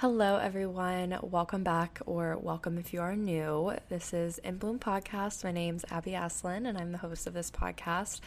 Hello, 0.00 0.36
everyone. 0.36 1.18
Welcome 1.22 1.64
back, 1.64 1.98
or 2.06 2.38
welcome 2.40 2.78
if 2.78 2.92
you 2.92 3.00
are 3.00 3.16
new. 3.16 3.72
This 3.88 4.14
is 4.14 4.38
In 4.38 4.56
Bloom 4.56 4.78
Podcast. 4.78 5.42
My 5.42 5.50
name's 5.50 5.84
Abby 5.90 6.12
Aslin, 6.12 6.68
and 6.68 6.78
I'm 6.78 6.92
the 6.92 6.98
host 6.98 7.26
of 7.26 7.34
this 7.34 7.50
podcast. 7.50 8.20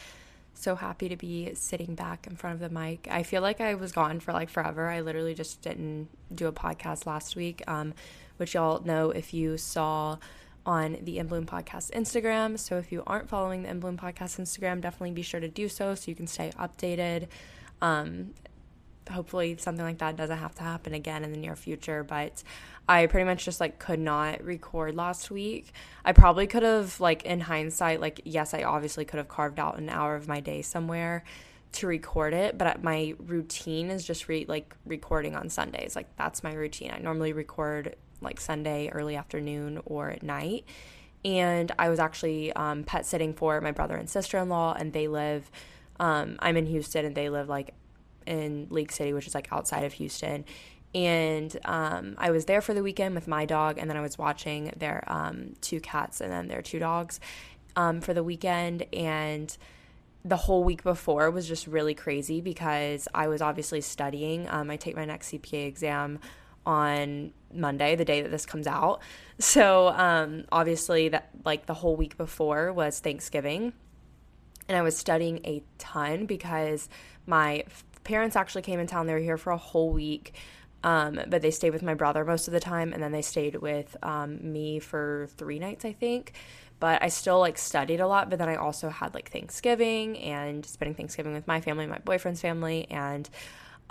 So 0.54 0.76
happy 0.76 1.08
to 1.08 1.16
be 1.16 1.56
sitting 1.56 1.96
back 1.96 2.28
in 2.28 2.36
front 2.36 2.56
of 2.56 2.60
the 2.60 2.78
mic. 2.78 3.08
I 3.10 3.24
feel 3.24 3.42
like 3.42 3.62
I 3.62 3.76
was 3.76 3.94
gone 3.94 4.20
for 4.20 4.34
like 4.34 4.50
forever. 4.50 4.90
I 4.90 5.00
literally 5.00 5.34
just 5.34 5.62
didn't 5.62 6.10
do 6.36 6.48
a 6.48 6.52
podcast 6.52 7.06
last 7.06 7.38
week, 7.38 7.64
um, 7.70 7.94
which 8.36 8.54
y'all 8.54 8.84
know 8.84 9.12
if 9.12 9.34
you 9.34 9.58
saw 9.58 10.18
on 10.66 10.98
the 11.02 11.20
In 11.20 11.28
Bloom 11.28 11.46
Podcast 11.46 11.92
Instagram. 11.92 12.60
So 12.60 12.80
if 12.80 12.92
you 12.92 13.02
aren't 13.08 13.30
following 13.30 13.64
the 13.64 13.70
In 13.70 13.80
Bloom 13.80 13.96
Podcast 13.96 14.42
Instagram, 14.42 14.82
definitely 14.82 15.12
be 15.12 15.22
sure 15.22 15.40
to 15.40 15.48
do 15.48 15.70
so 15.70 15.96
so 15.96 16.12
you 16.12 16.16
can 16.16 16.28
stay 16.28 16.52
updated. 16.60 17.30
Um, 17.82 18.34
hopefully 19.10 19.56
something 19.58 19.86
like 19.86 19.98
that 19.98 20.16
doesn't 20.16 20.38
have 20.38 20.54
to 20.56 20.64
happen 20.64 20.94
again 20.94 21.24
in 21.24 21.32
the 21.32 21.38
near 21.38 21.56
future 21.56 22.04
but 22.04 22.44
i 22.88 23.06
pretty 23.08 23.26
much 23.26 23.44
just 23.44 23.60
like 23.60 23.80
could 23.80 24.00
not 24.00 24.44
record 24.44 24.96
last 24.96 25.32
week. 25.32 25.74
I 26.06 26.12
probably 26.14 26.48
could 26.48 26.64
have 26.64 27.00
like 27.00 27.24
in 27.24 27.42
hindsight 27.42 28.00
like 28.02 28.22
yes 28.26 28.54
i 28.54 28.64
obviously 28.64 29.06
could 29.06 29.18
have 29.18 29.28
carved 29.28 29.60
out 29.60 29.78
an 29.78 29.90
hour 29.90 30.16
of 30.16 30.28
my 30.28 30.40
day 30.40 30.62
somewhere 30.62 31.24
to 31.74 31.88
record 31.88 32.34
it 32.34 32.58
but 32.58 32.84
my 32.84 33.14
routine 33.20 33.90
is 33.90 34.04
just 34.04 34.28
re- 34.28 34.46
like 34.48 34.76
recording 34.86 35.36
on 35.36 35.50
sundays. 35.50 35.96
Like 35.96 36.16
that's 36.18 36.44
my 36.44 36.54
routine. 36.54 36.92
I 36.94 37.00
normally 37.00 37.34
record 37.34 37.96
like 38.20 38.40
sunday 38.40 38.90
early 38.90 39.16
afternoon 39.16 39.82
or 39.86 40.10
at 40.10 40.24
night. 40.24 40.66
And 41.24 41.72
i 41.80 41.90
was 41.90 42.00
actually 42.00 42.52
um, 42.54 42.84
pet 42.84 43.06
sitting 43.06 43.34
for 43.34 43.62
my 43.62 43.72
brother 43.72 43.96
and 43.96 44.10
sister-in-law 44.10 44.76
and 44.78 44.92
they 44.94 45.08
live 45.08 45.50
um, 46.00 46.38
i'm 46.40 46.58
in 46.58 46.66
houston 46.66 47.06
and 47.06 47.16
they 47.16 47.30
live 47.30 47.48
like 47.48 47.74
in 48.26 48.68
League 48.70 48.92
City, 48.92 49.14
which 49.14 49.28
is 49.28 49.36
like 49.36 49.52
outside 49.52 49.84
of 49.84 49.94
Houston. 49.94 50.46
And 50.94 51.58
um, 51.64 52.16
I 52.18 52.32
was 52.32 52.46
there 52.46 52.62
for 52.62 52.74
the 52.74 52.84
weekend 52.84 53.16
with 53.16 53.28
my 53.28 53.46
dog, 53.46 53.78
and 53.78 53.90
then 53.90 53.96
I 53.96 54.02
was 54.02 54.18
watching 54.18 54.74
their 54.76 55.04
um, 55.08 55.54
two 55.62 55.80
cats 55.80 56.20
and 56.20 56.32
then 56.32 56.48
their 56.48 56.62
two 56.62 56.80
dogs 56.80 57.20
um, 57.76 58.02
for 58.02 58.14
the 58.14 58.24
weekend. 58.24 58.86
And 58.92 59.56
the 60.24 60.36
whole 60.36 60.64
week 60.64 60.84
before 60.84 61.32
was 61.32 61.48
just 61.48 61.66
really 61.66 61.96
crazy 61.96 62.42
because 62.42 63.08
I 63.14 63.28
was 63.28 63.42
obviously 63.42 63.82
studying. 63.82 64.50
Um, 64.50 64.70
I 64.70 64.76
take 64.76 64.96
my 64.96 65.06
next 65.06 65.32
CPA 65.32 65.66
exam 65.66 66.20
on 66.66 67.32
Monday, 67.54 67.96
the 67.96 68.06
day 68.06 68.22
that 68.22 68.30
this 68.30 68.46
comes 68.46 68.68
out. 68.68 69.02
So 69.40 69.88
um, 69.88 70.44
obviously, 70.52 71.10
that 71.10 71.30
like 71.44 71.66
the 71.66 71.74
whole 71.74 71.96
week 71.96 72.16
before 72.16 72.72
was 72.72 73.00
Thanksgiving, 73.00 73.74
and 74.68 74.78
I 74.78 74.84
was 74.84 74.96
studying 74.96 75.40
a 75.44 75.64
ton 75.80 76.28
because 76.28 76.88
my 77.26 77.64
parents 78.04 78.36
actually 78.36 78.62
came 78.64 78.80
in 78.80 78.88
town. 78.88 79.08
They 79.08 79.14
were 79.14 79.20
here 79.20 79.38
for 79.38 79.52
a 79.52 79.58
whole 79.58 79.92
week. 79.92 80.34
Um, 80.84 81.20
but 81.28 81.44
they 81.44 81.52
stayed 81.52 81.74
with 81.74 81.84
my 81.84 81.94
brother 81.94 82.26
most 82.26 82.48
of 82.48 82.54
the 82.54 82.60
time, 82.60 82.92
and 82.92 83.04
then 83.04 83.12
they 83.12 83.22
stayed 83.22 83.56
with 83.56 83.96
um, 84.02 84.52
me 84.52 84.80
for 84.80 85.28
three 85.38 85.60
nights, 85.60 85.86
I 85.86 85.94
think. 85.94 86.34
But 86.80 87.04
I 87.04 87.10
still 87.10 87.40
like 87.40 87.60
studied 87.60 88.00
a 88.00 88.08
lot. 88.08 88.32
But 88.32 88.40
then 88.40 88.50
I 88.50 88.56
also 88.56 88.90
had 88.90 89.14
like 89.14 89.30
Thanksgiving 89.30 90.18
and 90.18 90.66
spending 90.66 90.96
Thanksgiving 90.96 91.34
with 91.34 91.46
my 91.48 91.62
family, 91.62 91.86
my 91.86 92.00
boyfriend's 92.00 92.42
family, 92.42 92.90
and 92.90 93.30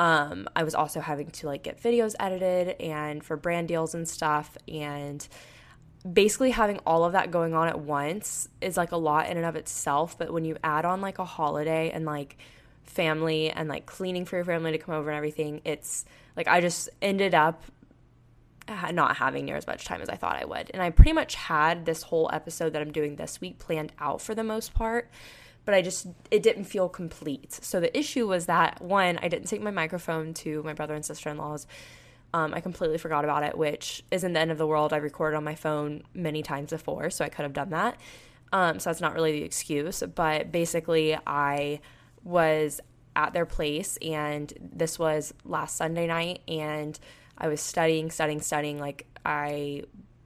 um, 0.01 0.49
I 0.57 0.65
was 0.65 0.75
also 0.75 1.01
having 1.01 1.31
to 1.31 1.47
like 1.47 1.63
get 1.63 1.81
videos 1.81 2.15
edited 2.19 2.81
and 2.81 3.23
for 3.23 3.37
brand 3.37 3.69
deals 3.69 3.95
and 3.95 4.09
stuff. 4.09 4.57
And 4.67 5.27
basically 6.11 6.51
having 6.51 6.79
all 6.87 7.05
of 7.05 7.13
that 7.13 7.31
going 7.31 7.55
on 7.55 7.69
at 7.69 7.79
once 7.79 8.49
is 8.61 8.77
like 8.77 8.93
a 8.93 8.97
lot 8.97 9.29
in 9.29 9.37
and 9.37 9.45
of 9.45 9.57
itself. 9.57 10.19
But 10.19 10.33
when 10.33 10.45
you 10.45 10.57
add 10.65 10.84
on 10.84 11.01
like 11.01 11.19
a 11.19 11.25
holiday 11.25 11.91
and 11.91 12.07
like 12.07 12.39
family 12.85 13.51
and 13.51 13.69
like 13.69 13.87
cleaning 13.87 14.25
for 14.25 14.37
your 14.37 14.45
family 14.45 14.73
to 14.73 14.79
come 14.79 14.95
over 14.95 15.11
and 15.11 15.17
everything, 15.17 15.61
it's 15.65 16.05
like 16.37 16.49
I 16.49 16.61
just 16.61 16.89
ended 17.01 17.35
up 17.35 17.63
not 18.93 19.17
having 19.17 19.45
near 19.45 19.57
as 19.57 19.67
much 19.67 19.85
time 19.85 20.01
as 20.01 20.09
I 20.09 20.17
thought 20.17 20.37
I 20.37 20.45
would. 20.45 20.71
And 20.73 20.83
I 20.83 20.91
pretty 20.91 21.13
much 21.13 21.35
had 21.35 21.87
this 21.87 22.03
whole 22.03 22.31
episode 22.33 22.73
that 22.73 22.83
I'm 22.83 22.93
doing 22.93 23.17
this 23.17 23.41
week 23.41 23.59
planned 23.59 23.93
out 23.99 24.23
for 24.23 24.35
the 24.35 24.45
most 24.45 24.75
part, 24.75 25.11
but 25.65 25.75
I 25.75 25.83
just 25.83 26.07
it 26.31 26.43
didn't 26.43 26.65
feel 26.65 26.89
complete. 26.89 27.53
So 27.53 27.81
the 27.81 27.97
issue 27.99 28.29
was 28.29 28.47
that 28.47 28.81
one, 28.81 29.19
I 29.23 29.29
didn't 29.29 29.49
take 29.49 29.61
my 29.61 29.71
microphone 29.71 30.35
to 30.35 30.63
my 30.63 30.73
brother 30.73 30.95
and 30.95 31.05
sister-in-laws. 31.05 31.67
Um, 32.33 32.55
I 32.55 32.61
completely 32.61 32.99
forgot 32.99 33.25
about 33.25 33.43
it, 33.43 33.59
which 33.59 34.05
isn't 34.13 34.35
the 34.35 34.41
end 34.41 34.53
of 34.53 34.59
the 34.59 34.67
world. 34.67 34.93
I 34.93 34.99
recorded 34.99 35.37
on 35.37 35.43
my 35.43 35.57
phone 35.57 36.05
many 36.15 36.43
times 36.43 36.71
before, 36.71 37.11
so 37.11 37.25
I 37.25 37.29
could 37.29 37.43
have 37.43 37.53
done 37.53 37.71
that. 37.71 37.99
Um, 38.53 38.79
so 38.79 38.91
that's 38.91 39.01
not 39.01 39.15
really 39.15 39.33
the 39.33 39.43
excuse, 39.43 40.03
but 40.15 40.53
basically 40.53 41.17
I 41.27 41.81
was 42.25 42.81
at 43.17 43.33
their 43.33 43.47
place 43.47 43.99
and 44.03 44.53
this 44.61 44.99
was 44.99 45.35
last 45.45 45.77
Sunday 45.77 46.07
night 46.07 46.41
and 46.47 46.99
I 47.37 47.49
was 47.49 47.61
studying, 47.61 48.11
studying, 48.11 48.41
studying 48.41 48.79
like 48.79 49.07
I 49.25 49.85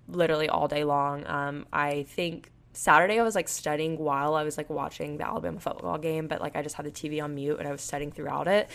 literally 0.08 0.48
all 0.48 0.68
day 0.68 0.84
long. 0.84 1.26
Um, 1.26 1.66
I 1.72 2.02
think 2.04 2.50
Saturday 2.72 3.18
I 3.18 3.22
was 3.22 3.34
like 3.34 3.48
studying 3.48 3.98
while 3.98 4.34
I 4.34 4.42
was 4.42 4.56
like 4.56 4.68
watching 4.68 5.16
the 5.16 5.26
Alabama 5.26 5.60
football 5.60 5.98
game, 5.98 6.26
but 6.26 6.40
like 6.40 6.56
I 6.56 6.62
just 6.62 6.74
had 6.74 6.86
the 6.86 6.90
TV 6.90 7.22
on 7.22 7.34
mute 7.34 7.58
and 7.58 7.68
I 7.68 7.72
was 7.72 7.82
studying 7.82 8.10
throughout 8.10 8.48
it. 8.48 8.68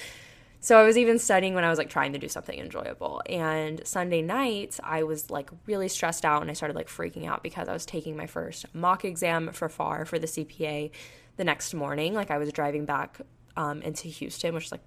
So 0.61 0.77
I 0.77 0.83
was 0.83 0.97
even 0.97 1.19
studying 1.19 1.55
when 1.55 1.63
I 1.63 1.69
was 1.69 1.77
like 1.77 1.89
trying 1.89 2.11
to 2.13 2.19
do 2.19 2.27
something 2.27 2.57
enjoyable. 2.59 3.21
And 3.27 3.85
Sunday 3.87 4.21
night, 4.21 4.77
I 4.83 5.03
was 5.03 5.29
like 5.29 5.49
really 5.65 5.87
stressed 5.87 6.25
out 6.25 6.41
and 6.41 6.51
I 6.51 6.53
started 6.53 6.75
like 6.75 6.89
freaking 6.89 7.25
out 7.25 7.43
because 7.43 7.69
I 7.69 7.73
was 7.73 7.85
taking 7.85 8.17
my 8.17 8.27
first 8.27 8.65
mock 8.73 9.05
exam 9.05 9.51
for 9.53 9.69
FAR 9.69 10.03
for 10.03 10.19
the 10.19 10.27
CPA 10.27 10.91
the 11.37 11.43
next 11.45 11.73
morning. 11.73 12.13
Like 12.13 12.29
I 12.29 12.37
was 12.37 12.51
driving 12.51 12.85
back 12.85 13.21
um, 13.55 13.81
into 13.81 14.09
Houston, 14.09 14.53
which 14.53 14.65
is 14.65 14.71
like 14.73 14.83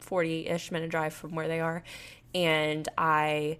40 0.00 0.48
ish 0.48 0.70
minute 0.70 0.90
drive 0.90 1.14
from 1.14 1.34
where 1.34 1.48
they 1.48 1.60
are. 1.60 1.82
And 2.34 2.86
I 2.98 3.58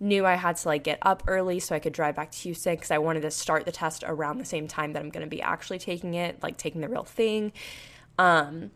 knew 0.00 0.24
I 0.24 0.36
had 0.36 0.56
to 0.56 0.68
like 0.68 0.84
get 0.84 0.98
up 1.02 1.22
early 1.26 1.60
so 1.60 1.74
I 1.74 1.80
could 1.80 1.92
drive 1.92 2.16
back 2.16 2.30
to 2.30 2.38
Houston 2.38 2.76
because 2.76 2.90
I 2.90 2.98
wanted 2.98 3.22
to 3.22 3.30
start 3.30 3.66
the 3.66 3.72
test 3.72 4.04
around 4.06 4.38
the 4.38 4.44
same 4.46 4.66
time 4.66 4.94
that 4.94 5.00
I'm 5.00 5.10
going 5.10 5.24
to 5.26 5.30
be 5.30 5.42
actually 5.42 5.80
taking 5.80 6.14
it, 6.14 6.42
like 6.42 6.56
taking 6.56 6.80
the 6.80 6.88
real 6.88 7.04
thing. 7.04 7.52
Um, 8.18 8.70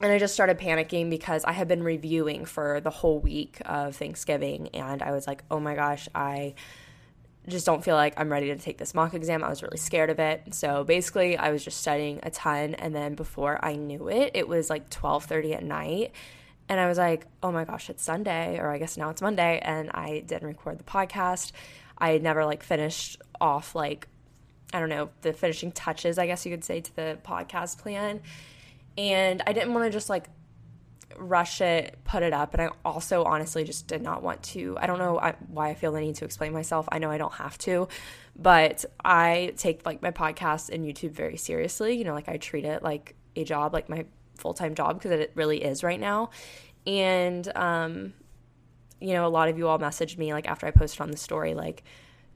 and 0.00 0.12
I 0.12 0.18
just 0.18 0.34
started 0.34 0.58
panicking 0.58 1.08
because 1.08 1.44
I 1.44 1.52
had 1.52 1.68
been 1.68 1.82
reviewing 1.82 2.44
for 2.44 2.80
the 2.80 2.90
whole 2.90 3.18
week 3.18 3.60
of 3.64 3.96
Thanksgiving 3.96 4.68
and 4.68 5.02
I 5.02 5.12
was 5.12 5.26
like, 5.26 5.42
oh 5.50 5.58
my 5.58 5.74
gosh, 5.74 6.08
I 6.14 6.54
just 7.48 7.64
don't 7.64 7.82
feel 7.82 7.94
like 7.94 8.14
I'm 8.16 8.30
ready 8.30 8.48
to 8.48 8.56
take 8.56 8.76
this 8.76 8.94
mock 8.94 9.14
exam. 9.14 9.42
I 9.42 9.48
was 9.48 9.62
really 9.62 9.78
scared 9.78 10.10
of 10.10 10.18
it. 10.18 10.54
So 10.54 10.84
basically, 10.84 11.38
I 11.38 11.50
was 11.50 11.64
just 11.64 11.80
studying 11.80 12.20
a 12.22 12.30
ton 12.30 12.74
and 12.74 12.94
then 12.94 13.14
before 13.14 13.64
I 13.64 13.76
knew 13.76 14.08
it, 14.08 14.32
it 14.34 14.48
was 14.48 14.68
like 14.68 14.90
12:30 14.90 15.54
at 15.54 15.64
night 15.64 16.12
and 16.68 16.80
I 16.80 16.88
was 16.88 16.98
like, 16.98 17.26
"Oh 17.42 17.52
my 17.52 17.64
gosh, 17.64 17.88
it's 17.88 18.02
Sunday 18.02 18.58
or 18.58 18.70
I 18.70 18.78
guess 18.78 18.96
now 18.96 19.10
it's 19.10 19.22
Monday." 19.22 19.60
And 19.62 19.90
I 19.92 20.24
didn't 20.26 20.48
record 20.48 20.78
the 20.78 20.84
podcast. 20.84 21.52
I 21.96 22.10
had 22.10 22.22
never 22.22 22.44
like 22.44 22.62
finished 22.62 23.22
off 23.40 23.74
like 23.74 24.08
I 24.74 24.80
don't 24.80 24.88
know, 24.88 25.10
the 25.22 25.32
finishing 25.32 25.70
touches, 25.72 26.18
I 26.18 26.26
guess 26.26 26.44
you 26.44 26.50
could 26.50 26.64
say 26.64 26.80
to 26.80 26.96
the 26.96 27.18
podcast 27.24 27.78
plan. 27.78 28.20
And 28.98 29.42
I 29.46 29.52
didn't 29.52 29.74
want 29.74 29.84
to 29.84 29.90
just 29.90 30.08
like 30.08 30.28
rush 31.18 31.60
it, 31.60 31.98
put 32.04 32.22
it 32.22 32.32
up. 32.32 32.54
And 32.54 32.62
I 32.62 32.70
also 32.84 33.24
honestly 33.24 33.64
just 33.64 33.86
did 33.86 34.02
not 34.02 34.22
want 34.22 34.42
to. 34.44 34.76
I 34.78 34.86
don't 34.86 34.98
know 34.98 35.20
why 35.48 35.70
I 35.70 35.74
feel 35.74 35.92
the 35.92 36.00
need 36.00 36.16
to 36.16 36.24
explain 36.24 36.52
myself. 36.52 36.88
I 36.90 36.98
know 36.98 37.10
I 37.10 37.18
don't 37.18 37.34
have 37.34 37.58
to, 37.58 37.88
but 38.34 38.84
I 39.04 39.52
take 39.56 39.84
like 39.86 40.02
my 40.02 40.10
podcast 40.10 40.70
and 40.70 40.84
YouTube 40.84 41.12
very 41.12 41.36
seriously. 41.36 41.96
You 41.96 42.04
know, 42.04 42.14
like 42.14 42.28
I 42.28 42.36
treat 42.36 42.64
it 42.64 42.82
like 42.82 43.14
a 43.34 43.44
job, 43.44 43.72
like 43.72 43.88
my 43.88 44.06
full 44.36 44.54
time 44.54 44.74
job, 44.74 44.98
because 44.98 45.12
it 45.12 45.32
really 45.34 45.62
is 45.62 45.82
right 45.82 46.00
now. 46.00 46.30
And, 46.86 47.50
um, 47.56 48.12
you 49.00 49.12
know, 49.12 49.26
a 49.26 49.28
lot 49.28 49.48
of 49.48 49.58
you 49.58 49.68
all 49.68 49.78
messaged 49.78 50.18
me 50.18 50.32
like 50.32 50.48
after 50.48 50.66
I 50.66 50.70
posted 50.70 51.00
on 51.00 51.10
the 51.10 51.16
story, 51.16 51.54
like, 51.54 51.82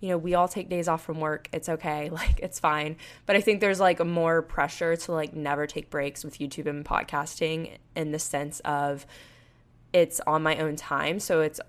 you 0.01 0.09
know, 0.09 0.19
we 0.19 0.35
all 0.35 0.49
take 0.49 0.69
days 0.69 0.89
off 0.89 1.05
from 1.05 1.21
work. 1.21 1.49
It's 1.53 1.69
okay. 1.69 2.11
Like, 2.21 2.41
it's 2.41 2.59
fine. 2.59 2.97
But 3.25 3.37
I 3.37 3.41
think 3.41 3.61
there's 3.61 3.81
like 3.81 4.01
a 4.01 4.05
more 4.05 4.43
pressure 4.43 4.97
to 4.97 5.13
like 5.13 5.35
never 5.35 5.67
take 5.67 5.89
breaks 5.89 6.23
with 6.23 6.39
YouTube 6.39 6.67
and 6.67 6.85
podcasting 6.85 7.79
in 7.97 8.13
the 8.13 8.19
sense 8.19 8.61
of 8.61 9.07
it's 9.93 10.21
on 10.27 10.43
my 10.43 10.59
own 10.59 10.77
time. 10.77 11.19
So 11.19 11.41
it's 11.41 11.61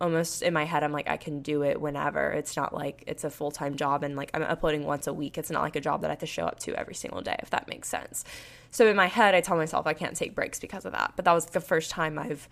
almost 0.00 0.42
in 0.42 0.52
my 0.52 0.64
head, 0.64 0.84
I'm 0.84 0.92
like, 0.92 1.08
I 1.08 1.16
can 1.16 1.40
do 1.40 1.62
it 1.62 1.80
whenever. 1.80 2.30
It's 2.30 2.56
not 2.56 2.74
like 2.74 3.02
it's 3.06 3.24
a 3.24 3.30
full 3.30 3.50
time 3.50 3.76
job 3.76 4.02
and 4.02 4.16
like 4.16 4.30
I'm 4.34 4.42
uploading 4.42 4.84
once 4.84 5.06
a 5.06 5.12
week. 5.12 5.38
It's 5.38 5.50
not 5.50 5.62
like 5.62 5.76
a 5.76 5.80
job 5.80 6.02
that 6.02 6.08
I 6.08 6.12
have 6.12 6.20
to 6.20 6.26
show 6.26 6.44
up 6.44 6.58
to 6.60 6.74
every 6.74 6.94
single 6.94 7.20
day, 7.20 7.36
if 7.40 7.50
that 7.50 7.68
makes 7.68 7.88
sense. 7.88 8.24
So 8.70 8.86
in 8.86 8.96
my 8.96 9.06
head, 9.06 9.34
I 9.34 9.40
tell 9.40 9.56
myself 9.56 9.86
I 9.86 9.94
can't 9.94 10.16
take 10.16 10.34
breaks 10.34 10.60
because 10.60 10.84
of 10.84 10.92
that. 10.92 11.14
But 11.16 11.24
that 11.24 11.32
was 11.32 11.46
the 11.46 11.60
first 11.60 11.90
time 11.90 12.18
I've 12.18 12.48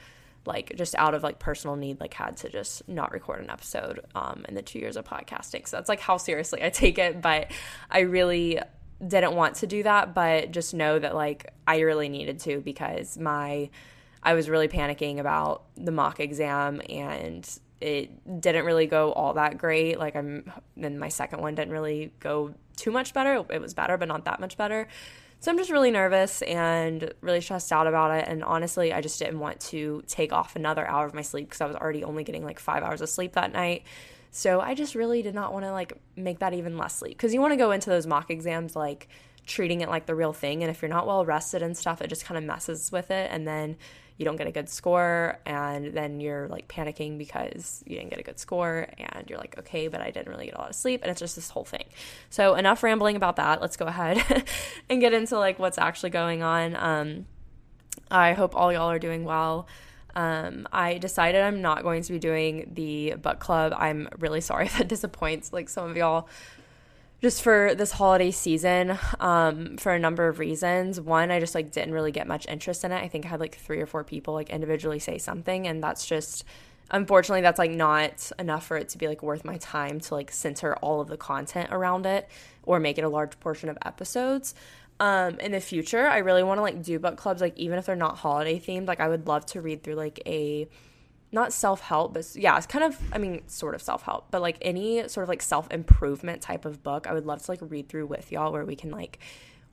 like 0.46 0.74
just 0.76 0.94
out 0.96 1.14
of 1.14 1.22
like 1.22 1.38
personal 1.38 1.76
need 1.76 2.00
like 2.00 2.14
had 2.14 2.36
to 2.38 2.48
just 2.48 2.86
not 2.88 3.12
record 3.12 3.40
an 3.40 3.50
episode 3.50 4.00
um 4.14 4.44
in 4.48 4.54
the 4.54 4.62
2 4.62 4.78
years 4.78 4.96
of 4.96 5.04
podcasting. 5.04 5.66
So 5.66 5.76
that's 5.76 5.88
like 5.88 6.00
how 6.00 6.16
seriously 6.16 6.62
I 6.62 6.70
take 6.70 6.98
it, 6.98 7.20
but 7.20 7.50
I 7.90 8.00
really 8.00 8.60
didn't 9.06 9.34
want 9.34 9.56
to 9.56 9.66
do 9.66 9.82
that, 9.82 10.14
but 10.14 10.50
just 10.50 10.74
know 10.74 10.98
that 10.98 11.14
like 11.14 11.52
I 11.66 11.80
really 11.80 12.08
needed 12.08 12.40
to 12.40 12.60
because 12.60 13.18
my 13.18 13.70
I 14.22 14.34
was 14.34 14.48
really 14.48 14.68
panicking 14.68 15.18
about 15.18 15.64
the 15.76 15.92
mock 15.92 16.20
exam 16.20 16.80
and 16.88 17.48
it 17.80 18.40
didn't 18.40 18.64
really 18.64 18.86
go 18.86 19.12
all 19.12 19.34
that 19.34 19.58
great. 19.58 19.98
Like 19.98 20.16
I'm 20.16 20.50
then 20.76 20.98
my 20.98 21.08
second 21.08 21.40
one 21.42 21.54
didn't 21.54 21.72
really 21.72 22.12
go 22.20 22.54
too 22.76 22.90
much 22.90 23.12
better. 23.12 23.44
It 23.50 23.60
was 23.60 23.74
better, 23.74 23.96
but 23.98 24.08
not 24.08 24.24
that 24.24 24.40
much 24.40 24.56
better. 24.56 24.88
So 25.44 25.50
I'm 25.50 25.58
just 25.58 25.70
really 25.70 25.90
nervous 25.90 26.40
and 26.40 27.12
really 27.20 27.42
stressed 27.42 27.70
out 27.70 27.86
about 27.86 28.16
it. 28.16 28.26
And 28.26 28.42
honestly, 28.42 28.94
I 28.94 29.02
just 29.02 29.18
didn't 29.18 29.40
want 29.40 29.60
to 29.60 30.02
take 30.06 30.32
off 30.32 30.56
another 30.56 30.88
hour 30.88 31.04
of 31.04 31.12
my 31.12 31.20
sleep 31.20 31.50
because 31.50 31.60
I 31.60 31.66
was 31.66 31.76
already 31.76 32.02
only 32.02 32.24
getting 32.24 32.46
like 32.46 32.58
five 32.58 32.82
hours 32.82 33.02
of 33.02 33.10
sleep 33.10 33.34
that 33.34 33.52
night. 33.52 33.82
So 34.30 34.62
I 34.62 34.72
just 34.72 34.94
really 34.94 35.20
did 35.20 35.34
not 35.34 35.52
want 35.52 35.66
to 35.66 35.70
like 35.70 36.00
make 36.16 36.38
that 36.38 36.54
even 36.54 36.78
less 36.78 36.96
sleep 36.96 37.18
because 37.18 37.34
you 37.34 37.42
want 37.42 37.52
to 37.52 37.58
go 37.58 37.72
into 37.72 37.90
those 37.90 38.06
mock 38.06 38.30
exams 38.30 38.74
like 38.74 39.06
treating 39.44 39.82
it 39.82 39.90
like 39.90 40.06
the 40.06 40.14
real 40.14 40.32
thing. 40.32 40.62
And 40.62 40.70
if 40.70 40.80
you're 40.80 40.88
not 40.88 41.06
well 41.06 41.26
rested 41.26 41.62
and 41.62 41.76
stuff, 41.76 42.00
it 42.00 42.08
just 42.08 42.24
kind 42.24 42.38
of 42.38 42.44
messes 42.44 42.90
with 42.90 43.10
it. 43.10 43.28
And 43.30 43.46
then 43.46 43.76
you 44.16 44.24
don't 44.24 44.36
get 44.36 44.46
a 44.46 44.52
good 44.52 44.68
score 44.68 45.38
and 45.44 45.92
then 45.92 46.20
you're 46.20 46.46
like 46.48 46.68
panicking 46.68 47.18
because 47.18 47.82
you 47.86 47.96
didn't 47.96 48.10
get 48.10 48.20
a 48.20 48.22
good 48.22 48.38
score 48.38 48.86
and 48.96 49.28
you're 49.28 49.38
like 49.38 49.58
okay 49.58 49.88
but 49.88 50.00
i 50.00 50.10
didn't 50.10 50.28
really 50.28 50.46
get 50.46 50.54
a 50.54 50.58
lot 50.58 50.70
of 50.70 50.76
sleep 50.76 51.00
and 51.02 51.10
it's 51.10 51.20
just 51.20 51.36
this 51.36 51.50
whole 51.50 51.64
thing. 51.64 51.84
So 52.30 52.54
enough 52.54 52.82
rambling 52.82 53.16
about 53.16 53.36
that. 53.36 53.60
Let's 53.60 53.76
go 53.76 53.86
ahead 53.86 54.44
and 54.88 55.00
get 55.00 55.12
into 55.12 55.38
like 55.38 55.58
what's 55.58 55.78
actually 55.78 56.10
going 56.10 56.42
on. 56.42 56.76
Um, 56.76 57.26
i 58.10 58.32
hope 58.32 58.54
all 58.56 58.72
y'all 58.72 58.90
are 58.90 58.98
doing 58.98 59.24
well. 59.24 59.66
Um, 60.16 60.68
I 60.72 60.98
decided 60.98 61.42
I'm 61.42 61.60
not 61.60 61.82
going 61.82 62.02
to 62.02 62.12
be 62.12 62.20
doing 62.20 62.70
the 62.72 63.14
book 63.20 63.40
club. 63.40 63.74
I'm 63.76 64.08
really 64.18 64.40
sorry 64.40 64.66
if 64.66 64.78
that 64.78 64.88
disappoints 64.88 65.52
like 65.52 65.68
some 65.68 65.90
of 65.90 65.96
y'all 65.96 66.28
just 67.24 67.40
for 67.40 67.74
this 67.74 67.90
holiday 67.90 68.30
season 68.30 68.98
um, 69.18 69.78
for 69.78 69.92
a 69.92 69.98
number 69.98 70.28
of 70.28 70.38
reasons. 70.38 71.00
One, 71.00 71.30
I 71.30 71.40
just 71.40 71.54
like 71.54 71.72
didn't 71.72 71.94
really 71.94 72.12
get 72.12 72.26
much 72.26 72.46
interest 72.46 72.84
in 72.84 72.92
it. 72.92 73.02
I 73.02 73.08
think 73.08 73.24
I 73.24 73.28
had 73.28 73.40
like 73.40 73.54
three 73.54 73.80
or 73.80 73.86
four 73.86 74.04
people 74.04 74.34
like 74.34 74.50
individually 74.50 74.98
say 74.98 75.16
something, 75.16 75.66
and 75.66 75.82
that's 75.82 76.04
just 76.04 76.44
unfortunately 76.90 77.40
that's 77.40 77.58
like 77.58 77.70
not 77.70 78.30
enough 78.38 78.66
for 78.66 78.76
it 78.76 78.90
to 78.90 78.98
be 78.98 79.08
like 79.08 79.22
worth 79.22 79.42
my 79.42 79.56
time 79.56 80.00
to 80.00 80.14
like 80.14 80.30
center 80.30 80.76
all 80.76 81.00
of 81.00 81.08
the 81.08 81.16
content 81.16 81.70
around 81.72 82.04
it 82.04 82.28
or 82.62 82.78
make 82.78 82.98
it 82.98 83.04
a 83.04 83.08
large 83.08 83.40
portion 83.40 83.70
of 83.70 83.78
episodes. 83.86 84.54
Um, 85.00 85.38
in 85.40 85.52
the 85.52 85.60
future, 85.60 86.06
I 86.06 86.18
really 86.18 86.42
want 86.42 86.58
to 86.58 86.62
like 86.62 86.82
do 86.82 86.98
book 86.98 87.16
clubs, 87.16 87.40
like 87.40 87.56
even 87.56 87.78
if 87.78 87.86
they're 87.86 87.96
not 87.96 88.18
holiday 88.18 88.60
themed. 88.60 88.86
Like 88.86 89.00
I 89.00 89.08
would 89.08 89.26
love 89.26 89.46
to 89.46 89.62
read 89.62 89.82
through 89.82 89.94
like 89.94 90.20
a 90.26 90.68
not 91.34 91.52
self 91.52 91.80
help, 91.80 92.14
but 92.14 92.26
yeah, 92.34 92.56
it's 92.56 92.66
kind 92.66 92.84
of, 92.84 92.98
I 93.12 93.18
mean, 93.18 93.42
sort 93.48 93.74
of 93.74 93.82
self 93.82 94.02
help, 94.02 94.30
but 94.30 94.40
like 94.40 94.56
any 94.62 95.06
sort 95.08 95.24
of 95.24 95.28
like 95.28 95.42
self 95.42 95.70
improvement 95.70 96.40
type 96.40 96.64
of 96.64 96.82
book, 96.82 97.06
I 97.06 97.12
would 97.12 97.26
love 97.26 97.42
to 97.42 97.50
like 97.50 97.60
read 97.62 97.88
through 97.88 98.06
with 98.06 98.30
y'all 98.30 98.52
where 98.52 98.64
we 98.64 98.76
can 98.76 98.90
like 98.90 99.18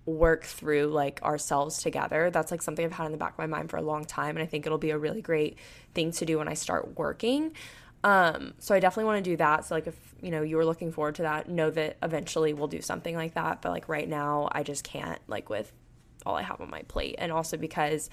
work 0.05 0.43
through 0.43 0.87
like 0.87 1.21
ourselves 1.21 1.81
together. 1.81 2.31
That's 2.31 2.49
like 2.49 2.63
something 2.63 2.83
I've 2.83 2.91
had 2.91 3.05
in 3.05 3.11
the 3.11 3.17
back 3.19 3.33
of 3.33 3.37
my 3.37 3.45
mind 3.45 3.69
for 3.69 3.77
a 3.77 3.81
long 3.83 4.03
time. 4.03 4.35
And 4.35 4.43
I 4.43 4.47
think 4.47 4.65
it'll 4.65 4.79
be 4.79 4.89
a 4.89 4.97
really 4.97 5.21
great 5.21 5.57
thing 5.93 6.11
to 6.13 6.25
do 6.25 6.39
when 6.39 6.47
I 6.47 6.55
start 6.55 6.97
working. 6.97 7.53
Um, 8.03 8.55
so 8.57 8.73
I 8.73 8.79
definitely 8.79 9.05
want 9.05 9.23
to 9.23 9.29
do 9.29 9.37
that. 9.37 9.65
So 9.65 9.75
like 9.75 9.85
if 9.85 9.95
you 10.19 10.31
know 10.31 10.41
you 10.41 10.57
were 10.57 10.65
looking 10.65 10.91
forward 10.91 11.15
to 11.15 11.21
that, 11.21 11.47
know 11.47 11.69
that 11.69 11.97
eventually 12.01 12.53
we'll 12.53 12.67
do 12.67 12.81
something 12.81 13.15
like 13.15 13.35
that. 13.35 13.61
But 13.61 13.71
like 13.71 13.87
right 13.87 14.09
now, 14.09 14.49
I 14.51 14.63
just 14.63 14.83
can't 14.83 15.19
like 15.27 15.49
with 15.49 15.71
all 16.25 16.35
I 16.35 16.41
have 16.41 16.59
on 16.59 16.71
my 16.71 16.81
plate, 16.83 17.15
and 17.19 17.31
also 17.31 17.57
because 17.57 18.09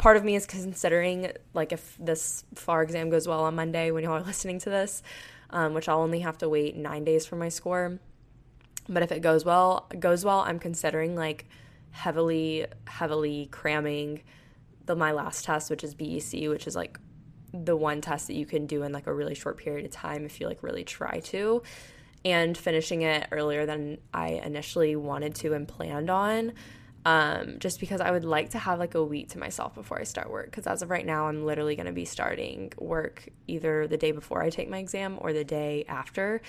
part 0.00 0.16
of 0.16 0.24
me 0.24 0.34
is 0.34 0.46
considering 0.46 1.30
like 1.52 1.72
if 1.72 1.94
this 2.00 2.42
FAR 2.54 2.82
exam 2.82 3.10
goes 3.10 3.28
well 3.28 3.44
on 3.44 3.54
Monday 3.54 3.90
when 3.90 4.02
y'all 4.02 4.14
are 4.14 4.22
listening 4.32 4.58
to 4.60 4.70
this, 4.70 5.02
um, 5.50 5.74
which 5.74 5.90
I'll 5.90 6.00
only 6.00 6.20
have 6.20 6.38
to 6.38 6.48
wait 6.48 6.74
nine 6.74 7.04
days 7.04 7.26
for 7.26 7.36
my 7.36 7.50
score. 7.50 7.98
But 8.88 9.02
if 9.02 9.12
it 9.12 9.20
goes 9.20 9.44
well, 9.44 9.88
goes 9.98 10.24
well, 10.24 10.40
I'm 10.40 10.58
considering 10.58 11.16
like 11.16 11.44
heavily, 11.90 12.66
heavily 12.86 13.48
cramming 13.50 14.22
the 14.86 14.96
my 14.96 15.12
last 15.12 15.44
test, 15.44 15.68
which 15.68 15.84
is 15.84 15.94
BEC, 15.94 16.48
which 16.48 16.66
is 16.66 16.74
like 16.74 16.98
the 17.52 17.76
one 17.76 18.00
test 18.00 18.26
that 18.28 18.34
you 18.34 18.46
can 18.46 18.64
do 18.64 18.82
in 18.84 18.92
like 18.92 19.06
a 19.06 19.12
really 19.12 19.34
short 19.34 19.58
period 19.58 19.84
of 19.84 19.92
time 19.92 20.24
if 20.24 20.40
you 20.40 20.48
like 20.48 20.62
really 20.62 20.84
try 20.84 21.20
to 21.20 21.62
and 22.24 22.56
finishing 22.56 23.02
it 23.02 23.26
earlier 23.32 23.66
than 23.66 23.98
I 24.14 24.28
initially 24.28 24.96
wanted 24.96 25.34
to 25.36 25.52
and 25.52 25.68
planned 25.68 26.08
on 26.08 26.52
um, 27.06 27.58
just 27.58 27.80
because 27.80 28.00
I 28.00 28.10
would 28.10 28.24
like 28.24 28.50
to 28.50 28.58
have 28.58 28.78
like 28.78 28.94
a 28.94 29.02
week 29.02 29.30
to 29.30 29.38
myself 29.38 29.74
before 29.74 29.98
I 29.98 30.04
start 30.04 30.30
work. 30.30 30.46
Because 30.46 30.66
as 30.66 30.82
of 30.82 30.90
right 30.90 31.06
now, 31.06 31.28
I'm 31.28 31.44
literally 31.44 31.76
going 31.76 31.86
to 31.86 31.92
be 31.92 32.04
starting 32.04 32.72
work 32.78 33.28
either 33.46 33.86
the 33.86 33.96
day 33.96 34.12
before 34.12 34.42
I 34.42 34.50
take 34.50 34.68
my 34.68 34.78
exam 34.78 35.16
or 35.20 35.32
the 35.32 35.44
day 35.44 35.84
after. 35.88 36.42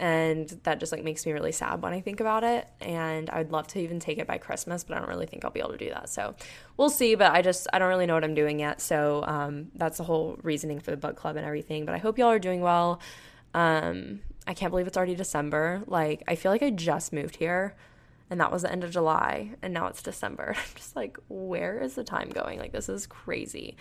And 0.00 0.48
that 0.64 0.80
just 0.80 0.92
like 0.92 1.02
makes 1.02 1.24
me 1.26 1.32
really 1.32 1.52
sad 1.52 1.82
when 1.82 1.92
I 1.92 2.00
think 2.00 2.20
about 2.20 2.44
it. 2.44 2.68
And 2.80 3.30
I 3.30 3.38
would 3.38 3.52
love 3.52 3.68
to 3.68 3.80
even 3.80 4.00
take 4.00 4.18
it 4.18 4.26
by 4.26 4.38
Christmas, 4.38 4.84
but 4.84 4.96
I 4.96 5.00
don't 5.00 5.08
really 5.08 5.26
think 5.26 5.44
I'll 5.44 5.50
be 5.50 5.60
able 5.60 5.72
to 5.72 5.78
do 5.78 5.90
that. 5.90 6.08
So 6.08 6.34
we'll 6.76 6.90
see. 6.90 7.14
But 7.14 7.32
I 7.32 7.42
just, 7.42 7.68
I 7.72 7.78
don't 7.78 7.88
really 7.88 8.06
know 8.06 8.14
what 8.14 8.24
I'm 8.24 8.34
doing 8.34 8.58
yet. 8.58 8.80
So 8.80 9.24
um, 9.26 9.68
that's 9.74 9.98
the 9.98 10.04
whole 10.04 10.38
reasoning 10.42 10.80
for 10.80 10.90
the 10.90 10.96
book 10.96 11.16
club 11.16 11.36
and 11.36 11.46
everything. 11.46 11.84
But 11.84 11.94
I 11.94 11.98
hope 11.98 12.18
y'all 12.18 12.30
are 12.30 12.38
doing 12.38 12.60
well. 12.60 13.00
Um, 13.54 14.20
I 14.46 14.54
can't 14.54 14.70
believe 14.70 14.86
it's 14.86 14.96
already 14.96 15.14
December. 15.14 15.82
Like, 15.86 16.24
I 16.26 16.34
feel 16.34 16.50
like 16.50 16.62
I 16.62 16.70
just 16.70 17.12
moved 17.12 17.36
here 17.36 17.76
and 18.30 18.40
that 18.40 18.52
was 18.52 18.62
the 18.62 18.72
end 18.72 18.84
of 18.84 18.90
July, 18.90 19.50
and 19.62 19.72
now 19.72 19.86
it's 19.86 20.02
December. 20.02 20.54
I'm 20.56 20.74
just 20.74 20.96
like, 20.96 21.18
where 21.28 21.78
is 21.78 21.94
the 21.94 22.04
time 22.04 22.30
going? 22.30 22.58
Like, 22.58 22.72
this 22.72 22.88
is 22.88 23.06
crazy. 23.06 23.76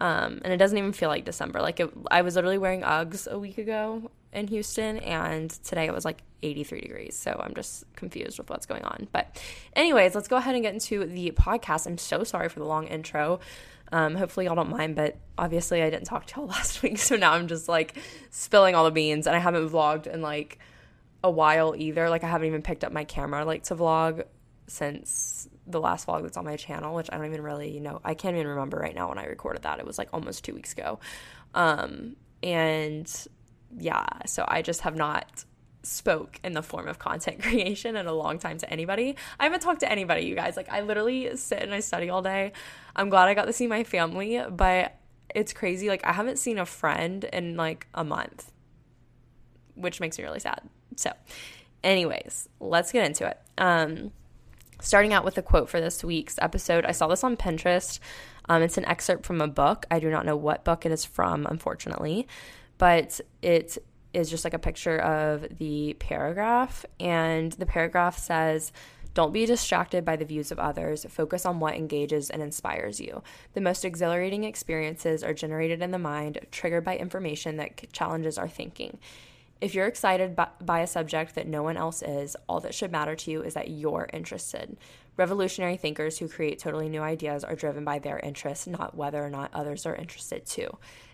Um, 0.00 0.40
and 0.42 0.52
it 0.52 0.56
doesn't 0.56 0.76
even 0.76 0.92
feel 0.92 1.08
like 1.08 1.24
December. 1.24 1.60
Like, 1.60 1.78
it, 1.80 1.90
I 2.10 2.22
was 2.22 2.34
literally 2.34 2.58
wearing 2.58 2.82
Uggs 2.82 3.30
a 3.30 3.38
week 3.38 3.58
ago 3.58 4.10
in 4.32 4.48
Houston, 4.48 4.98
and 4.98 5.50
today 5.50 5.86
it 5.86 5.92
was 5.92 6.04
like 6.04 6.22
83 6.42 6.80
degrees. 6.80 7.16
So 7.16 7.38
I'm 7.42 7.54
just 7.54 7.84
confused 7.94 8.38
with 8.38 8.50
what's 8.50 8.66
going 8.66 8.84
on. 8.84 9.08
But, 9.12 9.40
anyways, 9.76 10.14
let's 10.14 10.28
go 10.28 10.36
ahead 10.36 10.54
and 10.54 10.64
get 10.64 10.72
into 10.72 11.04
the 11.04 11.30
podcast. 11.32 11.86
I'm 11.86 11.98
so 11.98 12.24
sorry 12.24 12.48
for 12.48 12.60
the 12.60 12.66
long 12.66 12.86
intro. 12.86 13.40
Um, 13.92 14.14
hopefully, 14.14 14.46
y'all 14.46 14.54
don't 14.54 14.70
mind, 14.70 14.96
but 14.96 15.18
obviously, 15.36 15.82
I 15.82 15.90
didn't 15.90 16.06
talk 16.06 16.26
to 16.28 16.40
y'all 16.40 16.46
last 16.48 16.82
week. 16.82 16.98
So 16.98 17.16
now 17.16 17.32
I'm 17.32 17.46
just 17.46 17.68
like 17.68 17.96
spilling 18.30 18.74
all 18.74 18.84
the 18.84 18.90
beans, 18.90 19.26
and 19.26 19.36
I 19.36 19.38
haven't 19.38 19.68
vlogged 19.68 20.06
in 20.06 20.22
like 20.22 20.58
a 21.24 21.30
while 21.30 21.74
either. 21.76 22.08
Like 22.10 22.24
I 22.24 22.28
haven't 22.28 22.48
even 22.48 22.62
picked 22.62 22.84
up 22.84 22.92
my 22.92 23.04
camera 23.04 23.44
like 23.44 23.64
to 23.64 23.76
vlog 23.76 24.24
since 24.66 25.48
the 25.66 25.80
last 25.80 26.06
vlog 26.06 26.22
that's 26.22 26.36
on 26.36 26.44
my 26.44 26.56
channel, 26.56 26.94
which 26.94 27.08
I 27.12 27.16
don't 27.16 27.26
even 27.26 27.42
really 27.42 27.70
you 27.70 27.80
know. 27.80 28.00
I 28.04 28.14
can't 28.14 28.36
even 28.36 28.48
remember 28.48 28.78
right 28.78 28.94
now 28.94 29.08
when 29.08 29.18
I 29.18 29.24
recorded 29.26 29.62
that. 29.62 29.78
It 29.78 29.86
was 29.86 29.98
like 29.98 30.08
almost 30.12 30.44
two 30.44 30.54
weeks 30.54 30.72
ago. 30.72 30.98
Um, 31.54 32.16
and 32.42 33.10
yeah, 33.78 34.06
so 34.26 34.44
I 34.46 34.62
just 34.62 34.82
have 34.82 34.96
not 34.96 35.44
spoke 35.84 36.38
in 36.44 36.52
the 36.52 36.62
form 36.62 36.88
of 36.88 36.98
content 36.98 37.42
creation 37.42 37.96
in 37.96 38.06
a 38.06 38.12
long 38.12 38.38
time 38.38 38.58
to 38.58 38.70
anybody. 38.70 39.16
I 39.38 39.44
haven't 39.44 39.60
talked 39.60 39.80
to 39.80 39.90
anybody, 39.90 40.22
you 40.22 40.34
guys. 40.34 40.56
Like 40.56 40.70
I 40.70 40.80
literally 40.82 41.36
sit 41.36 41.62
and 41.62 41.74
I 41.74 41.80
study 41.80 42.10
all 42.10 42.22
day. 42.22 42.52
I'm 42.94 43.08
glad 43.08 43.28
I 43.28 43.34
got 43.34 43.46
to 43.46 43.52
see 43.52 43.66
my 43.66 43.84
family, 43.84 44.40
but 44.50 44.96
it's 45.34 45.52
crazy. 45.52 45.88
Like 45.88 46.04
I 46.04 46.12
haven't 46.12 46.38
seen 46.38 46.58
a 46.58 46.66
friend 46.66 47.24
in 47.24 47.56
like 47.56 47.86
a 47.94 48.04
month, 48.04 48.50
which 49.74 50.00
makes 50.00 50.18
me 50.18 50.24
really 50.24 50.40
sad. 50.40 50.60
So, 50.96 51.12
anyways, 51.82 52.48
let's 52.60 52.92
get 52.92 53.06
into 53.06 53.26
it. 53.26 53.38
Um, 53.58 54.12
starting 54.80 55.12
out 55.12 55.24
with 55.24 55.38
a 55.38 55.42
quote 55.42 55.68
for 55.68 55.80
this 55.80 56.02
week's 56.02 56.38
episode, 56.40 56.84
I 56.84 56.92
saw 56.92 57.08
this 57.08 57.24
on 57.24 57.36
Pinterest. 57.36 57.98
Um, 58.48 58.62
it's 58.62 58.78
an 58.78 58.84
excerpt 58.86 59.24
from 59.24 59.40
a 59.40 59.48
book. 59.48 59.86
I 59.90 60.00
do 60.00 60.10
not 60.10 60.26
know 60.26 60.36
what 60.36 60.64
book 60.64 60.84
it 60.84 60.92
is 60.92 61.04
from, 61.04 61.46
unfortunately, 61.46 62.26
but 62.78 63.20
it 63.40 63.78
is 64.12 64.28
just 64.28 64.44
like 64.44 64.54
a 64.54 64.58
picture 64.58 64.98
of 64.98 65.58
the 65.58 65.94
paragraph. 65.98 66.84
And 67.00 67.52
the 67.52 67.66
paragraph 67.66 68.18
says, 68.18 68.72
don't 69.14 69.32
be 69.32 69.44
distracted 69.44 70.04
by 70.04 70.16
the 70.16 70.24
views 70.24 70.50
of 70.50 70.58
others. 70.58 71.04
Focus 71.08 71.44
on 71.44 71.60
what 71.60 71.74
engages 71.74 72.30
and 72.30 72.42
inspires 72.42 73.00
you. 73.00 73.22
The 73.52 73.60
most 73.60 73.84
exhilarating 73.84 74.44
experiences 74.44 75.22
are 75.22 75.34
generated 75.34 75.82
in 75.82 75.90
the 75.90 75.98
mind, 75.98 76.38
triggered 76.50 76.84
by 76.84 76.96
information 76.96 77.56
that 77.58 77.92
challenges 77.92 78.38
our 78.38 78.48
thinking. 78.48 78.98
If 79.62 79.76
you're 79.76 79.86
excited 79.86 80.36
by 80.60 80.80
a 80.80 80.88
subject 80.88 81.36
that 81.36 81.46
no 81.46 81.62
one 81.62 81.76
else 81.76 82.02
is, 82.02 82.36
all 82.48 82.58
that 82.60 82.74
should 82.74 82.90
matter 82.90 83.14
to 83.14 83.30
you 83.30 83.42
is 83.42 83.54
that 83.54 83.70
you're 83.70 84.10
interested. 84.12 84.76
Revolutionary 85.16 85.76
thinkers 85.76 86.18
who 86.18 86.26
create 86.26 86.58
totally 86.58 86.88
new 86.88 87.00
ideas 87.00 87.44
are 87.44 87.54
driven 87.54 87.84
by 87.84 88.00
their 88.00 88.18
interests, 88.18 88.66
not 88.66 88.96
whether 88.96 89.24
or 89.24 89.30
not 89.30 89.54
others 89.54 89.86
are 89.86 89.94
interested 89.94 90.44
too. 90.44 90.68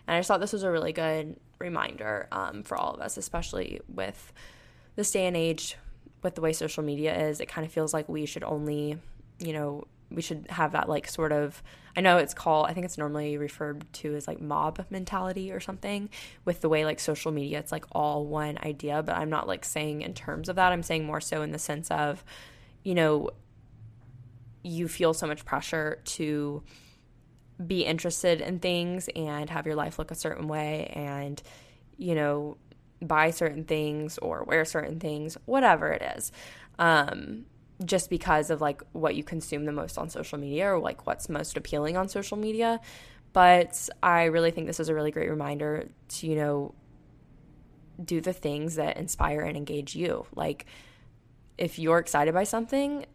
And 0.07 0.15
I 0.15 0.19
just 0.19 0.29
thought 0.29 0.39
this 0.39 0.51
was 0.51 0.63
a 0.63 0.71
really 0.71 0.93
good 0.93 1.39
reminder 1.59 2.27
um, 2.31 2.63
for 2.63 2.75
all 2.75 2.95
of 2.95 3.01
us, 3.01 3.17
especially 3.17 3.81
with 3.87 4.33
this 4.95 5.11
day 5.11 5.27
and 5.27 5.37
age, 5.37 5.77
with 6.23 6.33
the 6.33 6.41
way 6.41 6.51
social 6.51 6.81
media 6.81 7.15
is. 7.27 7.39
It 7.39 7.49
kind 7.49 7.67
of 7.67 7.71
feels 7.71 7.93
like 7.93 8.09
we 8.09 8.25
should 8.25 8.43
only, 8.43 8.97
you 9.37 9.53
know, 9.53 9.85
we 10.11 10.21
should 10.21 10.45
have 10.49 10.71
that 10.71 10.89
like 10.89 11.07
sort 11.07 11.31
of 11.31 11.61
I 11.95 12.01
know 12.01 12.17
it's 12.17 12.33
called 12.33 12.67
I 12.67 12.73
think 12.73 12.85
it's 12.85 12.97
normally 12.97 13.37
referred 13.37 13.91
to 13.93 14.15
as 14.15 14.27
like 14.27 14.41
mob 14.41 14.85
mentality 14.89 15.51
or 15.51 15.59
something 15.59 16.09
with 16.45 16.61
the 16.61 16.69
way 16.69 16.85
like 16.85 16.99
social 16.99 17.31
media 17.31 17.59
it's 17.59 17.71
like 17.71 17.85
all 17.91 18.25
one 18.25 18.57
idea 18.63 19.03
but 19.03 19.15
I'm 19.15 19.29
not 19.29 19.47
like 19.47 19.65
saying 19.65 20.01
in 20.01 20.13
terms 20.13 20.49
of 20.49 20.55
that 20.55 20.71
I'm 20.71 20.83
saying 20.83 21.05
more 21.05 21.21
so 21.21 21.41
in 21.41 21.51
the 21.51 21.59
sense 21.59 21.91
of 21.91 22.23
you 22.83 22.95
know 22.95 23.29
you 24.63 24.87
feel 24.87 25.13
so 25.13 25.27
much 25.27 25.45
pressure 25.45 26.01
to 26.03 26.63
be 27.65 27.85
interested 27.85 28.41
in 28.41 28.59
things 28.59 29.09
and 29.15 29.49
have 29.49 29.65
your 29.65 29.75
life 29.75 29.99
look 29.99 30.11
a 30.11 30.15
certain 30.15 30.47
way 30.47 30.91
and, 30.95 31.41
you 31.97 32.15
know, 32.15 32.57
buy 33.01 33.31
certain 33.31 33.63
things 33.63 34.17
or 34.17 34.43
wear 34.43 34.65
certain 34.65 34.99
things, 34.99 35.37
whatever 35.45 35.91
it 35.91 36.01
is. 36.17 36.31
Um, 36.77 37.45
just 37.85 38.09
because 38.09 38.49
of 38.49 38.61
like 38.61 38.81
what 38.91 39.15
you 39.15 39.23
consume 39.23 39.65
the 39.65 39.71
most 39.71 39.97
on 39.97 40.09
social 40.09 40.37
media 40.37 40.73
or 40.73 40.79
like 40.79 41.07
what's 41.07 41.29
most 41.29 41.57
appealing 41.57 41.95
on 41.95 42.09
social 42.09 42.37
media. 42.37 42.79
But 43.31 43.89
I 44.01 44.25
really 44.25 44.51
think 44.51 44.67
this 44.67 44.79
is 44.79 44.89
a 44.89 44.95
really 44.95 45.11
great 45.11 45.29
reminder 45.29 45.87
to, 46.09 46.27
you 46.27 46.35
know, 46.35 46.73
do 48.03 48.21
the 48.21 48.33
things 48.33 48.75
that 48.75 48.97
inspire 48.97 49.41
and 49.41 49.55
engage 49.55 49.95
you. 49.95 50.25
Like, 50.35 50.65
if 51.57 51.77
you're 51.77 51.99
excited 51.99 52.33
by 52.33 52.45
something, 52.45 53.05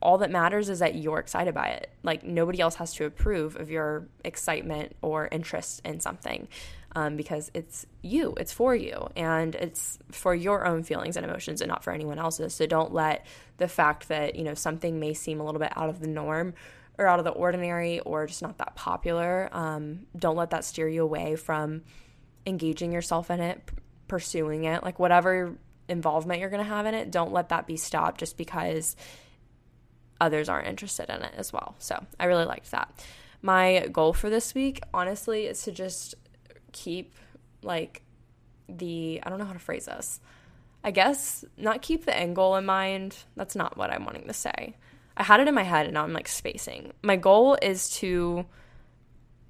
all 0.00 0.18
that 0.18 0.30
matters 0.30 0.68
is 0.68 0.80
that 0.80 0.94
you're 0.94 1.18
excited 1.18 1.54
by 1.54 1.68
it. 1.68 1.90
Like, 2.02 2.22
nobody 2.22 2.60
else 2.60 2.76
has 2.76 2.94
to 2.94 3.06
approve 3.06 3.56
of 3.56 3.70
your 3.70 4.06
excitement 4.24 4.94
or 5.02 5.28
interest 5.32 5.80
in 5.84 6.00
something 6.00 6.48
um, 6.94 7.16
because 7.16 7.50
it's 7.54 7.86
you, 8.02 8.34
it's 8.38 8.52
for 8.52 8.74
you, 8.74 9.08
and 9.16 9.54
it's 9.54 9.98
for 10.10 10.34
your 10.34 10.66
own 10.66 10.82
feelings 10.82 11.16
and 11.16 11.24
emotions 11.24 11.60
and 11.60 11.68
not 11.68 11.82
for 11.82 11.92
anyone 11.92 12.18
else's. 12.18 12.54
So, 12.54 12.66
don't 12.66 12.92
let 12.92 13.26
the 13.56 13.68
fact 13.68 14.08
that, 14.08 14.36
you 14.36 14.44
know, 14.44 14.54
something 14.54 15.00
may 15.00 15.14
seem 15.14 15.40
a 15.40 15.44
little 15.44 15.60
bit 15.60 15.72
out 15.76 15.88
of 15.88 16.00
the 16.00 16.06
norm 16.06 16.54
or 16.98 17.06
out 17.06 17.18
of 17.18 17.24
the 17.24 17.30
ordinary 17.30 18.00
or 18.00 18.26
just 18.26 18.42
not 18.42 18.58
that 18.58 18.74
popular, 18.76 19.48
um, 19.52 20.06
don't 20.16 20.36
let 20.36 20.50
that 20.50 20.64
steer 20.64 20.88
you 20.88 21.02
away 21.02 21.36
from 21.36 21.82
engaging 22.46 22.92
yourself 22.92 23.30
in 23.30 23.40
it, 23.40 23.66
p- 23.66 23.74
pursuing 24.06 24.64
it, 24.64 24.82
like 24.82 24.98
whatever 24.98 25.56
involvement 25.88 26.40
you're 26.40 26.50
going 26.50 26.62
to 26.62 26.68
have 26.68 26.86
in 26.86 26.94
it, 26.94 27.10
don't 27.10 27.32
let 27.32 27.48
that 27.48 27.66
be 27.66 27.76
stopped 27.76 28.20
just 28.20 28.36
because 28.36 28.96
others 30.20 30.48
aren't 30.48 30.68
interested 30.68 31.10
in 31.10 31.22
it 31.22 31.34
as 31.36 31.52
well. 31.52 31.74
So 31.78 32.04
I 32.18 32.26
really 32.26 32.44
liked 32.44 32.70
that. 32.70 33.04
My 33.42 33.88
goal 33.92 34.12
for 34.12 34.30
this 34.30 34.54
week, 34.54 34.80
honestly, 34.94 35.46
is 35.46 35.62
to 35.64 35.72
just 35.72 36.14
keep 36.74 37.14
like 37.62 38.02
the, 38.68 39.20
I 39.22 39.30
don't 39.30 39.38
know 39.38 39.46
how 39.46 39.54
to 39.54 39.58
phrase 39.58 39.86
this. 39.86 40.20
I 40.82 40.90
guess 40.90 41.46
not 41.56 41.80
keep 41.80 42.04
the 42.04 42.14
end 42.14 42.36
goal 42.36 42.56
in 42.56 42.66
mind. 42.66 43.16
That's 43.36 43.56
not 43.56 43.78
what 43.78 43.90
I'm 43.90 44.04
wanting 44.04 44.26
to 44.26 44.34
say. 44.34 44.76
I 45.16 45.22
had 45.22 45.40
it 45.40 45.48
in 45.48 45.54
my 45.54 45.62
head 45.62 45.86
and 45.86 45.94
now 45.94 46.04
I'm 46.04 46.12
like 46.12 46.28
spacing. 46.28 46.92
My 47.02 47.16
goal 47.16 47.56
is 47.62 47.88
to 48.00 48.44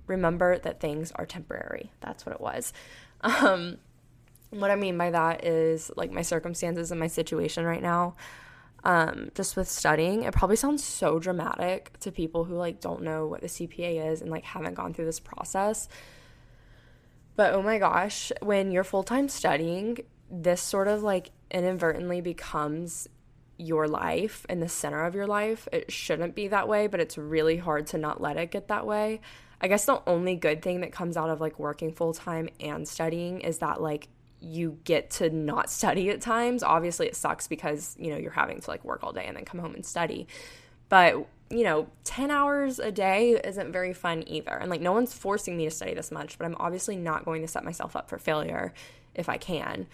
remember 0.06 0.58
that 0.58 0.80
things 0.80 1.10
are 1.12 1.26
temporary. 1.26 1.90
That's 2.00 2.24
what 2.24 2.34
it 2.34 2.40
was. 2.40 2.72
Um, 3.22 3.78
what 4.50 4.70
I 4.70 4.76
mean 4.76 4.96
by 4.96 5.10
that 5.10 5.44
is 5.44 5.90
like 5.96 6.12
my 6.12 6.22
circumstances 6.22 6.90
and 6.90 7.00
my 7.00 7.08
situation 7.08 7.64
right 7.64 7.82
now. 7.82 8.14
Um, 8.84 9.30
just 9.34 9.56
with 9.56 9.68
studying, 9.68 10.24
it 10.24 10.34
probably 10.34 10.56
sounds 10.56 10.84
so 10.84 11.18
dramatic 11.18 11.98
to 12.00 12.12
people 12.12 12.44
who 12.44 12.54
like 12.54 12.80
don't 12.80 13.02
know 13.02 13.26
what 13.26 13.40
the 13.40 13.46
CPA 13.46 14.12
is 14.12 14.20
and 14.20 14.30
like 14.30 14.44
haven't 14.44 14.74
gone 14.74 14.92
through 14.92 15.06
this 15.06 15.20
process. 15.20 15.88
But 17.36 17.54
oh 17.54 17.62
my 17.62 17.78
gosh, 17.78 18.32
when 18.40 18.70
you're 18.70 18.84
full 18.84 19.02
time 19.02 19.28
studying, 19.28 19.98
this 20.30 20.62
sort 20.62 20.88
of 20.88 21.02
like 21.02 21.30
inadvertently 21.50 22.20
becomes 22.20 23.08
your 23.56 23.86
life 23.86 24.44
in 24.48 24.60
the 24.60 24.68
center 24.68 25.04
of 25.04 25.14
your 25.14 25.26
life. 25.26 25.68
It 25.72 25.92
shouldn't 25.92 26.34
be 26.34 26.48
that 26.48 26.68
way, 26.68 26.86
but 26.86 27.00
it's 27.00 27.16
really 27.16 27.56
hard 27.56 27.86
to 27.88 27.98
not 27.98 28.20
let 28.20 28.36
it 28.36 28.50
get 28.50 28.68
that 28.68 28.86
way. 28.86 29.20
I 29.60 29.68
guess 29.68 29.84
the 29.84 30.02
only 30.06 30.36
good 30.36 30.62
thing 30.62 30.80
that 30.80 30.92
comes 30.92 31.16
out 31.16 31.30
of 31.30 31.40
like 31.40 31.58
working 31.58 31.92
full 31.92 32.12
time 32.12 32.48
and 32.60 32.86
studying 32.86 33.40
is 33.40 33.58
that 33.58 33.80
like 33.80 34.08
you 34.40 34.78
get 34.84 35.10
to 35.10 35.30
not 35.30 35.70
study 35.70 36.10
at 36.10 36.20
times. 36.20 36.62
Obviously, 36.62 37.06
it 37.06 37.16
sucks 37.16 37.46
because, 37.46 37.96
you 37.98 38.10
know, 38.10 38.18
you're 38.18 38.30
having 38.30 38.60
to 38.60 38.70
like 38.70 38.84
work 38.84 39.02
all 39.02 39.12
day 39.12 39.24
and 39.26 39.36
then 39.36 39.44
come 39.44 39.60
home 39.60 39.74
and 39.74 39.86
study. 39.86 40.26
But, 40.88 41.26
you 41.50 41.64
know, 41.64 41.86
10 42.04 42.30
hours 42.30 42.78
a 42.78 42.90
day 42.90 43.40
isn't 43.44 43.72
very 43.72 43.92
fun 43.92 44.24
either. 44.26 44.52
And 44.52 44.70
like, 44.70 44.80
no 44.80 44.92
one's 44.92 45.12
forcing 45.12 45.56
me 45.56 45.64
to 45.64 45.70
study 45.70 45.94
this 45.94 46.10
much, 46.10 46.38
but 46.38 46.44
I'm 46.44 46.56
obviously 46.58 46.96
not 46.96 47.24
going 47.24 47.42
to 47.42 47.48
set 47.48 47.64
myself 47.64 47.96
up 47.96 48.08
for 48.08 48.18
failure 48.18 48.72
if 49.14 49.28
I 49.28 49.36
can. 49.36 49.86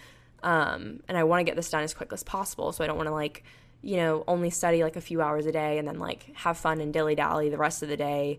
Um, 0.42 1.00
and 1.08 1.18
I 1.18 1.24
want 1.24 1.40
to 1.40 1.44
get 1.44 1.56
this 1.56 1.70
done 1.70 1.82
as 1.82 1.92
quick 1.92 2.12
as 2.12 2.22
possible. 2.22 2.72
So 2.72 2.82
I 2.84 2.86
don't 2.86 2.96
want 2.96 3.08
to 3.08 3.14
like, 3.14 3.44
you 3.82 3.96
know, 3.96 4.24
only 4.26 4.50
study 4.50 4.82
like 4.82 4.96
a 4.96 5.00
few 5.00 5.20
hours 5.20 5.46
a 5.46 5.52
day 5.52 5.78
and 5.78 5.86
then 5.86 5.98
like 5.98 6.34
have 6.34 6.56
fun 6.56 6.80
and 6.80 6.92
dilly 6.92 7.14
dally 7.14 7.48
the 7.50 7.58
rest 7.58 7.82
of 7.82 7.88
the 7.88 7.96
day 7.96 8.38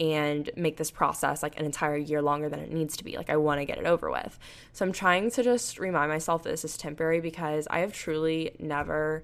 and 0.00 0.50
make 0.56 0.76
this 0.76 0.90
process 0.90 1.42
like 1.42 1.58
an 1.58 1.64
entire 1.64 1.96
year 1.96 2.20
longer 2.20 2.48
than 2.48 2.58
it 2.58 2.72
needs 2.72 2.96
to 2.96 3.04
be. 3.04 3.16
Like 3.16 3.30
I 3.30 3.36
want 3.36 3.60
to 3.60 3.64
get 3.64 3.78
it 3.78 3.86
over 3.86 4.10
with. 4.10 4.38
So 4.72 4.84
I'm 4.84 4.92
trying 4.92 5.30
to 5.30 5.42
just 5.42 5.78
remind 5.78 6.10
myself 6.10 6.42
that 6.42 6.50
this 6.50 6.64
is 6.64 6.76
temporary 6.76 7.20
because 7.20 7.68
I 7.70 7.80
have 7.80 7.92
truly 7.92 8.56
never 8.58 9.22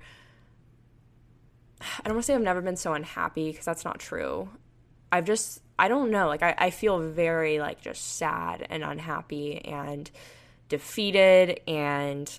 I 1.80 2.02
don't 2.04 2.14
want 2.14 2.24
to 2.24 2.26
say 2.26 2.34
I've 2.34 2.40
never 2.40 2.60
been 2.60 2.76
so 2.76 2.94
unhappy 2.94 3.50
because 3.50 3.64
that's 3.64 3.84
not 3.84 3.98
true. 3.98 4.48
I've 5.12 5.24
just 5.24 5.60
I 5.78 5.88
don't 5.88 6.10
know, 6.10 6.26
like 6.26 6.42
I, 6.42 6.54
I 6.58 6.70
feel 6.70 6.98
very 6.98 7.60
like 7.60 7.80
just 7.80 8.16
sad 8.16 8.66
and 8.68 8.82
unhappy 8.82 9.64
and 9.64 10.10
defeated 10.68 11.60
and 11.68 12.38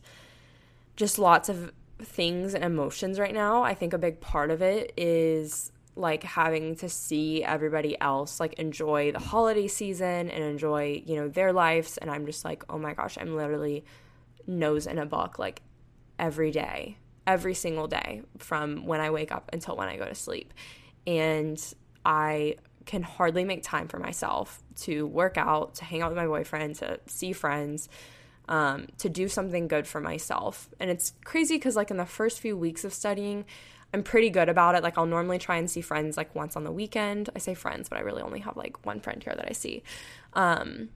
just 0.98 1.18
lots 1.18 1.48
of 1.48 1.72
things 2.02 2.54
and 2.54 2.64
emotions 2.64 3.20
right 3.20 3.34
now. 3.34 3.64
I 3.64 3.74
think 3.74 3.94
a 3.94 3.98
big 3.98 4.20
part 4.20 4.52
of 4.52 4.62
it 4.62 4.94
is 4.98 5.72
like 5.96 6.24
having 6.24 6.76
to 6.78 6.88
see 6.90 7.44
everybody 7.44 8.00
else 8.00 8.40
like 8.40 8.54
enjoy 8.54 9.12
the 9.12 9.20
holiday 9.20 9.68
season 9.68 10.30
and 10.30 10.44
enjoy, 10.44 11.02
you 11.06 11.16
know, 11.16 11.28
their 11.30 11.54
lives 11.54 11.98
and 11.98 12.12
I'm 12.12 12.26
just 12.26 12.44
like, 12.46 12.64
"Oh 12.70 12.78
my 12.78 12.94
gosh, 12.94 13.18
I'm 13.20 13.36
literally 13.36 13.86
nose 14.48 14.88
in 14.88 14.98
a 14.98 15.06
book 15.06 15.40
like 15.40 15.62
every 16.18 16.52
day, 16.52 16.98
every 17.34 17.54
single 17.54 17.88
day 17.88 18.24
from 18.38 18.86
when 18.86 19.00
I 19.00 19.10
wake 19.10 19.32
up 19.32 19.50
until 19.54 19.76
when 19.76 19.88
I 19.88 19.96
go 19.98 20.06
to 20.06 20.16
sleep." 20.16 20.54
And 21.08 21.58
I 22.06 22.56
can 22.86 23.04
hardly 23.04 23.46
make 23.46 23.62
time 23.62 23.88
for 23.88 24.00
myself 24.00 24.64
to 24.76 25.06
work 25.06 25.38
out, 25.38 25.76
to 25.76 25.86
hang 25.86 26.02
out 26.02 26.10
with 26.10 26.18
my 26.18 26.26
boyfriend, 26.26 26.76
to 26.76 27.00
see 27.06 27.34
friends, 27.34 27.88
um, 28.48 28.88
to 28.98 29.08
do 29.10 29.28
something 29.28 29.68
good 29.68 29.86
for 29.86 30.02
myself. 30.02 30.70
And 30.80 30.90
it's 30.90 31.14
crazy 31.24 31.56
because, 31.56 31.76
like, 31.76 31.92
in 31.92 31.98
the 31.98 32.06
first 32.06 32.40
few 32.40 32.58
weeks 32.58 32.84
of 32.84 32.94
studying, 32.94 33.46
I'm 33.94 34.02
pretty 34.02 34.32
good 34.32 34.50
about 34.50 34.76
it. 34.76 34.82
Like, 34.82 34.98
I'll 34.98 35.06
normally 35.06 35.38
try 35.38 35.58
and 35.58 35.70
see 35.70 35.82
friends 35.82 36.18
like 36.18 36.34
once 36.34 36.56
on 36.56 36.64
the 36.64 36.72
weekend. 36.72 37.30
I 37.36 37.40
say 37.40 37.54
friends, 37.54 37.90
but 37.90 38.00
I 38.00 38.02
really 38.02 38.24
only 38.24 38.40
have 38.40 38.58
like 38.58 38.84
one 38.86 39.00
friend 39.02 39.24
here 39.24 39.36
that 39.36 39.48
I 39.48 39.54
see. 39.54 39.84
Um, 40.34 40.90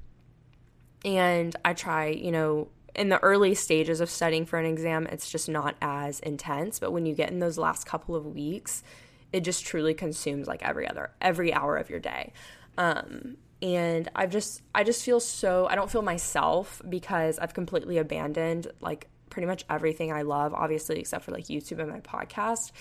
and 1.06 1.56
I 1.64 1.74
try, 1.74 2.08
you 2.08 2.32
know, 2.32 2.70
in 2.96 3.10
the 3.10 3.22
early 3.24 3.56
stages 3.56 4.02
of 4.02 4.10
studying 4.10 4.46
for 4.46 4.60
an 4.60 4.66
exam, 4.66 5.08
it's 5.08 5.30
just 5.30 5.50
not 5.50 5.76
as 5.82 6.20
intense. 6.20 6.80
But 6.80 6.92
when 6.92 7.06
you 7.06 7.16
get 7.16 7.32
in 7.32 7.40
those 7.40 7.58
last 7.58 7.86
couple 7.86 8.16
of 8.16 8.26
weeks, 8.26 8.84
it 9.32 9.42
just 9.42 9.66
truly 9.66 9.94
consumes 9.94 10.48
like 10.48 10.62
every 10.64 10.88
other, 10.88 11.12
every 11.20 11.54
hour 11.54 11.78
of 11.78 11.90
your 11.90 12.00
day. 12.00 12.34
Um, 12.78 13.38
and 13.62 14.10
I've 14.16 14.30
just 14.30 14.62
I 14.76 14.84
just 14.84 15.04
feel 15.04 15.20
so 15.20 15.68
I 15.70 15.76
don't 15.76 15.90
feel 15.90 16.02
myself 16.02 16.82
because 16.88 17.40
I've 17.40 17.54
completely 17.54 17.98
abandoned 17.98 18.68
like 18.82 19.08
pretty 19.30 19.48
much 19.48 19.66
everything 19.70 20.12
I 20.12 20.22
love, 20.24 20.54
obviously 20.54 21.00
except 21.00 21.26
for 21.26 21.32
like 21.32 21.46
YouTube 21.46 21.80
and 21.80 21.90
my 21.90 22.02
podcast. 22.02 22.72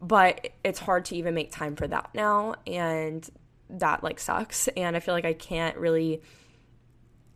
But 0.00 0.50
it's 0.62 0.78
hard 0.78 1.06
to 1.06 1.16
even 1.16 1.34
make 1.34 1.50
time 1.50 1.74
for 1.74 1.88
that 1.88 2.10
now 2.14 2.54
and 2.66 3.28
that 3.70 4.04
like 4.04 4.20
sucks 4.20 4.68
and 4.68 4.96
I 4.96 5.00
feel 5.00 5.14
like 5.14 5.24
I 5.24 5.32
can't 5.32 5.76
really 5.76 6.22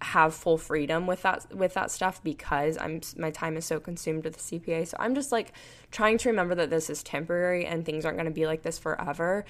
have 0.02 0.34
full 0.34 0.58
freedom 0.58 1.06
with 1.06 1.22
that 1.22 1.46
with 1.54 1.74
that 1.74 1.90
stuff 1.90 2.22
because 2.22 2.76
I'm 2.78 3.00
my 3.16 3.30
time 3.30 3.56
is 3.56 3.64
so 3.64 3.80
consumed 3.80 4.24
with 4.24 4.34
the 4.34 4.58
CPA. 4.58 4.88
So 4.88 4.96
I'm 5.00 5.14
just 5.14 5.32
like 5.32 5.52
trying 5.90 6.18
to 6.18 6.28
remember 6.28 6.54
that 6.56 6.70
this 6.70 6.90
is 6.90 7.02
temporary 7.02 7.66
and 7.66 7.84
things 7.84 8.04
aren't 8.04 8.16
going 8.16 8.26
to 8.26 8.32
be 8.32 8.46
like 8.46 8.62
this 8.62 8.78
forever 8.78 9.44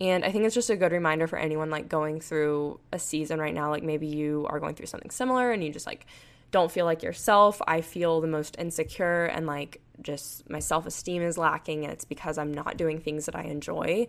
and 0.00 0.24
I 0.24 0.30
think 0.30 0.44
it's 0.44 0.54
just 0.54 0.70
a 0.70 0.76
good 0.76 0.92
reminder 0.92 1.26
for 1.26 1.38
anyone 1.38 1.70
like 1.70 1.88
going 1.88 2.20
through 2.20 2.80
a 2.92 2.98
season 2.98 3.40
right 3.40 3.54
now. 3.54 3.70
Like 3.70 3.82
maybe 3.82 4.06
you 4.06 4.46
are 4.50 4.60
going 4.60 4.74
through 4.74 4.86
something 4.86 5.10
similar 5.10 5.52
and 5.52 5.64
you 5.64 5.72
just 5.72 5.86
like 5.86 6.06
don't 6.50 6.70
feel 6.70 6.84
like 6.84 7.02
yourself. 7.02 7.62
I 7.66 7.80
feel 7.80 8.20
the 8.20 8.26
most 8.26 8.56
insecure 8.58 9.24
and 9.24 9.46
like 9.46 9.80
just 10.02 10.48
my 10.50 10.58
self 10.58 10.86
esteem 10.86 11.22
is 11.22 11.38
lacking. 11.38 11.84
And 11.84 11.92
it's 11.92 12.04
because 12.04 12.36
I'm 12.36 12.52
not 12.52 12.76
doing 12.76 13.00
things 13.00 13.26
that 13.26 13.34
I 13.34 13.42
enjoy. 13.42 14.08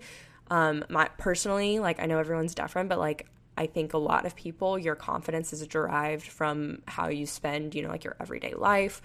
Um, 0.50 0.84
my 0.90 1.10
personally, 1.18 1.80
like 1.80 2.02
I 2.02 2.06
know 2.06 2.20
everyone's 2.20 2.54
different, 2.54 2.90
but 2.90 3.00
like 3.00 3.28
I 3.58 3.66
think 3.66 3.94
a 3.94 3.98
lot 3.98 4.26
of 4.26 4.36
people, 4.36 4.78
your 4.78 4.96
confidence 4.96 5.52
is 5.52 5.66
derived 5.68 6.28
from 6.28 6.84
how 6.88 7.10
you 7.10 7.26
spend, 7.26 7.76
you 7.76 7.82
know, 7.82 7.90
like 7.90 8.04
your 8.04 8.16
everyday 8.20 8.54
life 8.54 9.02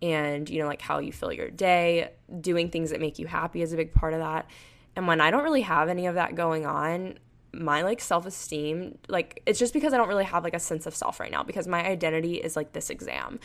and, 0.00 0.48
you 0.48 0.60
know, 0.60 0.68
like 0.68 0.80
how 0.80 1.00
you 1.00 1.12
fill 1.12 1.32
your 1.32 1.50
day. 1.50 2.10
Doing 2.40 2.70
things 2.70 2.90
that 2.90 3.00
make 3.00 3.18
you 3.18 3.26
happy 3.26 3.62
is 3.62 3.72
a 3.72 3.76
big 3.76 3.92
part 3.92 4.14
of 4.14 4.20
that. 4.20 4.46
And 4.94 5.06
when 5.06 5.20
I 5.20 5.30
don't 5.30 5.44
really 5.44 5.62
have 5.62 5.88
any 5.88 6.06
of 6.06 6.14
that 6.14 6.34
going 6.34 6.64
on, 6.64 7.18
my 7.52 7.82
like 7.82 8.00
self-esteem, 8.00 8.98
like 9.08 9.42
it's 9.46 9.58
just 9.58 9.72
because 9.72 9.92
I 9.92 9.96
don't 9.96 10.08
really 10.08 10.24
have 10.24 10.44
like 10.44 10.54
a 10.54 10.60
sense 10.60 10.86
of 10.86 10.94
self 10.94 11.18
right 11.18 11.30
now 11.30 11.42
because 11.42 11.66
my 11.66 11.84
identity 11.84 12.34
is 12.34 12.56
like 12.56 12.72
this 12.72 12.90
exam. 12.90 13.40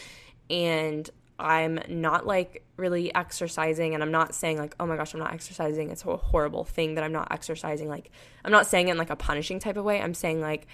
And 0.50 1.10
I'm 1.40 1.80
not 1.88 2.25
like 2.25 2.63
really 2.78 3.13
exercising 3.13 3.94
and 3.94 4.04
I'm 4.04 4.12
not 4.12 4.36
saying 4.36 4.58
like 4.58 4.75
oh 4.80 4.86
my 4.86 4.96
gosh 4.96 5.13
I'm 5.13 5.20
not 5.20 5.34
exercising. 5.34 5.90
It's 5.90 6.06
a 6.06 6.18
horrible 6.18 6.63
thing 6.63 6.96
that 6.96 7.04
I'm 7.04 7.12
not 7.12 7.32
exercising 7.32 7.90
like 7.90 8.12
I'm 8.46 8.52
not 8.52 8.68
saying 8.68 8.88
it 8.88 8.92
in 8.92 8.98
like 8.98 9.10
a 9.10 9.16
punishing 9.16 9.60
type 9.60 9.78
of 9.78 9.86
way. 9.86 10.02
I'm 10.02 10.13
saying 10.13 10.42
like 10.42 10.68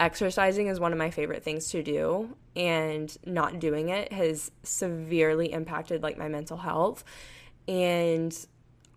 exercising 0.00 0.66
is 0.66 0.80
one 0.80 0.92
of 0.92 0.98
my 0.98 1.10
favorite 1.10 1.42
things 1.42 1.70
to 1.70 1.82
do 1.82 2.36
and 2.56 3.16
not 3.24 3.58
doing 3.58 3.88
it 3.88 4.12
has 4.12 4.50
severely 4.62 5.52
impacted 5.52 6.02
like 6.02 6.18
my 6.18 6.28
mental 6.28 6.56
health. 6.56 7.04
And 7.66 8.36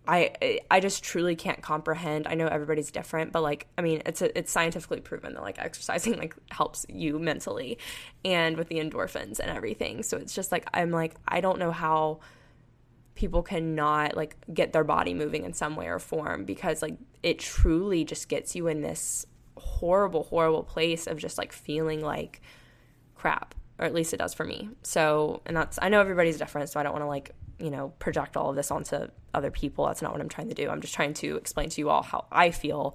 I 0.08 0.60
I 0.70 0.80
just 0.80 1.04
truly 1.04 1.36
can't 1.36 1.60
comprehend. 1.60 2.26
I 2.26 2.34
know 2.34 2.46
everybody's 2.46 2.90
different, 2.90 3.30
but 3.30 3.42
like 3.42 3.66
I 3.76 3.82
mean, 3.82 4.02
it's 4.06 4.22
a, 4.22 4.36
it's 4.36 4.50
scientifically 4.50 5.00
proven 5.00 5.34
that 5.34 5.42
like 5.42 5.58
exercising 5.58 6.18
like 6.18 6.34
helps 6.50 6.86
you 6.88 7.18
mentally 7.18 7.78
and 8.24 8.56
with 8.56 8.68
the 8.68 8.76
endorphins 8.76 9.38
and 9.38 9.50
everything. 9.50 10.02
So 10.02 10.16
it's 10.16 10.34
just 10.34 10.50
like 10.50 10.66
I'm 10.72 10.90
like 10.90 11.14
I 11.28 11.42
don't 11.42 11.58
know 11.58 11.70
how 11.70 12.20
people 13.14 13.42
cannot 13.42 14.16
like 14.16 14.36
get 14.52 14.72
their 14.72 14.84
body 14.84 15.12
moving 15.12 15.44
in 15.44 15.52
some 15.52 15.76
way 15.76 15.88
or 15.88 15.98
form 15.98 16.44
because 16.44 16.80
like 16.80 16.96
it 17.22 17.38
truly 17.38 18.04
just 18.04 18.28
gets 18.28 18.56
you 18.56 18.66
in 18.66 18.80
this 18.80 19.26
horrible 19.58 20.22
horrible 20.22 20.62
place 20.62 21.06
of 21.06 21.18
just 21.18 21.36
like 21.36 21.52
feeling 21.52 22.00
like 22.00 22.40
crap 23.14 23.54
or 23.78 23.84
at 23.84 23.94
least 23.94 24.12
it 24.12 24.16
does 24.16 24.34
for 24.34 24.44
me. 24.44 24.70
So, 24.82 25.42
and 25.46 25.56
that's 25.56 25.78
I 25.80 25.88
know 25.88 26.00
everybody's 26.00 26.38
different, 26.38 26.68
so 26.70 26.80
I 26.80 26.82
don't 26.82 26.92
want 26.92 27.02
to 27.02 27.08
like 27.08 27.34
you 27.58 27.70
know, 27.70 27.92
project 27.98 28.36
all 28.36 28.50
of 28.50 28.56
this 28.56 28.70
onto 28.70 29.08
other 29.34 29.50
people. 29.50 29.86
That's 29.86 30.02
not 30.02 30.12
what 30.12 30.20
I'm 30.20 30.28
trying 30.28 30.48
to 30.48 30.54
do. 30.54 30.68
I'm 30.68 30.80
just 30.80 30.94
trying 30.94 31.14
to 31.14 31.36
explain 31.36 31.70
to 31.70 31.80
you 31.80 31.90
all 31.90 32.02
how 32.02 32.26
I 32.30 32.50
feel. 32.50 32.94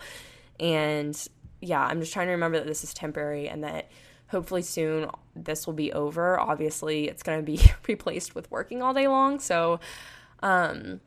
And 0.60 1.15
yeah, 1.62 1.82
I'm 1.82 2.00
just 2.00 2.13
trying 2.13 2.27
to 2.27 2.32
remember 2.32 2.58
that 2.60 2.67
this 2.67 2.84
is 2.84 2.93
temporary 2.93 3.50
and 3.50 3.63
that 3.63 3.89
hopefully 4.27 4.62
soon 4.62 5.10
this 5.36 5.65
will 5.65 5.74
be 5.74 5.91
over. 5.93 6.39
Obviously, 6.39 7.08
it's 7.08 7.24
going 7.24 7.39
to 7.39 7.43
be 7.43 7.60
replaced 7.88 8.36
with 8.36 8.50
working 8.51 8.82
all 8.82 8.93
day 8.93 9.08
long. 9.08 9.39
So, 9.39 9.79
um, 10.41 11.01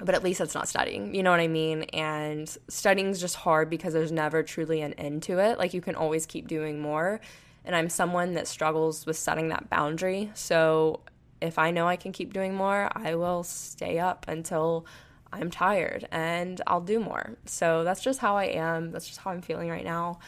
but 0.00 0.14
at 0.14 0.22
least 0.22 0.40
it's 0.40 0.54
not 0.54 0.68
studying. 0.68 1.14
You 1.14 1.22
know 1.22 1.30
what 1.30 1.40
I 1.40 1.48
mean? 1.48 1.82
And 1.84 2.48
studying's 2.68 3.20
just 3.20 3.36
hard 3.36 3.68
because 3.68 3.92
there's 3.92 4.12
never 4.12 4.42
truly 4.42 4.80
an 4.80 4.92
end 4.94 5.22
to 5.24 5.38
it. 5.38 5.58
Like 5.58 5.74
you 5.74 5.80
can 5.80 5.94
always 5.94 6.26
keep 6.26 6.48
doing 6.48 6.80
more. 6.80 7.20
And 7.64 7.74
I'm 7.74 7.88
someone 7.88 8.34
that 8.34 8.46
struggles 8.46 9.06
with 9.06 9.16
setting 9.16 9.48
that 9.48 9.68
boundary. 9.68 10.30
So 10.34 11.00
if 11.40 11.58
I 11.58 11.70
know 11.70 11.86
I 11.86 11.96
can 11.96 12.12
keep 12.12 12.32
doing 12.32 12.54
more, 12.54 12.90
I 12.94 13.14
will 13.14 13.42
stay 13.42 13.98
up 13.98 14.26
until 14.28 14.86
I'm 15.32 15.50
tired 15.50 16.08
and 16.10 16.60
I'll 16.66 16.80
do 16.80 17.00
more. 17.00 17.36
So 17.44 17.84
that's 17.84 18.02
just 18.02 18.18
how 18.18 18.36
I 18.36 18.44
am. 18.44 18.90
That's 18.90 19.06
just 19.06 19.20
how 19.20 19.30
I'm 19.30 19.42
feeling 19.42 19.68
right 19.68 19.84
now. 19.84 20.18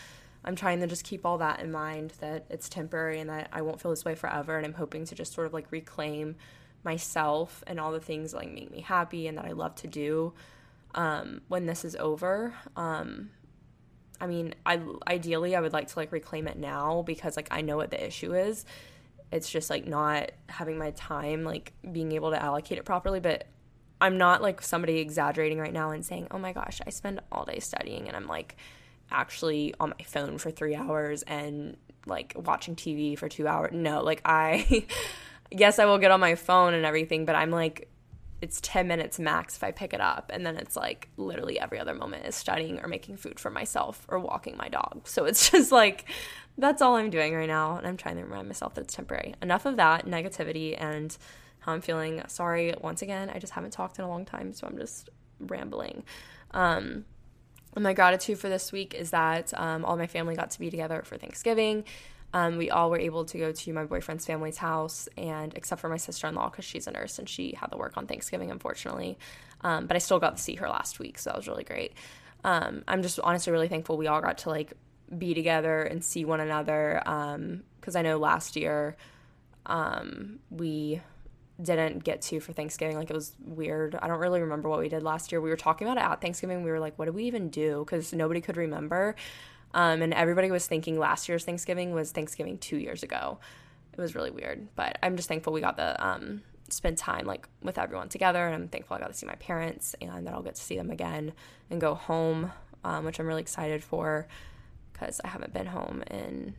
I'm 0.45 0.57
trying 0.57 0.81
to 0.81 0.87
just 0.87 1.05
keep 1.05 1.27
all 1.27 1.39
that 1.39 1.61
in 1.61 1.71
mind 1.71 2.13
that 2.21 2.47
it's 2.49 2.69
temporary 2.69 3.21
and 3.21 3.29
that 3.29 3.49
I 3.53 3.63
won't 3.63 3.81
feel 3.81 3.91
this 3.91 4.05
way 4.05 4.15
forever. 4.15 4.57
And 4.57 4.65
I'm 4.65 4.75
hoping 4.75 5.05
to 5.07 5.15
just 5.15 5.35
sort 5.35 5.47
of 5.47 5.53
like 5.53 5.67
reclaim 5.71 6.37
myself 6.83 7.63
and 7.67 7.79
all 7.79 7.93
the 7.93 8.01
things 8.01 8.33
like 8.33 8.51
make 8.51 8.71
me 8.71 8.81
happy 8.81 9.27
and 9.27 9.37
that 9.37 9.45
I 9.45 9.53
love 9.53 9.75
to 9.77 9.87
do 9.87 10.33
um, 10.95 11.43
when 11.49 11.67
this 11.67 11.85
is 11.85 11.95
over. 11.97 12.55
Um, 12.77 13.31
I 14.21 14.27
mean, 14.27 14.55
I 14.65 14.81
ideally 15.09 15.57
I 15.57 15.61
would 15.61 15.73
like 15.73 15.89
to 15.89 15.99
like 15.99 16.13
reclaim 16.13 16.47
it 16.47 16.59
now 16.59 17.03
because 17.03 17.37
like 17.37 17.49
I 17.51 17.63
know 17.63 17.77
what 17.77 17.91
the 17.91 18.05
issue 18.05 18.35
is 18.35 18.65
it's 19.33 19.49
just 19.49 19.71
like 19.71 19.87
not 19.87 20.31
having 20.49 20.79
my 20.79 20.91
time 20.93 21.45
like 21.45 21.73
being 21.93 22.13
able 22.13 22.31
to 22.31 22.43
allocate 22.43 22.79
it 22.79 22.85
properly 22.85 23.21
but 23.21 23.47
i'm 24.01 24.19
not 24.19 24.43
like 24.43 24.63
somebody 24.63 24.99
exaggerating 24.99 25.59
right 25.59 25.73
now 25.73 25.91
and 25.91 26.05
saying 26.05 26.27
oh 26.31 26.39
my 26.39 26.53
gosh 26.53 26.81
i 26.87 26.91
spend 26.91 27.21
all 27.31 27.45
day 27.45 27.59
studying 27.59 28.09
and 28.09 28.17
i'm 28.17 28.27
like 28.27 28.57
actually 29.11 29.75
on 29.81 29.91
my 29.91 30.05
phone 30.05 30.39
for 30.39 30.51
three 30.51 30.75
hours 30.75 31.23
and 31.23 31.77
like 32.07 32.33
watching 32.37 32.75
tv 32.75 33.19
for 33.19 33.29
two 33.29 33.47
hours 33.47 33.71
no 33.73 34.03
like 34.03 34.21
i 34.25 34.87
yes 35.51 35.79
i 35.79 35.85
will 35.85 35.99
get 35.99 36.11
on 36.11 36.21
my 36.21 36.35
phone 36.35 36.75
and 36.75 36.85
everything 36.85 37.25
but 37.25 37.35
i'm 37.35 37.51
like 37.51 37.89
it's 38.41 38.61
10 38.63 38.89
minutes 38.89 39.19
max 39.19 39.57
if 39.57 39.65
I 39.65 39.71
pick 39.71 39.93
it 39.93 40.01
up. 40.01 40.31
And 40.33 40.45
then 40.45 40.57
it's 40.57 40.77
like 40.77 41.09
literally 41.17 41.59
every 41.59 41.79
other 41.79 41.95
moment 41.95 42.27
is 42.27 42.35
studying 42.35 42.81
or 42.81 42.89
making 42.89 43.17
food 43.17 43.39
for 43.39 43.51
myself 43.51 44.07
or 44.09 44.19
walking 44.19 44.57
my 44.57 44.69
dog. 44.69 45.03
So 45.07 45.25
it's 45.25 45.51
just 45.51 45.73
like 45.73 46.09
that's 46.59 46.83
all 46.83 46.97
I'm 46.97 47.11
doing 47.11 47.35
right 47.35 47.49
now. 47.49 47.77
And 47.77 47.87
I'm 47.87 47.97
trying 47.97 48.17
to 48.17 48.25
remind 48.25 48.49
myself 48.49 48.75
that 48.75 48.83
it's 48.83 48.95
temporary. 48.95 49.35
Enough 49.43 49.67
of 49.67 49.77
that 49.77 50.07
negativity 50.07 50.77
and 50.79 51.17
how 51.61 51.73
I'm 51.73 51.81
feeling. 51.81 52.23
Sorry, 52.29 52.75
once 52.81 53.03
again, 53.03 53.31
I 53.31 53.39
just 53.39 53.53
haven't 53.53 53.73
talked 53.73 53.99
in 53.99 54.05
a 54.05 54.09
long 54.09 54.25
time, 54.25 54.53
so 54.53 54.67
I'm 54.67 54.79
just 54.79 55.11
rambling. 55.39 56.05
Um, 56.53 57.05
my 57.79 57.93
gratitude 57.93 58.39
for 58.39 58.49
this 58.49 58.73
week 58.73 58.95
is 58.95 59.11
that 59.11 59.53
um, 59.57 59.85
all 59.85 59.97
my 59.97 60.07
family 60.07 60.35
got 60.35 60.51
to 60.53 60.59
be 60.59 60.71
together 60.71 61.03
for 61.05 61.17
Thanksgiving. 61.17 61.85
Um, 62.33 62.59
we 62.59 62.71
all 62.71 62.91
were 62.91 62.99
able 62.99 63.25
to 63.25 63.39
go 63.39 63.53
to 63.53 63.73
my 63.73 63.85
boyfriend's 63.85 64.25
family's 64.25 64.57
house, 64.57 65.09
and 65.17 65.53
except 65.55 65.81
for 65.81 65.89
my 65.89 65.97
sister 65.97 66.27
in 66.29 66.35
law, 66.35 66.49
because 66.49 66.65
she's 66.65 66.87
a 66.87 66.93
nurse 66.93 67.19
and 67.19 67.29
she 67.29 67.55
had 67.59 67.73
to 67.73 67.77
work 67.77 67.97
on 67.97 68.07
Thanksgiving, 68.07 68.51
unfortunately. 68.51 69.19
Um, 69.63 69.87
but 69.87 69.97
I 69.97 69.99
still 69.99 70.19
got 70.19 70.37
to 70.37 70.43
see 70.43 70.55
her 70.57 70.69
last 70.69 70.99
week, 70.99 71.19
so 71.19 71.31
that 71.31 71.37
was 71.37 71.49
really 71.49 71.65
great. 71.65 71.93
Um, 72.45 72.85
I'm 72.89 73.03
just 73.03 73.21
honestly 73.21 73.53
really 73.53 73.69
thankful 73.69 73.97
we 73.97 74.07
all 74.07 74.21
got 74.21 74.39
to 74.39 74.49
like 74.49 74.73
be 75.17 75.35
together 75.35 75.83
and 75.83 76.05
see 76.05 76.25
one 76.25 76.41
another. 76.41 77.01
Because 77.05 77.97
um, 77.97 77.99
I 77.99 78.03
know 78.03 78.19
last 78.19 78.57
year 78.57 78.97
um, 79.67 80.39
we 80.51 81.01
didn't 81.63 82.05
get 82.05 82.23
to 82.23 82.41
for 82.41 82.53
Thanksgiving. 82.53 82.97
Like 82.97 83.11
it 83.11 83.15
was 83.15 83.35
weird. 83.45 83.99
I 84.01 84.09
don't 84.09 84.19
really 84.19 84.41
remember 84.41 84.69
what 84.69 84.79
we 84.81 84.89
did 84.89 85.03
last 85.03 85.31
year. 85.33 85.41
We 85.41 85.51
were 85.51 85.57
talking 85.57 85.87
about 85.87 85.99
it 85.99 86.05
at 86.09 86.21
Thanksgiving. 86.21 86.63
We 86.63 86.71
were 86.71 86.81
like, 86.81 86.99
what 86.99 87.05
did 87.07 87.15
we 87.15 87.25
even 87.25 87.51
do? 87.51 87.85
Because 87.85 88.13
nobody 88.13 88.41
could 88.41 88.57
remember. 88.57 89.15
Um, 89.73 90.03
and 90.03 90.13
everybody 90.15 90.51
was 90.51 90.67
thinking 90.67 90.99
last 90.99 91.29
year's 91.29 91.45
Thanksgiving 91.45 91.93
was 91.93 92.11
Thanksgiving 92.11 92.59
two 92.59 92.77
years 92.77 93.03
ago. 93.03 93.39
It 93.93 94.01
was 94.01 94.15
really 94.15 94.31
weird. 94.31 94.69
But 94.75 94.99
I'm 95.03 95.17
just 95.17 95.29
thankful 95.29 95.53
we 95.53 95.61
got 95.61 95.77
the 95.77 96.05
um, 96.05 96.43
spend 96.71 96.99
time 96.99 97.27
like 97.27 97.49
with 97.63 97.79
everyone 97.79 98.09
together. 98.09 98.45
And 98.47 98.55
I'm 98.55 98.69
thankful 98.69 98.97
I 98.97 99.01
got 99.01 99.09
to 99.09 99.15
see 99.15 99.27
my 99.27 99.35
parents 99.37 99.95
and 100.01 100.27
that 100.27 100.35
I'll 100.35 100.43
get 100.43 100.57
to 100.57 100.63
see 100.63 100.77
them 100.77 100.91
again 100.91 101.33
and 101.71 101.81
go 101.81 101.95
home, 101.95 102.53
um, 102.85 103.05
which 103.05 103.21
I'm 103.21 103.27
really 103.27 103.43
excited 103.43 103.85
for 103.85 104.27
because 105.01 105.21
I 105.25 105.29
haven't 105.29 105.53
been 105.53 105.67
home 105.67 106.03
in 106.11 106.55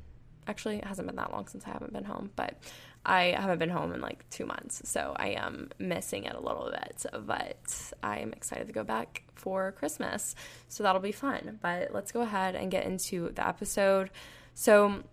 actually 0.48 0.78
it 0.78 0.86
hasn't 0.86 1.08
been 1.08 1.16
that 1.18 1.32
long 1.32 1.48
since 1.48 1.66
I 1.66 1.70
haven't 1.70 1.94
been 1.94 2.04
home, 2.04 2.32
but 2.36 2.58
I 3.06 3.36
haven't 3.38 3.60
been 3.60 3.70
home 3.70 3.94
in 3.94 4.02
like 4.02 4.28
two 4.30 4.46
months, 4.46 4.82
so 4.90 5.14
I 5.16 5.30
am 5.30 5.70
missing 5.80 6.26
it 6.26 6.34
a 6.34 6.40
little 6.40 6.72
bit. 6.72 7.06
But 7.26 7.94
I 8.04 8.20
am 8.20 8.34
excited 8.34 8.68
to 8.68 8.74
go 8.74 8.84
back 8.84 9.24
for 9.36 9.72
Christmas, 9.74 10.36
so 10.68 10.84
that'll 10.84 11.02
be 11.02 11.12
fun. 11.12 11.60
But 11.62 11.94
let's 11.94 12.12
go 12.12 12.22
ahead 12.22 12.56
and 12.56 12.72
get 12.72 12.86
into 12.86 13.30
the 13.30 13.48
episode. 13.48 14.10
So 14.56 15.04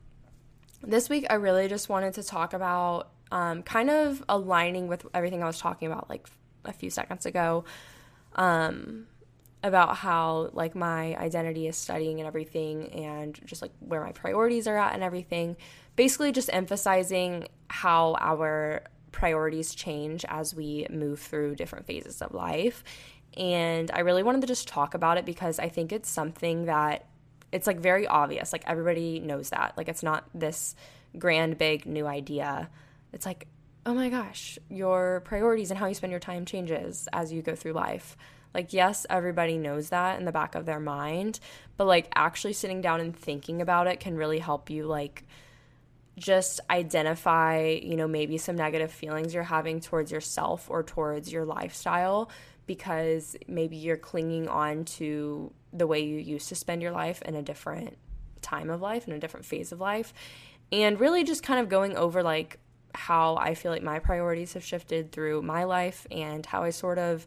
this 0.83 1.09
week, 1.09 1.27
I 1.31 1.35
really 1.35 1.69
just 1.69 1.89
wanted 1.89 2.15
to 2.15 2.23
talk 2.23 2.53
about 2.55 3.11
um, 3.31 3.63
kind 3.63 3.91
of 3.91 4.25
aligning 4.29 4.89
with 4.89 5.07
everything 5.13 5.43
I 5.43 5.47
was 5.47 5.59
talking 5.59 5.91
about 5.91 6.09
like 6.09 6.27
a 6.65 6.73
few 6.73 6.91
seconds 6.91 7.27
ago. 7.27 7.65
Um, 8.35 9.07
about 9.63 9.97
how 9.97 10.51
like 10.53 10.75
my 10.75 11.17
identity 11.17 11.67
is 11.67 11.77
studying 11.77 12.21
and 12.21 12.27
everything 12.27 12.89
and 12.93 13.39
just 13.45 13.61
like 13.61 13.73
where 13.81 14.03
my 14.03 14.13
priorities 14.13 14.67
are 14.67 14.77
at 14.77 14.95
and 14.95 15.03
everything. 15.03 15.57
Basically 15.97 16.31
just 16.31 16.49
emphasizing 16.53 17.49
how 17.69 18.17
our 18.21 18.85
priorities 19.11 19.75
change 19.75 20.25
as 20.29 20.55
we 20.55 20.87
move 20.91 21.19
through 21.19 21.57
different 21.57 21.87
phases 21.87 22.23
of 22.23 22.33
life. 22.35 22.85
And 23.37 23.91
i 23.91 24.01
really 24.01 24.23
wanted 24.23 24.43
to 24.43 24.47
just 24.47 24.69
talk 24.69 24.95
about 24.95 25.19
it 25.19 25.27
because 25.27 25.59
i 25.59 25.69
think 25.69 25.93
it's 25.93 26.09
something 26.09 26.65
that 26.65 27.07
it's 27.53 27.67
like 27.67 27.81
very 27.81 28.07
obvious. 28.07 28.53
Like 28.53 28.65
everybody 28.67 29.21
knows 29.21 29.51
that. 29.51 29.73
Like 29.77 29.89
it's 29.89 30.03
not 30.03 30.25
this 30.35 30.75
grand 31.19 31.57
big 31.59 31.87
new 31.87 32.07
idea. 32.07 32.69
It's 33.13 33.27
like 33.27 33.47
oh 33.87 33.95
my 33.95 34.11
gosh 34.11 34.59
your 34.69 35.23
priorities 35.25 35.71
and 35.71 35.79
how 35.79 35.87
you 35.87 35.95
spend 35.95 36.11
your 36.11 36.21
time 36.21 36.45
changes 36.45 37.09
as 37.13 37.33
you 37.33 37.41
go 37.41 37.55
through 37.55 37.73
life 37.73 38.19
like, 38.55 38.73
yes, 38.73 39.07
everybody 39.09 39.59
knows 39.59 39.91
that 39.91 40.19
in 40.19 40.25
the 40.25 40.33
back 40.33 40.55
of 40.55 40.67
their 40.67 40.81
mind, 40.81 41.41
but 41.77 41.87
like 41.87 42.09
actually 42.15 42.53
sitting 42.53 42.81
down 42.81 43.01
and 43.01 43.17
thinking 43.17 43.61
about 43.61 43.87
it 43.87 44.01
can 44.01 44.17
really 44.17 44.39
help 44.39 44.71
you, 44.71 44.87
like, 44.87 45.25
just 46.17 46.61
identify, 46.69 47.79
you 47.83 47.97
know, 47.97 48.09
maybe 48.09 48.39
some 48.39 48.57
negative 48.57 48.91
feelings 48.91 49.33
you're 49.33 49.45
having 49.45 49.81
towards 49.81 50.11
yourself 50.11 50.69
or 50.69 50.83
towards 50.83 51.33
your 51.33 51.45
lifestyle 51.45 52.29
because 52.67 53.37
maybe 53.47 53.77
you're 53.77 53.97
clinging 53.97 54.49
on 54.49 54.85
to 54.85 55.53
the 55.73 55.87
way 55.87 56.01
you 56.01 56.19
used 56.19 56.49
to 56.49 56.55
spend 56.55 56.83
your 56.83 56.93
life 56.93 57.23
in 57.23 57.35
a 57.35 57.43
different 57.43 57.97
time 58.43 58.71
of 58.71 58.81
life, 58.81 59.07
in 59.07 59.13
a 59.13 59.19
different 59.19 59.47
phase 59.47 59.73
of 59.73 59.81
life. 59.81 60.13
And 60.71 61.01
really 61.01 61.25
just 61.25 61.43
kind 61.43 61.61
of 61.61 61.69
going 61.69 61.97
over 61.97 62.23
like 62.23 62.59
how 62.95 63.37
I 63.37 63.55
feel 63.55 63.73
like 63.73 63.83
my 63.83 63.99
priorities 63.99 64.55
have 64.55 64.65
shifted 64.65 65.13
through 65.13 65.43
my 65.43 65.65
life 65.65 66.07
and 66.11 66.45
how 66.45 66.63
I 66.63 66.71
sort 66.71 66.99
of 66.99 67.27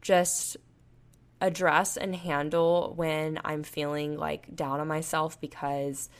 just 0.00 0.56
address 1.40 1.96
and 1.96 2.14
handle 2.14 2.92
when 2.96 3.40
I'm 3.44 3.62
feeling 3.62 4.16
like 4.16 4.54
down 4.54 4.80
on 4.80 4.88
myself 4.88 5.40
because 5.40 6.10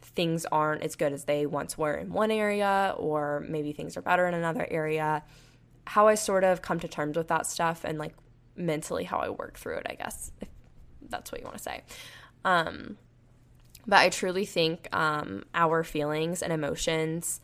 things 0.00 0.44
aren't 0.46 0.82
as 0.82 0.96
good 0.96 1.12
as 1.12 1.24
they 1.24 1.46
once 1.46 1.78
were 1.78 1.94
in 1.94 2.12
one 2.12 2.30
area, 2.30 2.94
or 2.98 3.44
maybe 3.48 3.72
things 3.72 3.96
are 3.96 4.02
better 4.02 4.26
in 4.26 4.34
another 4.34 4.66
area. 4.70 5.22
How 5.86 6.08
I 6.08 6.14
sort 6.14 6.44
of 6.44 6.62
come 6.62 6.80
to 6.80 6.88
terms 6.88 7.16
with 7.16 7.28
that 7.28 7.46
stuff 7.46 7.84
and 7.84 7.98
like 7.98 8.14
mentally 8.56 9.04
how 9.04 9.18
I 9.18 9.30
work 9.30 9.58
through 9.58 9.76
it, 9.76 9.86
I 9.88 9.94
guess, 9.94 10.32
if 10.40 10.48
that's 11.08 11.32
what 11.32 11.40
you 11.40 11.46
want 11.46 11.56
to 11.56 11.62
say. 11.62 11.82
Um, 12.44 12.98
but 13.86 13.98
I 13.98 14.08
truly 14.08 14.46
think 14.46 14.88
um, 14.94 15.44
our 15.54 15.84
feelings 15.84 16.42
and 16.42 16.52
emotions 16.52 17.40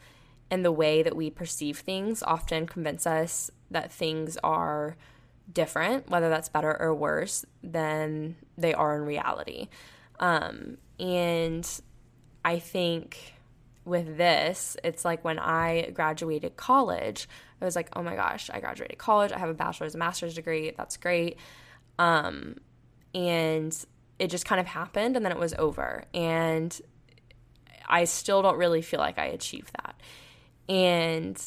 and 0.50 0.64
the 0.64 0.72
way 0.72 1.02
that 1.02 1.16
we 1.16 1.30
perceive 1.30 1.78
things 1.78 2.22
often 2.22 2.66
convince 2.66 3.06
us 3.06 3.50
that 3.70 3.92
things 3.92 4.36
are 4.42 4.96
different, 5.52 6.08
whether 6.08 6.28
that's 6.28 6.48
better 6.48 6.76
or 6.80 6.94
worse 6.94 7.44
than 7.62 8.36
they 8.56 8.74
are 8.74 8.96
in 8.96 9.02
reality. 9.02 9.68
Um, 10.18 10.78
and 10.98 11.68
I 12.44 12.58
think 12.58 13.34
with 13.84 14.16
this, 14.16 14.76
it's 14.84 15.04
like 15.04 15.24
when 15.24 15.38
I 15.38 15.90
graduated 15.92 16.56
college, 16.56 17.28
I 17.60 17.64
was 17.64 17.76
like, 17.76 17.88
oh 17.94 18.02
my 18.02 18.14
gosh, 18.14 18.50
I 18.52 18.60
graduated 18.60 18.98
college. 18.98 19.32
I 19.32 19.38
have 19.38 19.48
a 19.48 19.54
bachelor's 19.54 19.94
and 19.94 19.98
master's 19.98 20.34
degree. 20.34 20.72
That's 20.76 20.96
great. 20.96 21.38
Um, 21.98 22.56
and 23.14 23.76
it 24.18 24.28
just 24.28 24.46
kind 24.46 24.60
of 24.60 24.66
happened 24.66 25.16
and 25.16 25.24
then 25.24 25.32
it 25.32 25.38
was 25.38 25.54
over. 25.54 26.04
And 26.14 26.78
I 27.88 28.04
still 28.04 28.42
don't 28.42 28.56
really 28.56 28.82
feel 28.82 29.00
like 29.00 29.18
I 29.18 29.26
achieved 29.26 29.72
that. 29.82 30.00
And 30.68 31.42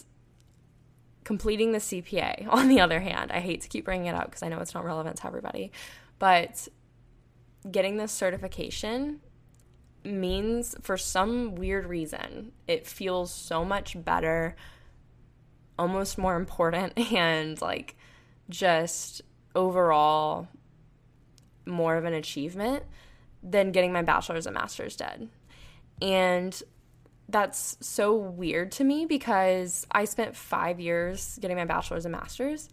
completing 1.24 1.72
the 1.72 1.80
CPA, 1.80 2.48
on 2.50 2.68
the 2.68 2.80
other 2.80 3.00
hand, 3.00 3.32
I 3.32 3.40
hate 3.40 3.62
to 3.62 3.68
keep 3.68 3.86
bringing 3.86 4.08
it 4.08 4.16
up 4.16 4.26
because 4.26 4.44
I 4.44 4.50
know 4.50 4.60
it's 4.60 4.74
not 4.74 4.86
relevant 4.86 5.18
to 5.18 5.28
everybody, 5.28 5.72
but 6.20 6.68
getting 7.70 7.98
this 7.98 8.12
certification 8.12 9.22
means 10.04 10.76
for 10.82 10.98
some 10.98 11.56
weird 11.56 11.86
reason 11.86 12.52
it 12.68 12.86
feels 12.86 13.34
so 13.34 13.64
much 13.64 13.96
better 14.04 14.56
almost 15.80 16.18
more 16.18 16.36
important 16.36 16.98
and 17.14 17.62
like 17.62 17.96
just 18.50 19.22
overall 19.56 20.48
more 21.66 21.96
of 21.96 22.04
an 22.04 22.14
achievement 22.14 22.84
than 23.42 23.72
getting 23.72 23.94
my 23.94 24.02
bachelor's 24.02 24.46
and 24.46 24.56
master's 24.56 24.98
did 24.98 25.30
and 26.02 26.64
that's 27.30 27.78
so 27.80 28.16
weird 28.16 28.72
to 28.72 28.84
me 28.84 29.06
because 29.06 29.88
i 29.92 30.06
spent 30.06 30.36
five 30.36 30.80
years 30.80 31.38
getting 31.42 31.58
my 31.58 31.66
bachelor's 31.66 32.06
and 32.06 32.12
master's 32.12 32.70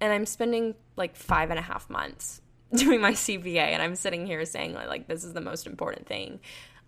and 0.00 0.12
i'm 0.12 0.26
spending 0.26 0.74
like 0.96 1.16
five 1.16 1.50
and 1.50 1.58
a 1.58 1.62
half 1.62 1.88
months 1.88 2.40
doing 2.74 3.00
my 3.00 3.12
CPA 3.12 3.58
and 3.58 3.82
I'm 3.82 3.94
sitting 3.94 4.26
here 4.26 4.44
saying 4.44 4.74
like, 4.74 4.88
like 4.88 5.06
this 5.06 5.24
is 5.24 5.32
the 5.32 5.40
most 5.40 5.66
important 5.66 6.06
thing 6.06 6.40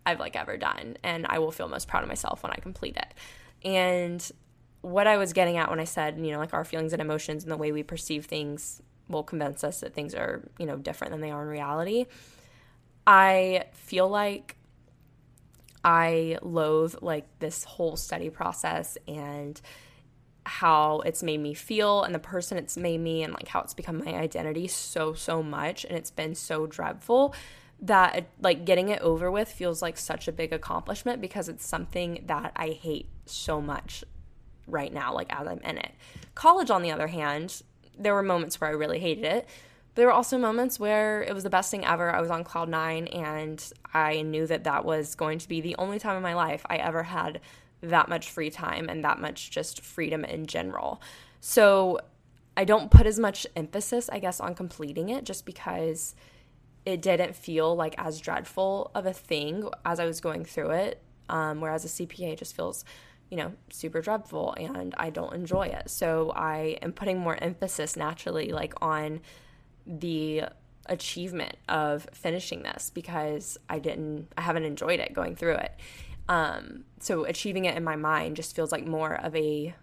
I've 0.04 0.18
like 0.18 0.34
ever 0.34 0.56
done 0.56 0.96
and 1.04 1.26
I 1.28 1.38
will 1.38 1.52
feel 1.52 1.68
most 1.68 1.86
proud 1.86 2.02
of 2.02 2.08
myself 2.08 2.42
when 2.42 2.52
I 2.52 2.56
complete 2.56 2.96
it. 2.96 3.14
And 3.64 4.28
what 4.80 5.06
I 5.06 5.18
was 5.18 5.32
getting 5.32 5.56
at 5.56 5.70
when 5.70 5.78
I 5.78 5.84
said, 5.84 6.18
you 6.18 6.32
know, 6.32 6.38
like 6.38 6.54
our 6.54 6.64
feelings 6.64 6.92
and 6.92 7.02
emotions 7.02 7.44
and 7.44 7.52
the 7.52 7.56
way 7.56 7.70
we 7.70 7.82
perceive 7.82 8.26
things 8.26 8.82
will 9.08 9.22
convince 9.22 9.62
us 9.62 9.80
that 9.80 9.94
things 9.94 10.14
are, 10.14 10.48
you 10.58 10.66
know, 10.66 10.76
different 10.76 11.12
than 11.12 11.20
they 11.20 11.30
are 11.30 11.42
in 11.42 11.48
reality. 11.48 12.06
I 13.06 13.64
feel 13.72 14.08
like 14.08 14.56
I 15.88 16.36
loathe 16.42 16.96
like 17.00 17.26
this 17.38 17.64
whole 17.64 17.96
study 17.96 18.28
process 18.28 18.98
and 19.08 19.58
how 20.44 21.00
it's 21.00 21.22
made 21.22 21.40
me 21.40 21.54
feel 21.54 22.02
and 22.02 22.14
the 22.14 22.18
person 22.18 22.58
it's 22.58 22.76
made 22.76 23.00
me 23.00 23.22
and 23.22 23.32
like 23.32 23.48
how 23.48 23.60
it's 23.60 23.72
become 23.72 24.04
my 24.04 24.12
identity 24.12 24.68
so 24.68 25.14
so 25.14 25.42
much 25.42 25.86
and 25.86 25.96
it's 25.96 26.10
been 26.10 26.34
so 26.34 26.66
dreadful 26.66 27.34
that 27.80 28.28
like 28.42 28.66
getting 28.66 28.90
it 28.90 29.00
over 29.00 29.30
with 29.30 29.50
feels 29.50 29.80
like 29.80 29.96
such 29.96 30.28
a 30.28 30.32
big 30.32 30.52
accomplishment 30.52 31.22
because 31.22 31.48
it's 31.48 31.66
something 31.66 32.22
that 32.26 32.52
I 32.54 32.68
hate 32.68 33.08
so 33.24 33.58
much 33.58 34.04
right 34.66 34.92
now 34.92 35.14
like 35.14 35.32
as 35.34 35.46
I'm 35.46 35.60
in 35.60 35.78
it. 35.78 35.92
College 36.34 36.70
on 36.70 36.82
the 36.82 36.90
other 36.90 37.06
hand, 37.06 37.62
there 37.98 38.12
were 38.12 38.22
moments 38.22 38.60
where 38.60 38.68
I 38.68 38.74
really 38.74 38.98
hated 38.98 39.24
it. 39.24 39.48
There 39.98 40.06
were 40.06 40.12
also 40.12 40.38
moments 40.38 40.78
where 40.78 41.24
it 41.24 41.34
was 41.34 41.42
the 41.42 41.50
best 41.50 41.72
thing 41.72 41.84
ever. 41.84 42.14
I 42.14 42.20
was 42.20 42.30
on 42.30 42.44
cloud 42.44 42.68
9 42.68 43.08
and 43.08 43.72
I 43.92 44.22
knew 44.22 44.46
that 44.46 44.62
that 44.62 44.84
was 44.84 45.16
going 45.16 45.40
to 45.40 45.48
be 45.48 45.60
the 45.60 45.74
only 45.76 45.98
time 45.98 46.16
in 46.16 46.22
my 46.22 46.34
life 46.34 46.64
I 46.66 46.76
ever 46.76 47.02
had 47.02 47.40
that 47.80 48.08
much 48.08 48.30
free 48.30 48.48
time 48.48 48.88
and 48.88 49.02
that 49.02 49.18
much 49.20 49.50
just 49.50 49.80
freedom 49.80 50.24
in 50.24 50.46
general. 50.46 51.02
So 51.40 51.98
I 52.56 52.62
don't 52.62 52.92
put 52.92 53.08
as 53.08 53.18
much 53.18 53.44
emphasis, 53.56 54.08
I 54.08 54.20
guess, 54.20 54.38
on 54.38 54.54
completing 54.54 55.08
it 55.08 55.24
just 55.24 55.44
because 55.44 56.14
it 56.86 57.02
didn't 57.02 57.34
feel 57.34 57.74
like 57.74 57.96
as 57.98 58.20
dreadful 58.20 58.92
of 58.94 59.04
a 59.04 59.12
thing 59.12 59.68
as 59.84 59.98
I 59.98 60.04
was 60.04 60.20
going 60.20 60.44
through 60.44 60.70
it. 60.70 61.02
Um, 61.28 61.60
whereas 61.60 61.84
a 61.84 61.88
CPA 61.88 62.38
just 62.38 62.54
feels, 62.54 62.84
you 63.32 63.36
know, 63.36 63.52
super 63.68 64.00
dreadful 64.00 64.54
and 64.56 64.94
I 64.96 65.10
don't 65.10 65.34
enjoy 65.34 65.66
it. 65.66 65.90
So 65.90 66.30
I 66.36 66.78
am 66.82 66.92
putting 66.92 67.18
more 67.18 67.36
emphasis 67.42 67.96
naturally, 67.96 68.52
like 68.52 68.74
on 68.80 69.22
the 69.88 70.44
achievement 70.86 71.56
of 71.68 72.06
finishing 72.12 72.62
this 72.62 72.90
because 72.94 73.58
I 73.68 73.78
didn't, 73.78 74.32
I 74.36 74.42
haven't 74.42 74.64
enjoyed 74.64 75.00
it 75.00 75.12
going 75.14 75.34
through 75.34 75.56
it. 75.56 75.72
Um, 76.28 76.84
so 77.00 77.24
achieving 77.24 77.64
it 77.64 77.76
in 77.76 77.84
my 77.84 77.96
mind 77.96 78.36
just 78.36 78.54
feels 78.54 78.70
like 78.70 78.86
more 78.86 79.14
of 79.14 79.34
a 79.34 79.74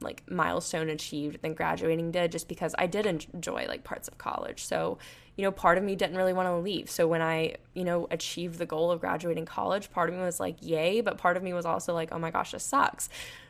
like 0.00 0.22
milestone 0.30 0.88
achieved 0.88 1.42
than 1.42 1.54
graduating 1.54 2.10
did 2.10 2.32
just 2.32 2.48
because 2.48 2.74
I 2.78 2.86
did 2.86 3.06
enjoy 3.06 3.66
like 3.68 3.84
parts 3.84 4.08
of 4.08 4.18
college. 4.18 4.64
So, 4.64 4.98
you 5.36 5.44
know, 5.44 5.52
part 5.52 5.78
of 5.78 5.84
me 5.84 5.94
didn't 5.94 6.16
really 6.16 6.32
want 6.32 6.48
to 6.48 6.56
leave. 6.56 6.90
So 6.90 7.06
when 7.06 7.20
I, 7.20 7.56
you 7.74 7.84
know, 7.84 8.08
achieved 8.10 8.58
the 8.58 8.66
goal 8.66 8.90
of 8.90 9.00
graduating 9.00 9.44
college, 9.44 9.90
part 9.90 10.08
of 10.08 10.16
me 10.16 10.22
was 10.22 10.40
like, 10.40 10.56
yay, 10.60 11.02
but 11.02 11.18
part 11.18 11.36
of 11.36 11.42
me 11.42 11.52
was 11.52 11.66
also 11.66 11.92
like, 11.92 12.10
oh 12.12 12.18
my 12.18 12.30
gosh, 12.30 12.52
this 12.52 12.64
sucks. 12.64 13.08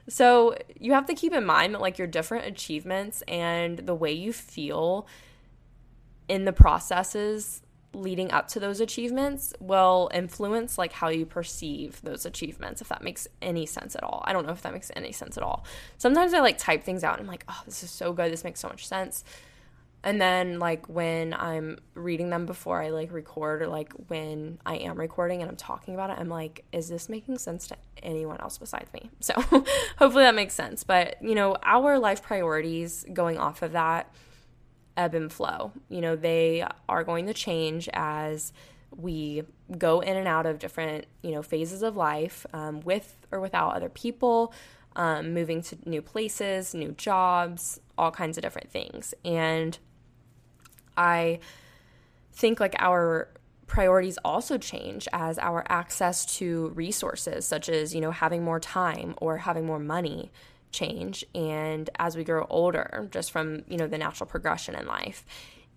So 0.08 0.56
you 0.78 0.92
have 0.92 1.06
to 1.06 1.14
keep 1.14 1.32
in 1.32 1.44
mind 1.44 1.74
that 1.74 1.80
like 1.80 1.98
your 1.98 2.08
different 2.08 2.46
achievements 2.46 3.22
and 3.28 3.78
the 3.78 3.94
way 3.94 4.12
you 4.12 4.32
feel 4.32 5.06
in 6.30 6.44
the 6.44 6.52
processes 6.52 7.60
leading 7.92 8.30
up 8.30 8.46
to 8.46 8.60
those 8.60 8.80
achievements 8.80 9.52
will 9.58 10.08
influence 10.14 10.78
like 10.78 10.92
how 10.92 11.08
you 11.08 11.26
perceive 11.26 12.00
those 12.02 12.24
achievements 12.24 12.80
if 12.80 12.88
that 12.88 13.02
makes 13.02 13.26
any 13.42 13.66
sense 13.66 13.96
at 13.96 14.04
all. 14.04 14.22
I 14.24 14.32
don't 14.32 14.46
know 14.46 14.52
if 14.52 14.62
that 14.62 14.72
makes 14.72 14.92
any 14.94 15.10
sense 15.10 15.36
at 15.36 15.42
all. 15.42 15.64
Sometimes 15.98 16.32
i 16.32 16.38
like 16.38 16.56
type 16.56 16.84
things 16.84 17.02
out 17.02 17.14
and 17.14 17.22
i'm 17.22 17.26
like 17.26 17.44
oh 17.48 17.60
this 17.66 17.82
is 17.82 17.90
so 17.90 18.12
good. 18.12 18.30
This 18.30 18.44
makes 18.44 18.60
so 18.60 18.68
much 18.68 18.86
sense. 18.86 19.24
And 20.04 20.20
then 20.20 20.60
like 20.60 20.88
when 20.88 21.34
i'm 21.34 21.78
reading 21.94 22.30
them 22.30 22.46
before 22.46 22.80
i 22.80 22.90
like 22.90 23.10
record 23.10 23.60
or 23.60 23.66
like 23.66 23.92
when 24.06 24.60
i 24.64 24.76
am 24.76 24.96
recording 24.96 25.42
and 25.42 25.50
i'm 25.50 25.56
talking 25.56 25.94
about 25.94 26.10
it 26.10 26.16
i'm 26.18 26.28
like 26.28 26.64
is 26.70 26.88
this 26.88 27.08
making 27.08 27.38
sense 27.38 27.66
to 27.68 27.76
anyone 28.04 28.40
else 28.40 28.56
besides 28.56 28.90
me? 28.92 29.10
So 29.20 29.34
hopefully 29.98 30.22
that 30.22 30.36
makes 30.36 30.54
sense. 30.54 30.84
But 30.84 31.20
you 31.20 31.34
know 31.34 31.56
our 31.64 31.98
life 31.98 32.22
priorities 32.22 33.04
going 33.12 33.36
off 33.36 33.62
of 33.62 33.72
that 33.72 34.14
ebb 34.96 35.14
and 35.14 35.32
flow. 35.32 35.72
You 35.88 36.00
know, 36.00 36.16
they 36.16 36.66
are 36.88 37.04
going 37.04 37.26
to 37.26 37.34
change 37.34 37.88
as 37.92 38.52
we 38.96 39.42
go 39.78 40.00
in 40.00 40.16
and 40.16 40.26
out 40.26 40.46
of 40.46 40.58
different, 40.58 41.06
you 41.22 41.30
know, 41.30 41.42
phases 41.42 41.82
of 41.82 41.96
life 41.96 42.46
um, 42.52 42.80
with 42.80 43.16
or 43.30 43.40
without 43.40 43.74
other 43.74 43.88
people, 43.88 44.52
um, 44.96 45.32
moving 45.32 45.62
to 45.62 45.78
new 45.86 46.02
places, 46.02 46.74
new 46.74 46.92
jobs, 46.92 47.80
all 47.96 48.10
kinds 48.10 48.36
of 48.36 48.42
different 48.42 48.70
things. 48.70 49.14
And 49.24 49.78
I 50.96 51.38
think 52.32 52.58
like 52.58 52.74
our 52.78 53.28
priorities 53.66 54.18
also 54.24 54.58
change 54.58 55.06
as 55.12 55.38
our 55.38 55.64
access 55.68 56.26
to 56.38 56.72
resources, 56.74 57.46
such 57.46 57.68
as, 57.68 57.94
you 57.94 58.00
know, 58.00 58.10
having 58.10 58.42
more 58.42 58.58
time 58.58 59.14
or 59.18 59.38
having 59.38 59.64
more 59.64 59.78
money, 59.78 60.32
change 60.72 61.24
and 61.34 61.90
as 61.98 62.16
we 62.16 62.24
grow 62.24 62.46
older 62.48 63.08
just 63.10 63.32
from 63.32 63.62
you 63.68 63.76
know 63.76 63.86
the 63.86 63.98
natural 63.98 64.28
progression 64.28 64.74
in 64.74 64.86
life. 64.86 65.24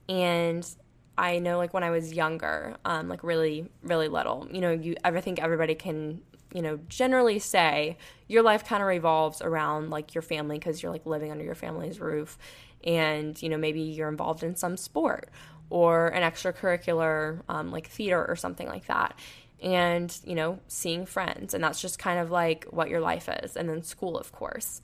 And 0.10 0.68
i 1.16 1.38
know 1.38 1.58
like 1.58 1.76
when 1.76 1.84
i 1.84 1.92
was 1.92 2.12
younger 2.12 2.76
um 2.86 3.08
like 3.08 3.24
really 3.24 3.70
really 3.84 4.08
little 4.08 4.48
you 4.52 4.60
know 4.60 4.72
you 4.72 4.96
ever 5.04 5.22
think 5.22 5.40
everybody 5.40 5.76
can 5.76 6.20
you 6.54 6.62
know 6.62 6.80
generally 6.88 7.40
say 7.40 7.98
your 8.28 8.44
life 8.44 8.66
kind 8.66 8.82
of 8.82 8.88
revolves 8.88 9.42
around 9.42 9.90
like 9.90 10.16
your 10.16 10.22
family 10.22 10.58
because 10.58 10.82
you're 10.82 10.92
like 10.92 11.06
living 11.06 11.32
under 11.32 11.44
your 11.44 11.56
family's 11.56 12.00
roof 12.00 12.38
and 12.84 13.42
you 13.42 13.50
know 13.50 13.58
maybe 13.58 13.82
you're 13.82 14.10
involved 14.10 14.44
in 14.44 14.56
some 14.56 14.78
sport 14.78 15.30
or 15.70 16.08
an 16.10 16.30
extracurricular 16.30 17.42
um, 17.50 17.72
like 17.72 17.88
theater 17.88 18.24
or 18.28 18.36
something 18.36 18.68
like 18.68 18.86
that 18.86 19.18
and, 19.64 20.16
you 20.26 20.36
know, 20.36 20.60
seeing 20.68 21.06
friends. 21.06 21.54
And 21.54 21.64
that's 21.64 21.82
just 21.82 21.98
kind 21.98 22.20
of 22.20 22.30
like 22.30 22.66
what 22.70 22.90
your 22.90 23.00
life 23.00 23.30
is. 23.42 23.56
And 23.56 23.70
then 23.70 23.82
school, 23.82 24.18
of 24.18 24.32
course. 24.34 24.82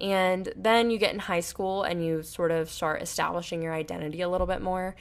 And 0.00 0.52
then 0.56 0.90
you 0.90 0.98
get 0.98 1.14
in 1.14 1.20
high 1.20 1.40
school 1.40 1.84
and 1.84 2.04
you 2.04 2.22
sort 2.22 2.50
of 2.50 2.68
start 2.68 3.00
establishing 3.00 3.62
your 3.62 3.72
identity 3.72 4.20
a 4.20 4.28
little 4.28 4.46
bit 4.46 4.60
more. 4.60 4.96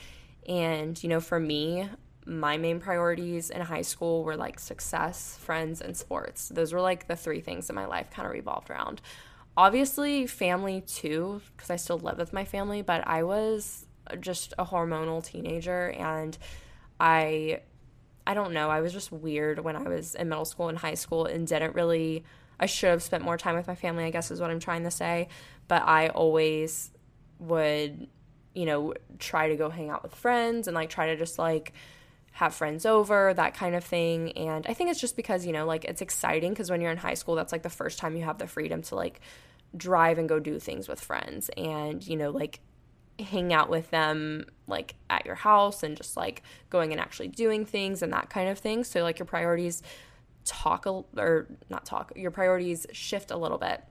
And, 0.48 1.02
you 1.04 1.10
know, 1.10 1.20
for 1.20 1.40
me, 1.40 1.90
my 2.28 2.58
main 2.58 2.80
priorities 2.80 3.50
in 3.50 3.62
high 3.62 3.82
school 3.82 4.24
were 4.24 4.38
like 4.38 4.60
success, 4.60 5.38
friends, 5.38 5.82
and 5.82 5.98
sports. 5.98 6.50
Those 6.50 6.72
were 6.72 6.82
like 6.82 7.08
the 7.08 7.16
three 7.16 7.42
things 7.42 7.68
that 7.68 7.74
my 7.74 7.86
life 7.86 8.12
kind 8.12 8.28
of 8.28 8.32
revolved 8.32 8.70
around. 8.70 9.02
Obviously, 9.58 10.28
family 10.28 10.82
too, 10.82 11.42
because 11.56 11.72
I 11.72 11.78
still 11.78 11.98
live 11.98 12.20
with 12.20 12.32
my 12.32 12.46
family, 12.46 12.84
but 12.84 13.08
I 13.08 13.24
was 13.24 13.88
just 14.20 14.54
a 14.60 14.66
hormonal 14.66 15.24
teenager 15.26 15.90
and 15.92 16.38
I 17.00 17.62
I 18.28 18.34
don't 18.34 18.54
know. 18.54 18.70
I 18.70 18.82
was 18.82 18.94
just 18.94 19.12
weird 19.12 19.60
when 19.60 19.76
I 19.76 19.84
was 19.84 20.16
in 20.16 20.30
middle 20.30 20.46
school 20.46 20.70
and 20.70 20.78
high 20.78 20.96
school 20.96 21.26
and 21.26 21.48
didn't 21.48 21.76
really. 21.76 22.24
I 22.60 22.68
should 22.68 22.90
have 22.90 23.04
spent 23.04 23.24
more 23.24 23.38
time 23.38 23.56
with 23.56 23.68
my 23.68 23.76
family, 23.76 24.06
I 24.06 24.12
guess 24.12 24.32
is 24.32 24.40
what 24.40 24.50
I'm 24.50 24.60
trying 24.60 24.84
to 24.84 24.92
say. 24.92 25.28
But 25.68 25.84
I 25.84 26.08
always 26.10 26.92
would, 27.40 28.08
you 28.54 28.66
know, 28.66 28.94
try 29.20 29.50
to 29.50 29.56
go 29.56 29.70
hang 29.70 29.90
out 29.90 30.04
with 30.04 30.16
friends 30.16 30.68
and 30.68 30.76
like 30.76 30.90
try 30.90 31.08
to 31.08 31.18
just 31.18 31.38
like 31.38 31.74
have 32.32 32.54
friends 32.54 32.86
over, 32.86 33.34
that 33.34 33.54
kind 33.54 33.76
of 33.76 33.84
thing. 33.84 34.32
And 34.34 34.66
I 34.68 34.74
think 34.74 34.90
it's 34.90 35.00
just 35.00 35.16
because, 35.16 35.46
you 35.46 35.54
know, 35.54 35.66
like 35.66 35.86
it's 35.86 36.02
exciting 36.02 36.52
because 36.52 36.70
when 36.70 36.82
you're 36.82 36.92
in 36.92 36.98
high 36.98 37.14
school, 37.14 37.36
that's 37.36 37.52
like 37.52 37.64
the 37.64 37.70
first 37.70 38.00
time 38.00 38.16
you 38.16 38.24
have 38.24 38.38
the 38.38 38.48
freedom 38.48 38.82
to 38.84 38.96
like 38.96 39.22
drive 39.76 40.18
and 40.18 40.30
go 40.30 40.40
do 40.40 40.60
things 40.60 40.88
with 40.88 41.00
friends 41.00 41.50
and, 41.58 42.06
you 42.06 42.16
know, 42.16 42.32
like 42.32 42.60
hang 43.20 43.54
out 43.54 43.70
with 43.70 43.90
them 43.92 44.46
like 44.68 44.96
at 45.10 45.26
your 45.26 45.36
house 45.36 45.84
and 45.84 45.96
just 45.96 46.18
like 46.18 46.44
going 46.70 46.92
and 46.92 47.00
actually 47.00 47.28
doing 47.28 47.66
things 47.66 48.02
and 48.02 48.12
that 48.12 48.30
kind 48.30 48.50
of 48.50 48.60
thing. 48.60 48.84
So 48.84 49.04
like 49.04 49.20
your 49.20 49.26
priorities 49.26 49.82
talk 50.44 50.86
or 50.86 51.48
not 51.70 51.86
talk, 51.86 52.14
your 52.16 52.32
priorities 52.32 52.86
shift 52.92 53.32
a 53.32 53.38
little 53.38 53.58
bit 53.58 53.84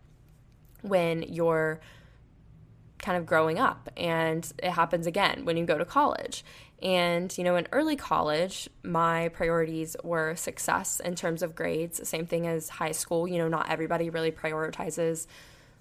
when 0.83 1.23
you're 1.23 1.81
kind 2.99 3.19
of 3.19 3.27
growing 3.27 3.59
up. 3.59 3.89
And 3.97 4.51
it 4.63 4.71
happens 4.71 5.07
again 5.07 5.45
when 5.45 5.57
you 5.57 5.65
go 5.65 5.79
to 5.79 5.85
college. 5.85 6.45
And, 6.83 7.37
you 7.39 7.45
know, 7.45 7.57
in 7.57 7.67
early 7.73 7.97
college, 7.97 8.69
my 8.83 9.29
priorities 9.29 9.97
were 10.05 10.35
success 10.37 11.01
in 11.01 11.15
terms 11.15 11.43
of 11.43 11.55
grades, 11.55 12.07
same 12.07 12.27
thing 12.27 12.47
as 12.47 12.69
high 12.69 12.93
school. 12.93 13.27
You 13.27 13.39
know, 13.39 13.49
not 13.49 13.71
everybody 13.71 14.11
really 14.11 14.31
prioritizes 14.31 15.27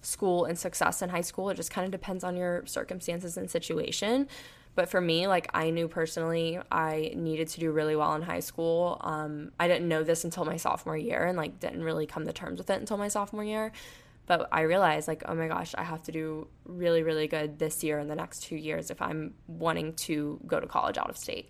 school 0.03 0.45
and 0.45 0.57
success 0.57 1.01
in 1.01 1.09
high 1.09 1.21
school. 1.21 1.49
It 1.49 1.55
just 1.55 1.71
kind 1.71 1.85
of 1.85 1.91
depends 1.91 2.23
on 2.23 2.35
your 2.35 2.65
circumstances 2.65 3.37
and 3.37 3.49
situation. 3.49 4.27
But 4.75 4.89
for 4.89 4.99
me, 4.99 5.27
like 5.27 5.49
I 5.53 5.69
knew 5.69 5.87
personally, 5.87 6.59
I 6.71 7.13
needed 7.15 7.47
to 7.49 7.59
do 7.59 7.71
really 7.71 7.95
well 7.95 8.15
in 8.15 8.23
high 8.23 8.39
school. 8.39 8.97
Um, 9.01 9.51
I 9.59 9.67
didn't 9.67 9.87
know 9.87 10.03
this 10.03 10.23
until 10.23 10.45
my 10.45 10.57
sophomore 10.57 10.97
year, 10.97 11.25
and 11.25 11.37
like 11.37 11.59
didn't 11.59 11.83
really 11.83 12.07
come 12.07 12.25
to 12.25 12.33
terms 12.33 12.57
with 12.57 12.69
it 12.69 12.79
until 12.79 12.97
my 12.97 13.07
sophomore 13.07 13.43
year. 13.43 13.71
But 14.25 14.47
I 14.51 14.61
realized, 14.61 15.07
like, 15.07 15.23
oh 15.27 15.35
my 15.35 15.47
gosh, 15.47 15.75
I 15.77 15.83
have 15.83 16.01
to 16.03 16.11
do 16.11 16.47
really, 16.65 17.03
really 17.03 17.27
good 17.27 17.59
this 17.59 17.83
year 17.83 17.99
and 17.99 18.09
the 18.09 18.15
next 18.15 18.43
two 18.43 18.55
years 18.55 18.89
if 18.89 19.01
I'm 19.01 19.33
wanting 19.47 19.93
to 19.93 20.39
go 20.47 20.59
to 20.59 20.65
college 20.65 20.97
out 20.97 21.09
of 21.09 21.17
state. 21.17 21.49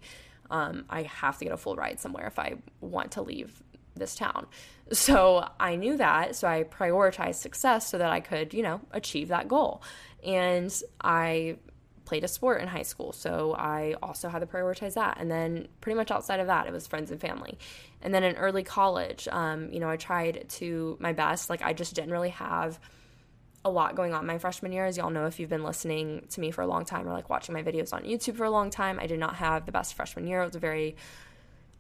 Um, 0.50 0.86
I 0.90 1.04
have 1.04 1.38
to 1.38 1.46
get 1.46 1.54
a 1.54 1.58
full 1.58 1.76
ride 1.76 2.00
somewhere 2.00 2.28
if 2.28 2.40
I 2.40 2.56
want 2.82 3.12
to 3.12 3.22
leave 3.22 3.62
this 3.96 4.16
town. 4.16 4.48
So 4.92 5.48
I 5.60 5.76
knew 5.76 5.98
that. 5.98 6.36
So 6.36 6.48
I 6.48 6.64
prioritized 6.64 7.36
success 7.36 7.88
so 7.88 7.98
that 7.98 8.12
I 8.12 8.20
could, 8.20 8.54
you 8.54 8.64
know, 8.64 8.82
achieve 8.92 9.30
that 9.30 9.48
goal. 9.48 9.82
And 10.24 10.74
I 11.02 11.58
played 12.06 12.24
a 12.24 12.28
sport 12.28 12.62
in 12.62 12.68
high 12.68 12.84
school. 12.84 13.14
So 13.14 13.56
I 13.58 13.96
also 14.04 14.30
had 14.30 14.40
to 14.40 14.46
prioritize 14.46 14.96
that. 14.96 15.18
And 15.20 15.32
then 15.32 15.68
pretty 15.82 15.96
much 15.96 16.12
outside 16.12 16.40
of 16.40 16.48
that, 16.48 16.68
it 16.68 16.74
was 16.74 16.86
friends 16.86 17.12
and 17.12 17.20
family. 17.20 17.58
And 18.02 18.14
then 18.14 18.24
in 18.24 18.36
early 18.36 18.64
college, 18.64 19.28
um, 19.32 19.72
you 19.72 19.80
know, 19.80 19.90
I 19.90 19.98
tried 19.98 20.46
to 20.50 20.98
my 21.00 21.14
best. 21.14 21.50
Like 21.50 21.62
I 21.62 21.74
just 21.74 21.96
didn't 21.96 22.12
really 22.12 22.30
have 22.30 22.80
a 23.66 23.70
lot 23.70 23.96
going 23.96 24.14
on 24.14 24.26
my 24.26 24.38
freshman 24.38 24.74
year. 24.74 24.86
As 24.86 24.98
y'all 24.98 25.10
know, 25.10 25.26
if 25.26 25.40
you've 25.40 25.50
been 25.50 25.64
listening 25.64 26.26
to 26.32 26.42
me 26.42 26.52
for 26.52 26.62
a 26.62 26.68
long 26.68 26.84
time 26.84 27.08
or 27.08 27.14
like 27.14 27.30
watching 27.30 27.54
my 27.54 27.64
videos 27.64 27.94
on 27.94 28.04
YouTube 28.04 28.36
for 28.36 28.44
a 28.44 28.52
long 28.52 28.70
time, 28.70 29.00
I 29.00 29.08
did 29.08 29.20
not 29.20 29.36
have 29.36 29.66
the 29.66 29.72
best 29.72 29.94
freshman 29.94 30.28
year. 30.28 30.42
It 30.42 30.46
was 30.46 30.56
a 30.56 30.60
very 30.60 30.98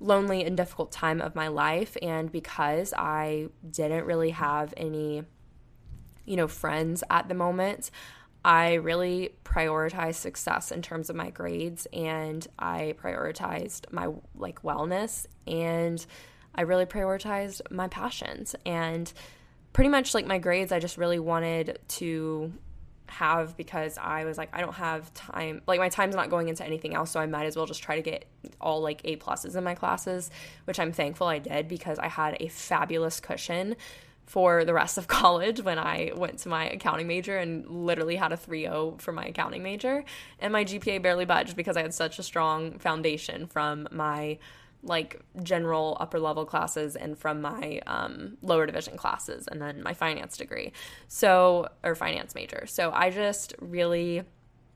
lonely 0.03 0.43
and 0.43 0.55
difficult 0.57 0.91
time 0.91 1.21
of 1.21 1.33
my 1.33 1.47
life. 1.47 1.95
And 2.01 2.31
because 2.31 2.93
I 2.95 3.47
didn't 3.69 4.05
really 4.05 4.31
have 4.31 4.73
any, 4.77 5.23
you 6.25 6.35
know, 6.35 6.47
friends 6.47 7.03
at 7.09 7.29
the 7.29 7.33
moment, 7.33 7.89
I 8.45 8.73
really 8.73 9.35
prioritized 9.45 10.15
success 10.15 10.71
in 10.71 10.81
terms 10.81 11.09
of 11.09 11.15
my 11.15 11.29
grades 11.29 11.87
and 11.93 12.45
I 12.59 12.95
prioritized 13.01 13.91
my 13.91 14.09
like 14.35 14.61
wellness 14.63 15.25
and 15.47 16.05
I 16.53 16.61
really 16.63 16.85
prioritized 16.85 17.61
my 17.71 17.87
passions 17.87 18.53
and 18.65 19.11
pretty 19.71 19.89
much 19.89 20.13
like 20.13 20.27
my 20.27 20.39
grades 20.39 20.73
I 20.73 20.79
just 20.79 20.97
really 20.97 21.19
wanted 21.19 21.79
to 21.87 22.51
have 23.07 23.55
because 23.57 23.97
I 23.97 24.25
was 24.25 24.37
like 24.37 24.49
I 24.53 24.61
don't 24.61 24.73
have 24.73 25.13
time 25.13 25.61
like 25.67 25.79
my 25.79 25.89
time's 25.89 26.15
not 26.15 26.29
going 26.29 26.49
into 26.49 26.65
anything 26.65 26.95
else 26.95 27.11
so 27.11 27.19
I 27.19 27.25
might 27.25 27.45
as 27.45 27.55
well 27.55 27.65
just 27.65 27.83
try 27.83 27.95
to 27.95 28.01
get 28.01 28.25
all 28.59 28.81
like 28.81 29.01
A 29.03 29.17
pluses 29.17 29.55
in 29.55 29.63
my 29.63 29.75
classes 29.75 30.31
which 30.65 30.79
I'm 30.79 30.91
thankful 30.91 31.27
I 31.27 31.39
did 31.39 31.67
because 31.67 31.99
I 31.99 32.07
had 32.07 32.37
a 32.39 32.47
fabulous 32.47 33.19
cushion 33.19 33.75
for 34.25 34.65
the 34.65 34.73
rest 34.73 34.97
of 34.97 35.07
college 35.19 35.61
when 35.61 35.77
I 35.77 36.11
went 36.15 36.39
to 36.39 36.49
my 36.49 36.69
accounting 36.69 37.07
major 37.07 37.37
and 37.37 37.67
literally 37.69 38.15
had 38.15 38.31
a 38.31 38.37
3.0 38.37 39.01
for 39.01 39.11
my 39.11 39.25
accounting 39.25 39.63
major. 39.63 40.03
And 40.39 40.53
my 40.53 40.63
GPA 40.63 41.01
barely 41.01 41.25
budged 41.25 41.55
because 41.55 41.77
I 41.77 41.81
had 41.81 41.93
such 41.93 42.19
a 42.19 42.23
strong 42.23 42.79
foundation 42.79 43.47
from 43.47 43.87
my 43.91 44.37
like 44.83 45.19
general 45.41 45.97
upper 45.99 46.19
level 46.19 46.45
classes 46.45 46.95
and 46.95 47.17
from 47.17 47.41
my 47.41 47.81
um, 47.87 48.37
lower 48.41 48.65
division 48.65 48.97
classes 48.97 49.47
and 49.47 49.61
then 49.61 49.81
my 49.81 49.93
finance 49.93 50.37
degree. 50.37 50.73
So, 51.07 51.69
or 51.83 51.95
finance 51.95 52.35
major. 52.35 52.65
So 52.67 52.91
I 52.93 53.09
just 53.09 53.55
really 53.59 54.23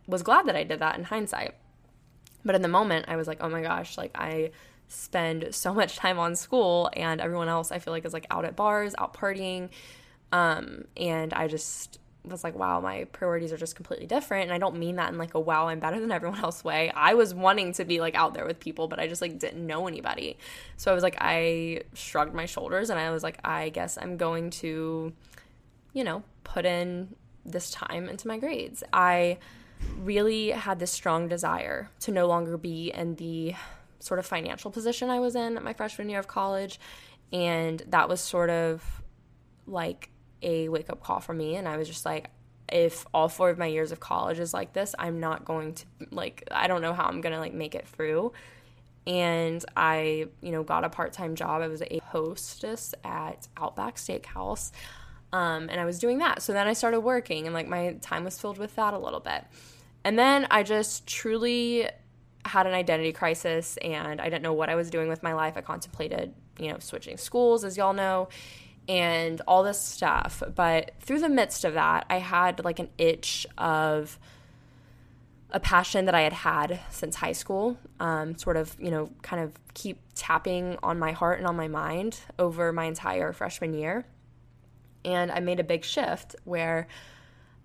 was 0.08 0.24
glad 0.24 0.48
that 0.48 0.56
I 0.56 0.64
did 0.64 0.80
that 0.80 0.98
in 0.98 1.04
hindsight. 1.04 1.56
But 2.46 2.56
in 2.56 2.62
the 2.62 2.70
moment, 2.70 3.06
I 3.10 3.18
was 3.18 3.28
like, 3.28 3.40
oh 3.42 3.50
my 3.50 3.62
gosh, 3.62 3.98
like 3.98 4.12
I 4.16 4.52
spend 4.88 5.54
so 5.54 5.74
much 5.74 5.98
time 5.98 6.18
on 6.18 6.36
school 6.36 6.90
and 6.94 7.20
everyone 7.20 7.50
else 7.50 7.72
I 7.72 7.80
feel 7.80 7.92
like 7.92 8.06
is 8.06 8.14
like 8.14 8.28
out 8.32 8.46
at 8.46 8.56
bars, 8.56 8.96
out 8.98 9.14
partying. 9.14 9.70
Um, 10.32 10.86
and 10.96 11.34
I 11.34 11.48
just 11.48 12.00
was 12.32 12.44
like, 12.44 12.56
wow, 12.56 12.80
my 12.80 13.06
priorities 13.06 13.52
are 13.52 13.58
just 13.58 13.76
completely 13.76 14.06
different. 14.06 14.44
And 14.44 14.54
I 14.54 14.58
don't 14.58 14.78
mean 14.78 14.96
that 14.98 15.12
in 15.12 15.18
like 15.18 15.34
a 15.34 15.40
wow, 15.40 15.68
I'm 15.68 15.80
better 15.80 16.00
than 16.00 16.12
everyone 16.12 16.40
else 16.44 16.64
way. 16.64 16.92
I 16.92 17.14
was 17.14 17.34
wanting 17.34 17.74
to 17.74 17.86
be 17.86 18.00
like 18.00 18.16
out 18.16 18.34
there 18.34 18.46
with 18.46 18.60
people, 18.60 18.88
but 18.88 19.00
I 19.00 19.08
just 19.08 19.22
like 19.22 19.40
didn't 19.40 19.66
know 19.66 19.88
anybody. 19.88 20.38
So 20.78 20.92
I 20.92 20.94
was 20.94 21.04
like, 21.04 21.18
I 21.20 21.82
shrugged 21.94 22.34
my 22.34 22.46
shoulders 22.46 22.90
and 22.90 23.00
I 23.00 23.12
was 23.12 23.24
like, 23.24 23.40
I 23.44 23.70
guess 23.70 23.98
I'm 24.02 24.18
going 24.18 24.50
to, 24.52 25.14
you 25.94 26.04
know, 26.04 26.24
put 26.44 26.66
in 26.66 27.16
this 27.46 27.72
time 27.72 28.10
into 28.10 28.28
my 28.28 28.38
grades. 28.38 28.84
I 28.92 29.38
really 30.00 30.50
had 30.50 30.80
this 30.80 30.92
strong 30.92 31.28
desire 31.28 31.90
to 32.02 32.12
no 32.12 32.28
longer 32.28 32.58
be 32.58 32.92
in 32.92 33.16
the 33.16 33.56
sort 34.00 34.20
of 34.20 34.26
financial 34.26 34.72
position 34.72 35.10
I 35.10 35.20
was 35.20 35.36
in 35.36 35.62
my 35.64 35.74
freshman 35.74 36.10
year 36.10 36.20
of 36.20 36.28
college. 36.28 36.80
And 37.34 37.82
that 37.88 38.08
was 38.08 38.22
sort 38.22 38.50
of 38.50 39.02
like 39.66 40.10
a 40.42 40.70
wake 40.70 40.90
up 40.90 41.02
call 41.02 41.20
for 41.20 41.34
me. 41.34 41.56
And 41.56 41.68
I 41.68 41.78
was 41.78 41.88
just 41.88 42.06
like, 42.06 42.30
if 42.70 43.06
all 43.14 43.30
four 43.30 43.50
of 43.50 43.58
my 43.58 43.66
years 43.66 43.92
of 43.92 44.00
college 44.00 44.40
is 44.40 44.54
like 44.54 44.74
this, 44.74 44.94
I'm 45.00 45.20
not 45.20 45.46
going 45.46 45.74
to, 45.74 45.86
like, 46.12 46.44
I 46.52 46.68
don't 46.68 46.82
know 46.82 46.94
how 46.94 47.06
I'm 47.06 47.22
going 47.22 47.34
to, 47.34 47.40
like, 47.40 47.54
make 47.54 47.76
it 47.76 47.88
through. 47.88 48.34
And 49.06 49.64
I, 49.76 50.28
you 50.42 50.52
know, 50.52 50.64
got 50.64 50.84
a 50.84 50.90
part 50.90 51.14
time 51.14 51.36
job. 51.36 51.62
I 51.62 51.68
was 51.68 51.82
a 51.82 52.02
hostess 52.04 52.94
at 53.06 53.48
Outback 53.56 53.96
Steakhouse. 53.96 54.72
Um, 55.32 55.70
and 55.70 55.80
I 55.80 55.86
was 55.86 56.00
doing 56.00 56.18
that. 56.20 56.42
So 56.42 56.54
then 56.54 56.68
I 56.68 56.74
started 56.74 57.02
working, 57.02 57.46
and 57.46 57.54
like 57.54 57.68
my 57.68 57.98
time 58.02 58.24
was 58.24 58.40
filled 58.40 58.58
with 58.58 58.76
that 58.76 58.94
a 58.94 58.98
little 58.98 59.20
bit. 59.20 59.46
And 60.04 60.18
then 60.18 60.48
I 60.52 60.64
just 60.64 61.06
truly 61.08 61.90
had 62.46 62.66
an 62.66 62.74
identity 62.74 63.12
crisis 63.12 63.78
and 63.78 64.22
I 64.22 64.26
didn't 64.26 64.42
know 64.42 64.54
what 64.54 64.70
I 64.70 64.76
was 64.76 64.90
doing 64.90 65.10
with 65.10 65.22
my 65.22 65.34
life. 65.34 65.58
I 65.58 65.62
contemplated, 65.62 66.34
you 66.58 66.72
know, 66.72 66.78
switching 66.80 67.18
schools, 67.18 67.66
as 67.66 67.76
y'all 67.76 67.94
know, 67.94 68.30
and 68.88 69.42
all 69.48 69.64
this 69.64 69.80
stuff. 69.80 70.42
But 70.56 70.92
through 71.00 71.20
the 71.20 71.30
midst 71.30 71.66
of 71.66 71.74
that, 71.74 72.06
I 72.10 72.20
had 72.20 72.64
like 72.64 72.80
an 72.80 72.90
itch 72.98 73.46
of 73.58 74.20
a 75.52 75.60
passion 75.60 76.06
that 76.06 76.16
I 76.16 76.22
had 76.22 76.34
had 76.34 76.80
since 76.90 77.16
high 77.16 77.32
school, 77.32 77.78
um, 78.00 78.38
sort 78.38 78.58
of, 78.58 78.76
you 78.80 78.92
know, 78.92 79.10
kind 79.22 79.42
of 79.42 79.54
keep 79.74 80.00
tapping 80.16 80.78
on 80.84 81.00
my 81.00 81.12
heart 81.12 81.40
and 81.40 81.48
on 81.48 81.56
my 81.56 81.68
mind 81.68 82.20
over 82.38 82.74
my 82.74 82.86
entire 82.86 83.32
freshman 83.32 83.74
year. 83.74 84.06
And 85.06 85.32
I 85.32 85.40
made 85.40 85.60
a 85.60 85.64
big 85.64 85.86
shift 85.86 86.36
where 86.44 86.88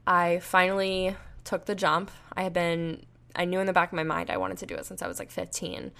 I 0.07 0.39
finally 0.41 1.17
took 1.45 1.65
the 1.65 1.75
jump. 1.75 2.11
I 2.37 2.45
had 2.45 2.53
been 2.53 3.05
I 3.35 3.45
knew 3.45 3.61
in 3.61 3.67
the 3.67 3.73
back 3.73 3.91
of 3.91 3.97
my 3.97 4.03
mind 4.03 4.31
I 4.31 4.37
wanted 4.37 4.59
to 4.59 4.67
do 4.67 4.75
it 4.75 4.87
since 4.87 5.03
I 5.03 5.09
was 5.09 5.19
like 5.19 5.31
15. 5.31 5.93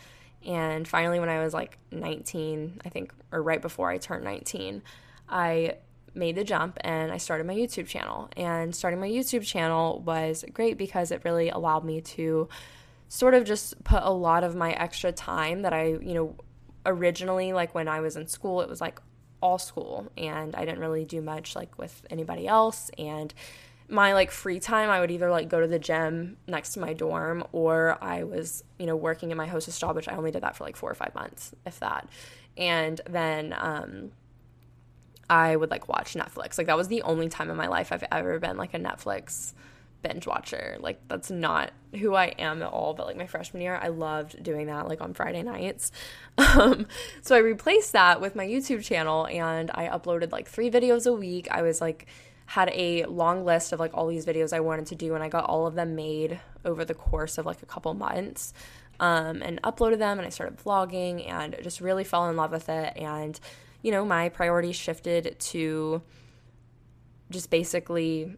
And 0.45 0.89
finally, 0.89 1.21
when 1.21 1.29
I 1.29 1.43
was 1.43 1.55
like 1.55 1.79
19, 1.93 2.81
I 2.85 2.89
think, 2.89 3.13
or 3.31 3.43
right 3.43 3.63
before 3.63 3.91
I 3.91 3.99
turned 3.99 4.25
19, 4.25 4.83
I 5.33 5.77
made 6.15 6.37
the 6.37 6.45
jump 6.45 6.79
and 6.83 7.11
I 7.11 7.17
started 7.17 7.47
my 7.47 7.55
YouTube 7.55 7.87
channel. 7.87 8.29
And 8.37 8.75
starting 8.75 9.01
my 9.01 9.09
YouTube 9.09 9.45
channel 9.45 10.01
was 10.05 10.45
great 10.53 10.77
because 10.77 11.11
it 11.11 11.23
really 11.25 11.49
allowed 11.49 11.85
me 11.85 12.01
to 12.03 12.49
sort 13.09 13.35
of 13.35 13.45
just 13.45 13.83
put 13.83 14.03
a 14.03 14.13
lot 14.13 14.45
of 14.45 14.55
my 14.55 14.73
extra 14.73 15.11
time 15.11 15.63
that 15.63 15.73
I, 15.73 15.87
you 15.87 16.15
know, 16.15 16.37
originally, 16.85 17.53
like 17.53 17.75
when 17.75 17.89
I 17.89 18.01
was 18.01 18.17
in 18.17 18.27
school, 18.27 18.61
it 18.61 18.69
was 18.69 18.81
like 18.81 19.01
all 19.41 19.59
school 19.59 20.11
and 20.17 20.55
I 20.55 20.65
didn't 20.65 20.81
really 20.81 21.05
do 21.05 21.21
much 21.21 21.57
like 21.57 21.79
with 21.79 22.07
anybody 22.11 22.47
else. 22.47 22.91
And 22.99 23.33
my 23.89 24.15
like 24.15 24.31
free 24.31 24.59
time 24.59 24.89
i 24.89 25.01
would 25.01 25.11
either 25.11 25.31
like 25.31 25.51
go 25.51 25.61
to 25.61 25.67
the 25.67 25.79
gym 25.79 26.39
next 26.47 26.73
to 26.73 26.81
my 26.81 26.95
dorm 26.95 27.45
or 27.53 27.99
i 28.01 28.23
was 28.23 28.65
you 28.79 28.87
know 28.87 28.97
working 28.97 29.31
in 29.31 29.37
my 29.37 29.47
hostess 29.47 29.79
job 29.79 29.95
which 29.95 30.09
i 30.09 30.17
only 30.17 30.31
did 30.31 30.43
that 30.43 30.57
for 30.57 30.65
like 30.65 30.77
four 30.77 30.91
or 30.91 30.95
five 30.95 31.15
months 31.15 31.53
if 31.67 31.79
that 31.81 32.09
and 32.57 33.03
then 33.11 33.55
um 33.59 34.11
i 35.29 35.55
would 35.55 35.71
like 35.71 35.89
watch 35.89 36.15
netflix 36.15 36.59
like 36.59 36.67
that 36.67 36.77
was 36.77 36.89
the 36.89 37.03
only 37.03 37.29
time 37.29 37.51
in 37.51 37.57
my 37.57 37.69
life 37.69 37.93
i've 37.93 38.05
ever 38.11 38.39
been 38.39 38.57
like 38.57 38.75
a 38.75 38.79
netflix 38.79 39.53
binge 40.03 40.27
watcher 40.27 40.77
like 40.81 41.01
that's 41.09 41.31
not 41.31 41.71
who 42.01 42.15
i 42.15 42.27
am 42.39 42.61
at 42.61 42.69
all 42.69 42.93
but 42.93 43.07
like 43.07 43.17
my 43.17 43.27
freshman 43.27 43.63
year 43.63 43.79
i 43.81 43.89
loved 43.89 44.43
doing 44.43 44.67
that 44.67 44.89
like 44.89 45.01
on 45.01 45.15
friday 45.15 45.43
nights 45.43 45.93
um, 46.39 46.87
so 47.21 47.37
i 47.37 47.39
replaced 47.39 47.93
that 47.93 48.21
with 48.21 48.35
my 48.35 48.45
youtube 48.45 48.83
channel 48.83 49.27
and 49.29 49.71
i 49.75 49.87
uploaded 49.87 50.33
like 50.33 50.49
three 50.49 50.71
videos 50.71 51.07
a 51.07 51.13
week 51.13 51.47
i 51.53 51.63
was 51.63 51.81
like 51.81 52.09
had 52.53 52.69
a 52.75 53.07
long 53.07 53.47
list 53.47 53.73
of 53.73 53.81
like 53.81 53.93
all 53.95 54.07
these 54.07 54.27
videos 54.27 54.53
I 54.53 54.61
wanted 54.61 54.85
to 54.89 54.95
do, 54.95 55.15
and 55.15 55.25
I 55.25 55.31
got 55.31 55.45
all 55.45 55.67
of 55.67 55.75
them 55.75 55.95
made 55.95 56.39
over 56.67 56.85
the 56.85 56.93
course 56.93 57.39
of 57.39 57.47
like 57.47 57.63
a 57.63 57.67
couple 57.67 57.95
months. 57.95 58.53
Um, 59.01 59.43
and 59.43 59.61
uploaded 59.63 59.99
them, 59.99 60.19
and 60.19 60.27
I 60.27 60.29
started 60.29 60.59
vlogging, 60.59 61.27
and 61.29 61.57
just 61.63 61.81
really 61.81 62.05
fell 62.05 62.29
in 62.29 62.37
love 62.37 62.53
with 62.53 62.69
it. 62.69 62.95
And 62.97 63.41
you 63.83 63.91
know, 63.91 64.05
my 64.05 64.29
priorities 64.29 64.77
shifted 64.77 65.37
to 65.39 66.03
just 67.31 67.51
basically 67.51 68.37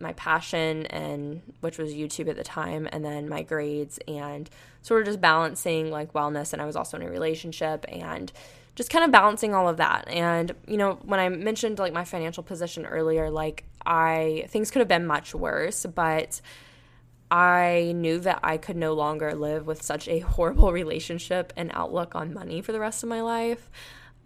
my 0.00 0.12
passion 0.14 0.86
and 0.86 1.40
which 1.60 1.78
was 1.78 1.94
YouTube 1.94 2.28
at 2.28 2.36
the 2.36 2.44
time 2.44 2.88
and 2.92 3.04
then 3.04 3.28
my 3.28 3.42
grades 3.42 3.98
and 4.08 4.50
sort 4.82 5.00
of 5.00 5.06
just 5.06 5.20
balancing 5.20 5.90
like 5.90 6.12
wellness 6.12 6.52
and 6.52 6.60
I 6.60 6.66
was 6.66 6.76
also 6.76 6.96
in 6.96 7.02
a 7.02 7.10
relationship 7.10 7.84
and 7.88 8.32
just 8.74 8.90
kind 8.90 9.04
of 9.04 9.12
balancing 9.12 9.54
all 9.54 9.68
of 9.68 9.76
that. 9.76 10.08
And, 10.08 10.52
you 10.66 10.76
know, 10.76 10.98
when 11.04 11.20
I 11.20 11.28
mentioned 11.28 11.78
like 11.78 11.92
my 11.92 12.04
financial 12.04 12.42
position 12.42 12.84
earlier, 12.84 13.30
like 13.30 13.64
I, 13.86 14.46
things 14.48 14.70
could 14.70 14.80
have 14.80 14.88
been 14.88 15.06
much 15.06 15.34
worse, 15.34 15.86
but 15.86 16.40
I 17.30 17.92
knew 17.94 18.18
that 18.20 18.40
I 18.42 18.56
could 18.56 18.76
no 18.76 18.94
longer 18.94 19.34
live 19.34 19.66
with 19.66 19.82
such 19.82 20.08
a 20.08 20.18
horrible 20.20 20.72
relationship 20.72 21.52
and 21.56 21.70
outlook 21.72 22.14
on 22.14 22.34
money 22.34 22.62
for 22.62 22.72
the 22.72 22.80
rest 22.80 23.02
of 23.02 23.08
my 23.08 23.20
life, 23.20 23.70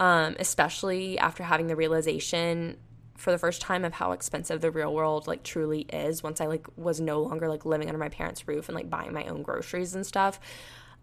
um, 0.00 0.36
especially 0.38 1.18
after 1.18 1.42
having 1.42 1.66
the 1.66 1.76
realization 1.76 2.76
for 3.16 3.32
the 3.32 3.38
first 3.38 3.60
time 3.60 3.84
of 3.84 3.92
how 3.94 4.12
expensive 4.12 4.60
the 4.60 4.70
real 4.70 4.94
world 4.94 5.26
like 5.26 5.42
truly 5.42 5.80
is 5.92 6.22
once 6.22 6.40
I 6.40 6.46
like 6.46 6.66
was 6.76 7.00
no 7.00 7.20
longer 7.20 7.48
like 7.48 7.66
living 7.66 7.88
under 7.88 7.98
my 7.98 8.08
parents' 8.08 8.46
roof 8.46 8.68
and 8.68 8.76
like 8.76 8.88
buying 8.88 9.12
my 9.12 9.24
own 9.24 9.42
groceries 9.42 9.94
and 9.94 10.06
stuff 10.06 10.38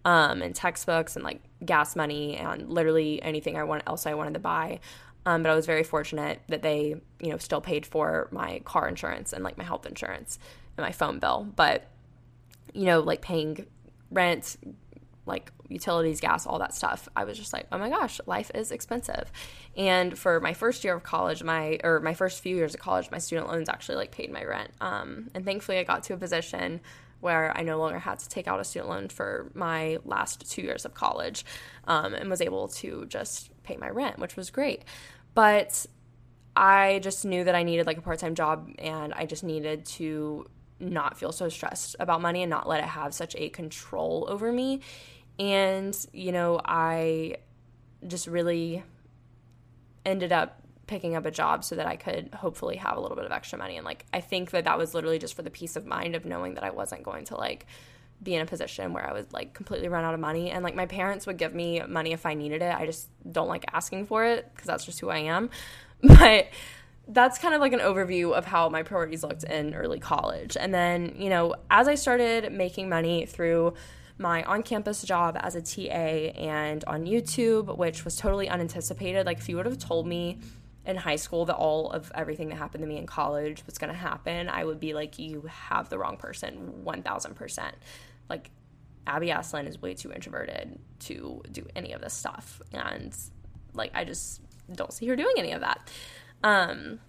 um, 0.06 0.42
and 0.42 0.56
textbooks 0.56 1.16
and 1.16 1.26
like 1.26 1.42
gas 1.66 1.96
money 1.96 2.38
and 2.38 2.70
literally 2.70 3.22
anything 3.22 3.58
I 3.58 3.64
want 3.64 3.84
else 3.88 4.06
I 4.06 4.14
wanted 4.14 4.36
to 4.36 4.40
buy. 4.40 4.80
Um, 5.26 5.42
but 5.42 5.52
I 5.52 5.56
was 5.56 5.66
very 5.66 5.84
fortunate 5.84 6.40
that 6.50 6.62
they, 6.62 6.96
you 7.20 7.30
know, 7.32 7.38
still 7.38 7.60
paid 7.60 7.86
for 7.86 8.30
my 8.32 8.60
car 8.60 8.88
insurance 8.88 9.34
and 9.34 9.44
like 9.44 9.58
my 9.58 9.64
health 9.64 9.88
insurance 9.88 10.38
and 10.78 10.86
my 10.86 10.92
phone 10.92 11.18
bill. 11.18 11.48
But, 11.56 11.90
you 12.74 12.86
know, 12.86 13.00
like 13.00 13.22
paying 13.22 13.66
rent, 14.12 14.56
like 15.26 15.52
utilities, 15.70 16.20
gas, 16.20 16.46
all 16.46 16.60
that 16.60 16.74
stuff. 16.74 17.10
I 17.16 17.24
was 17.24 17.38
just 17.38 17.54
like, 17.54 17.68
oh 17.72 17.78
my 17.78 17.90
gosh, 17.90 18.20
life 18.26 18.52
is 18.54 18.72
expensive. 18.72 19.32
And 19.76 20.18
for 20.18 20.40
my 20.40 20.54
first 20.54 20.84
year 20.84 20.96
of 20.96 21.04
college, 21.04 21.44
my 21.44 21.80
or 21.84 22.00
my 22.00 22.14
first 22.14 22.42
few 22.42 22.56
years 22.56 22.74
of 22.74 22.80
college, 22.80 23.10
my 23.12 23.18
student 23.18 23.48
loans 23.48 23.70
actually 23.70 23.96
like 23.96 24.12
paid 24.12 24.32
my 24.32 24.44
rent. 24.44 24.72
Um, 24.82 25.30
and 25.34 25.44
thankfully, 25.46 25.80
I 25.80 25.84
got 25.84 26.04
to 26.04 26.14
a 26.14 26.18
position 26.18 26.82
where 27.22 27.58
I 27.58 27.64
no 27.64 27.80
longer 27.80 27.98
had 27.98 28.20
to 28.20 28.30
take 28.30 28.48
out 28.48 28.60
a 28.60 28.64
student 28.64 28.90
loan 28.90 29.10
for 29.10 29.52
my 29.56 29.98
last 30.06 30.50
two 30.52 30.62
years 30.62 30.86
of 30.86 30.94
college 30.94 31.44
um, 31.86 32.14
and 32.14 32.30
was 32.30 32.42
able 32.42 32.68
to 32.68 33.06
just 33.08 33.50
pay 33.64 33.78
my 33.78 33.90
rent, 33.90 34.20
which 34.20 34.36
was 34.36 34.52
great. 34.52 34.84
But 35.34 35.88
I 36.56 37.00
just 37.02 37.26
knew 37.26 37.44
that 37.44 37.56
I 37.56 37.64
needed 37.64 37.88
like 37.88 37.98
a 37.98 38.02
part 38.02 38.20
time 38.20 38.36
job 38.36 38.70
and 38.78 39.14
I 39.14 39.26
just 39.26 39.44
needed 39.44 39.86
to 39.86 40.46
not 40.80 41.18
feel 41.18 41.32
so 41.32 41.50
stressed 41.50 41.96
about 42.00 42.22
money 42.22 42.44
and 42.44 42.50
not 42.50 42.68
let 42.68 42.82
it 42.82 42.88
have 42.88 43.14
such 43.14 43.36
a 43.38 43.50
control 43.50 44.26
over 44.30 44.52
me. 44.52 44.82
And, 45.40 45.98
you 46.14 46.32
know, 46.32 46.62
I 46.64 47.38
just 48.08 48.28
really 48.28 48.84
ended 50.06 50.32
up 50.32 50.62
picking 50.88 51.16
up 51.16 51.26
a 51.26 51.32
job 51.32 51.64
so 51.64 51.76
that 51.76 51.88
I 51.88 51.96
could 51.96 52.34
hopefully 52.34 52.78
have 52.78 52.98
a 52.98 53.00
little 53.00 53.18
bit 53.18 53.26
of 53.26 53.32
extra 53.32 53.58
money. 53.58 53.78
And 53.78 53.86
like, 53.86 54.06
I 54.14 54.22
think 54.22 54.52
that 54.52 54.66
that 54.66 54.78
was 54.78 54.94
literally 54.94 55.20
just 55.20 55.34
for 55.34 55.42
the 55.42 55.50
peace 55.50 55.76
of 55.76 55.86
mind 55.86 56.16
of 56.16 56.26
knowing 56.26 56.54
that 56.56 56.64
I 56.64 56.70
wasn't 56.70 57.04
going 57.04 57.26
to 57.26 57.36
like 57.38 57.66
be 58.22 58.36
in 58.36 58.42
a 58.42 58.46
position 58.46 58.94
where 58.94 59.08
I 59.08 59.14
would 59.14 59.34
like 59.34 59.54
completely 59.54 59.88
run 59.88 60.04
out 60.04 60.14
of 60.14 60.20
money. 60.20 60.52
And 60.52 60.64
like, 60.64 60.76
my 60.76 60.86
parents 60.86 61.26
would 61.26 61.38
give 61.38 61.54
me 61.54 61.82
money 61.88 62.14
if 62.14 62.26
I 62.26 62.34
needed 62.34 62.62
it. 62.62 62.74
I 62.74 62.86
just 62.86 63.10
don't 63.30 63.48
like 63.48 63.66
asking 63.74 64.06
for 64.06 64.24
it 64.24 64.50
because 64.54 64.68
that's 64.68 64.86
just 64.86 65.00
who 65.00 65.10
I 65.10 65.20
am. 65.20 65.50
But 66.02 66.50
that's 67.08 67.40
kind 67.40 67.56
of 67.56 67.62
like 67.62 67.74
an 67.74 67.80
overview 67.80 68.34
of 68.34 68.46
how 68.46 68.70
my 68.70 68.84
priorities 68.84 69.24
looked 69.24 69.44
in 69.44 69.74
early 69.74 70.00
college. 70.00 70.58
And 70.60 70.74
then, 70.74 71.16
you 71.18 71.30
know, 71.30 71.56
as 71.72 71.88
I 71.88 71.96
started 71.96 72.52
making 72.52 72.90
money 72.90 73.26
through 73.26 73.74
my 74.18 74.44
on 74.44 74.64
campus 74.64 75.02
job 75.04 75.38
as 75.40 75.56
a 75.56 75.62
TA 75.62 76.32
and 76.40 76.84
on 76.86 77.06
YouTube, 77.06 77.78
which 77.78 78.06
was 78.06 78.16
totally 78.16 78.48
unanticipated. 78.48 79.26
Like, 79.26 79.40
if 79.40 79.50
you 79.50 79.58
would 79.58 79.66
have 79.66 79.78
told 79.78 80.08
me 80.08 80.40
in 80.86 80.96
high 80.96 81.16
school 81.16 81.46
that 81.46 81.56
all 81.56 81.92
of 81.92 82.12
everything 82.16 82.50
that 82.50 82.56
happened 82.56 82.84
to 82.84 82.88
me 82.88 82.98
in 82.98 83.06
college 83.06 83.66
was 83.66 83.78
going 83.78 83.92
to 83.92 83.98
happen, 83.98 84.50
I 84.50 84.64
would 84.64 84.80
be 84.80 84.94
like, 84.94 85.20
you 85.20 85.50
have 85.50 85.90
the 85.90 85.98
wrong 85.98 86.18
person 86.18 86.84
1000%. 86.86 87.72
Like, 88.30 88.52
Abby 89.08 89.28
Asselin 89.28 89.68
is 89.68 89.82
way 89.82 89.94
too 89.94 90.12
introverted 90.12 90.80
to 91.02 91.42
do 91.52 91.68
any 91.76 91.94
of 91.94 92.02
this 92.02 92.14
stuff. 92.14 92.62
And, 92.72 93.16
like, 93.74 93.92
I 93.94 94.06
just 94.06 94.42
don't 94.74 94.94
see 94.94 95.08
her 95.08 95.16
doing 95.16 95.36
any 95.38 95.52
of 95.52 95.62
that. 95.62 95.92
Um, 96.44 97.00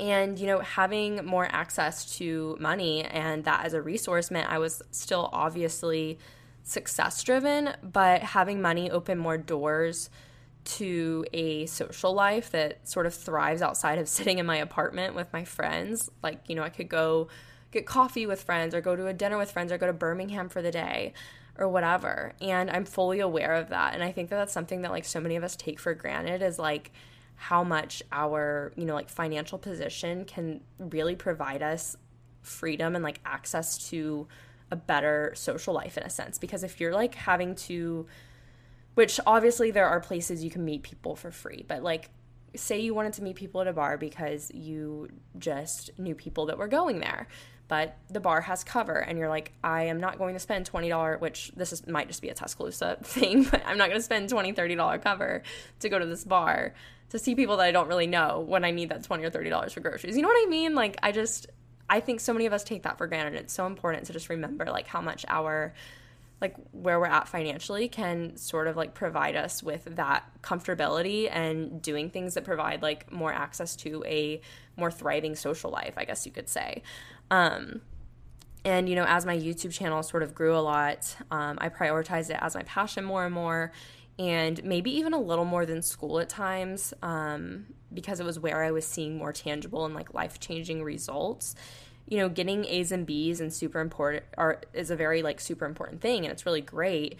and, 0.00 0.38
you 0.38 0.46
know, 0.46 0.60
having 0.60 1.24
more 1.26 1.46
access 1.50 2.16
to 2.16 2.56
money 2.58 3.04
and 3.04 3.44
that 3.44 3.66
as 3.66 3.74
a 3.74 3.82
resource 3.82 4.30
meant 4.30 4.50
I 4.50 4.58
was 4.58 4.82
still 4.90 5.28
obviously 5.32 6.18
success 6.62 7.22
driven, 7.22 7.74
but 7.82 8.22
having 8.22 8.62
money 8.62 8.90
open 8.90 9.18
more 9.18 9.36
doors 9.36 10.08
to 10.62 11.24
a 11.32 11.66
social 11.66 12.14
life 12.14 12.50
that 12.50 12.88
sort 12.88 13.06
of 13.06 13.14
thrives 13.14 13.60
outside 13.60 13.98
of 13.98 14.08
sitting 14.16 14.38
in 14.38 14.46
my 14.46 14.56
apartment 14.56 15.14
with 15.14 15.30
my 15.32 15.44
friends. 15.44 16.10
Like, 16.22 16.40
you 16.48 16.54
know, 16.54 16.62
I 16.62 16.70
could 16.70 16.88
go 16.88 17.28
get 17.70 17.86
coffee 17.86 18.26
with 18.26 18.42
friends 18.42 18.74
or 18.74 18.80
go 18.80 18.96
to 18.96 19.06
a 19.06 19.12
dinner 19.12 19.36
with 19.36 19.52
friends 19.52 19.70
or 19.70 19.78
go 19.78 19.86
to 19.86 19.92
Birmingham 19.92 20.48
for 20.48 20.62
the 20.62 20.70
day 20.70 21.12
or 21.58 21.68
whatever. 21.68 22.32
And 22.40 22.70
I'm 22.70 22.86
fully 22.86 23.20
aware 23.20 23.52
of 23.52 23.68
that. 23.68 23.94
And 23.94 24.02
I 24.02 24.12
think 24.12 24.30
that 24.30 24.36
that's 24.36 24.52
something 24.52 24.82
that 24.82 24.90
like 24.90 25.04
so 25.04 25.20
many 25.20 25.36
of 25.36 25.44
us 25.44 25.56
take 25.56 25.78
for 25.78 25.92
granted 25.94 26.42
is 26.42 26.58
like 26.58 26.90
how 27.40 27.64
much 27.64 28.02
our, 28.12 28.70
you 28.76 28.84
know, 28.84 28.92
like 28.92 29.08
financial 29.08 29.56
position 29.56 30.26
can 30.26 30.60
really 30.78 31.16
provide 31.16 31.62
us 31.62 31.96
freedom 32.42 32.94
and 32.94 33.02
like 33.02 33.18
access 33.24 33.88
to 33.88 34.28
a 34.70 34.76
better 34.76 35.32
social 35.34 35.72
life 35.72 35.96
in 35.96 36.02
a 36.02 36.10
sense. 36.10 36.36
Because 36.36 36.62
if 36.62 36.78
you're 36.78 36.92
like 36.92 37.14
having 37.14 37.54
to 37.54 38.06
which 38.94 39.18
obviously 39.26 39.70
there 39.70 39.88
are 39.88 40.00
places 40.00 40.44
you 40.44 40.50
can 40.50 40.64
meet 40.64 40.82
people 40.82 41.16
for 41.16 41.30
free, 41.30 41.64
but 41.66 41.82
like 41.82 42.10
say 42.54 42.78
you 42.78 42.92
wanted 42.92 43.14
to 43.14 43.22
meet 43.22 43.36
people 43.36 43.62
at 43.62 43.66
a 43.66 43.72
bar 43.72 43.96
because 43.96 44.50
you 44.52 45.08
just 45.38 45.98
knew 45.98 46.14
people 46.14 46.44
that 46.44 46.58
were 46.58 46.68
going 46.68 47.00
there 47.00 47.26
but 47.68 47.96
the 48.10 48.18
bar 48.18 48.40
has 48.40 48.64
cover 48.64 48.98
and 48.98 49.16
you're 49.16 49.28
like 49.28 49.52
i 49.62 49.84
am 49.84 50.00
not 50.00 50.18
going 50.18 50.34
to 50.34 50.40
spend 50.40 50.68
$20 50.68 51.20
which 51.20 51.52
this 51.54 51.72
is, 51.72 51.86
might 51.86 52.08
just 52.08 52.20
be 52.20 52.28
a 52.28 52.34
tuscaloosa 52.34 52.98
thing 53.02 53.44
but 53.44 53.62
i'm 53.66 53.78
not 53.78 53.88
going 53.88 53.98
to 53.98 54.04
spend 54.04 54.28
$20 54.28 54.54
$30 54.54 55.02
cover 55.02 55.42
to 55.78 55.88
go 55.88 55.98
to 55.98 56.06
this 56.06 56.24
bar 56.24 56.74
to 57.10 57.18
see 57.18 57.34
people 57.34 57.56
that 57.58 57.64
i 57.64 57.70
don't 57.70 57.88
really 57.88 58.06
know 58.06 58.44
when 58.46 58.64
i 58.64 58.70
need 58.70 58.88
that 58.88 59.04
20 59.04 59.24
or 59.24 59.30
$30 59.30 59.72
for 59.72 59.80
groceries. 59.80 60.16
You 60.16 60.22
know 60.22 60.28
what 60.28 60.46
i 60.46 60.50
mean? 60.50 60.74
Like 60.74 60.96
i 61.02 61.12
just 61.12 61.46
i 61.88 62.00
think 62.00 62.20
so 62.20 62.32
many 62.32 62.46
of 62.46 62.52
us 62.52 62.64
take 62.64 62.82
that 62.84 62.98
for 62.98 63.06
granted. 63.06 63.34
It's 63.34 63.52
so 63.52 63.66
important 63.66 64.06
to 64.06 64.12
just 64.12 64.28
remember 64.28 64.64
like 64.66 64.86
how 64.86 65.00
much 65.00 65.24
our 65.28 65.74
like 66.40 66.54
where 66.72 66.98
we're 66.98 67.06
at 67.06 67.28
financially 67.28 67.88
can 67.88 68.36
sort 68.36 68.66
of 68.66 68.76
like 68.76 68.94
provide 68.94 69.36
us 69.36 69.62
with 69.62 69.84
that 69.96 70.24
comfortability 70.42 71.28
and 71.30 71.82
doing 71.82 72.08
things 72.08 72.34
that 72.34 72.44
provide 72.44 72.80
like 72.80 73.12
more 73.12 73.32
access 73.32 73.76
to 73.76 74.02
a 74.06 74.40
more 74.76 74.90
thriving 74.90 75.36
social 75.36 75.70
life, 75.70 75.94
I 75.96 76.04
guess 76.04 76.24
you 76.24 76.32
could 76.32 76.48
say. 76.48 76.82
Um, 77.30 77.82
and 78.64 78.88
you 78.88 78.94
know, 78.94 79.04
as 79.06 79.26
my 79.26 79.36
YouTube 79.36 79.72
channel 79.72 80.02
sort 80.02 80.22
of 80.22 80.34
grew 80.34 80.56
a 80.56 80.60
lot, 80.60 81.14
um, 81.30 81.58
I 81.60 81.68
prioritized 81.68 82.30
it 82.30 82.38
as 82.40 82.54
my 82.54 82.62
passion 82.62 83.04
more 83.04 83.24
and 83.24 83.34
more, 83.34 83.72
and 84.20 84.62
maybe 84.62 84.92
even 84.98 85.14
a 85.14 85.20
little 85.20 85.44
more 85.44 85.66
than 85.66 85.82
school 85.82 86.20
at 86.20 86.28
times, 86.28 86.94
um, 87.02 87.66
because 87.92 88.20
it 88.20 88.24
was 88.24 88.38
where 88.38 88.62
I 88.62 88.70
was 88.70 88.86
seeing 88.86 89.16
more 89.16 89.32
tangible 89.32 89.84
and 89.84 89.94
like 89.94 90.14
life 90.14 90.38
changing 90.38 90.84
results 90.84 91.56
you 92.10 92.18
know, 92.18 92.28
getting 92.28 92.64
A's 92.66 92.92
and 92.92 93.06
B's 93.06 93.40
and 93.40 93.52
super 93.52 93.80
important 93.80 94.24
are 94.36 94.60
is 94.74 94.90
a 94.90 94.96
very 94.96 95.22
like 95.22 95.40
super 95.40 95.64
important 95.64 96.02
thing 96.02 96.24
and 96.24 96.32
it's 96.32 96.44
really 96.44 96.60
great. 96.60 97.16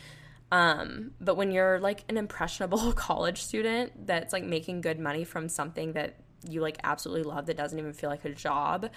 Um, 0.53 1.13
but 1.21 1.37
when 1.37 1.53
you're 1.53 1.79
like 1.79 2.05
an 2.09 2.19
impressionable 2.19 2.93
college 2.97 3.41
student 3.41 4.07
that's 4.07 4.33
like 4.33 4.45
making 4.45 4.81
good 4.81 4.99
money 4.99 5.25
from 5.25 5.49
something 5.49 5.93
that 5.93 6.17
you 6.49 6.61
like 6.61 6.79
absolutely 6.83 7.23
love 7.23 7.47
that 7.47 7.57
doesn't 7.57 7.79
even 7.79 7.93
feel 7.93 8.11
like 8.11 8.25
a 8.25 8.35
job, 8.35 8.91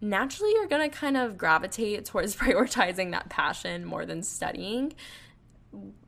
naturally 0.00 0.52
you're 0.52 0.68
to 0.68 0.88
kind 0.88 1.16
of 1.16 1.36
gravitate 1.36 2.04
towards 2.04 2.36
prioritizing 2.36 3.10
that 3.10 3.28
passion 3.28 3.84
more 3.84 4.06
than 4.06 4.22
studying 4.22 4.94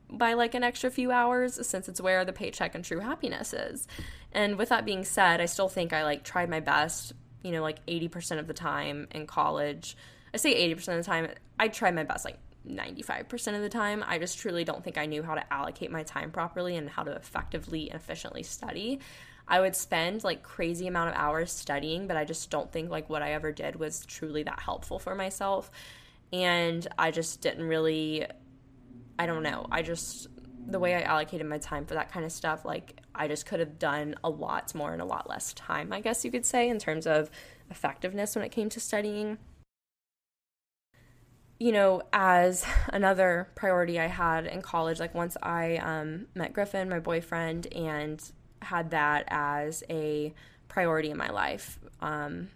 by 0.09 0.33
like 0.33 0.53
an 0.55 0.63
extra 0.63 0.89
few 0.89 1.11
hours 1.11 1.65
since 1.67 1.89
it's 1.89 2.01
where 2.01 2.23
the 2.23 2.33
paycheck 2.33 2.75
and 2.75 2.83
true 2.83 2.99
happiness 2.99 3.53
is. 3.53 3.87
And 4.31 4.57
with 4.57 4.69
that 4.69 4.85
being 4.85 5.03
said, 5.03 5.41
I 5.41 5.45
still 5.45 5.69
think 5.69 5.93
I 5.93 6.03
like 6.03 6.23
tried 6.23 6.49
my 6.49 6.59
best 6.59 7.13
you 7.43 7.51
know, 7.51 7.61
like 7.61 7.85
80% 7.85 8.39
of 8.39 8.47
the 8.47 8.53
time 8.53 9.07
in 9.11 9.25
college. 9.25 9.95
I 10.33 10.37
say 10.37 10.69
80% 10.73 10.89
of 10.89 10.97
the 10.97 11.03
time, 11.03 11.29
I 11.59 11.69
tried 11.69 11.95
my 11.95 12.03
best 12.03 12.25
like 12.25 12.37
95% 12.67 13.55
of 13.55 13.61
the 13.61 13.69
time. 13.69 14.03
I 14.05 14.17
just 14.17 14.39
truly 14.39 14.65
don't 14.65 14.83
think 14.83 14.97
I 14.97 15.05
knew 15.05 15.23
how 15.23 15.35
to 15.35 15.53
allocate 15.53 15.89
my 15.89 16.03
time 16.03 16.31
properly 16.31 16.75
and 16.75 16.89
how 16.89 17.03
to 17.03 17.11
effectively 17.11 17.89
and 17.89 17.99
efficiently 17.99 18.43
study. 18.43 18.99
I 19.47 19.61
would 19.61 19.77
spend 19.77 20.25
like 20.25 20.43
crazy 20.43 20.87
amount 20.87 21.11
of 21.11 21.15
hours 21.15 21.51
studying, 21.51 22.07
but 22.07 22.17
I 22.17 22.25
just 22.25 22.49
don't 22.49 22.69
think 22.69 22.89
like 22.89 23.09
what 23.09 23.21
I 23.21 23.31
ever 23.31 23.53
did 23.53 23.77
was 23.77 24.05
truly 24.05 24.43
that 24.43 24.59
helpful 24.59 24.99
for 24.99 25.15
myself. 25.15 25.71
And 26.33 26.85
I 26.99 27.11
just 27.11 27.39
didn't 27.39 27.65
really 27.65 28.25
I 29.19 29.25
don't 29.25 29.43
know. 29.43 29.65
I 29.71 29.81
just 29.81 30.27
the 30.67 30.79
way 30.79 30.95
I 30.95 31.01
allocated 31.01 31.47
my 31.47 31.57
time 31.57 31.85
for 31.85 31.93
that 31.93 32.11
kind 32.11 32.25
of 32.25 32.31
stuff, 32.31 32.65
like 32.65 32.99
I 33.15 33.27
just 33.27 33.45
could 33.45 33.59
have 33.59 33.79
done 33.79 34.15
a 34.23 34.29
lot 34.29 34.75
more 34.75 34.93
in 34.93 34.99
a 34.99 35.05
lot 35.05 35.29
less 35.29 35.53
time, 35.53 35.93
I 35.93 36.01
guess 36.01 36.25
you 36.25 36.31
could 36.31 36.45
say, 36.45 36.69
in 36.69 36.77
terms 36.77 37.07
of 37.07 37.29
effectiveness 37.71 38.35
when 38.35 38.43
it 38.43 38.51
came 38.51 38.69
to 38.69 38.79
studying. 38.79 39.37
You 41.59 41.71
know, 41.71 42.01
as 42.11 42.65
another 42.89 43.49
priority 43.55 43.99
I 43.99 44.07
had 44.07 44.45
in 44.45 44.61
college, 44.61 44.99
like 44.99 45.15
once 45.15 45.37
I 45.41 45.77
um, 45.77 46.27
met 46.35 46.53
Griffin, 46.53 46.89
my 46.89 46.99
boyfriend, 46.99 47.73
and 47.73 48.21
had 48.61 48.91
that 48.91 49.23
as 49.29 49.83
a 49.89 50.33
priority 50.67 51.09
in 51.09 51.17
my 51.17 51.29
life, 51.29 51.79
um, 52.01 52.49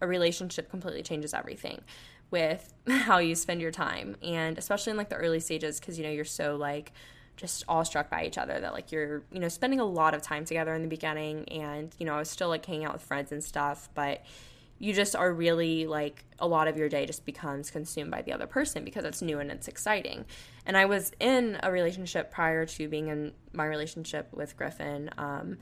a 0.00 0.06
relationship 0.06 0.70
completely 0.70 1.02
changes 1.02 1.34
everything 1.34 1.82
with 2.30 2.72
how 2.88 3.18
you 3.18 3.34
spend 3.34 3.60
your 3.60 3.70
time. 3.70 4.16
And 4.22 4.58
especially 4.58 4.92
in 4.92 4.96
like 4.96 5.08
the 5.08 5.16
early 5.16 5.40
stages, 5.40 5.80
because, 5.80 5.98
you 5.98 6.04
know, 6.04 6.10
you're 6.10 6.24
so 6.24 6.56
like, 6.56 6.92
just 7.38 7.64
all 7.68 7.84
struck 7.84 8.10
by 8.10 8.26
each 8.26 8.36
other 8.36 8.58
that 8.60 8.72
like 8.72 8.90
you're, 8.90 9.22
you 9.30 9.38
know, 9.38 9.48
spending 9.48 9.80
a 9.80 9.84
lot 9.84 10.12
of 10.12 10.20
time 10.20 10.44
together 10.44 10.74
in 10.74 10.82
the 10.82 10.88
beginning 10.88 11.48
and, 11.48 11.94
you 11.98 12.04
know, 12.04 12.16
I 12.16 12.18
was 12.18 12.28
still 12.28 12.48
like 12.48 12.66
hanging 12.66 12.84
out 12.84 12.92
with 12.92 13.02
friends 13.02 13.30
and 13.30 13.42
stuff, 13.42 13.88
but 13.94 14.24
you 14.78 14.92
just 14.92 15.16
are 15.16 15.32
really 15.32 15.86
like 15.86 16.24
a 16.38 16.46
lot 16.46 16.68
of 16.68 16.76
your 16.76 16.88
day 16.88 17.06
just 17.06 17.24
becomes 17.24 17.70
consumed 17.70 18.10
by 18.10 18.22
the 18.22 18.32
other 18.32 18.46
person 18.46 18.84
because 18.84 19.04
it's 19.04 19.22
new 19.22 19.38
and 19.38 19.50
it's 19.50 19.68
exciting. 19.68 20.24
And 20.66 20.76
I 20.76 20.84
was 20.84 21.12
in 21.18 21.58
a 21.62 21.72
relationship 21.72 22.30
prior 22.30 22.66
to 22.66 22.88
being 22.88 23.08
in 23.08 23.32
my 23.52 23.66
relationship 23.66 24.28
with 24.32 24.56
Griffin. 24.56 25.10
Um, 25.18 25.58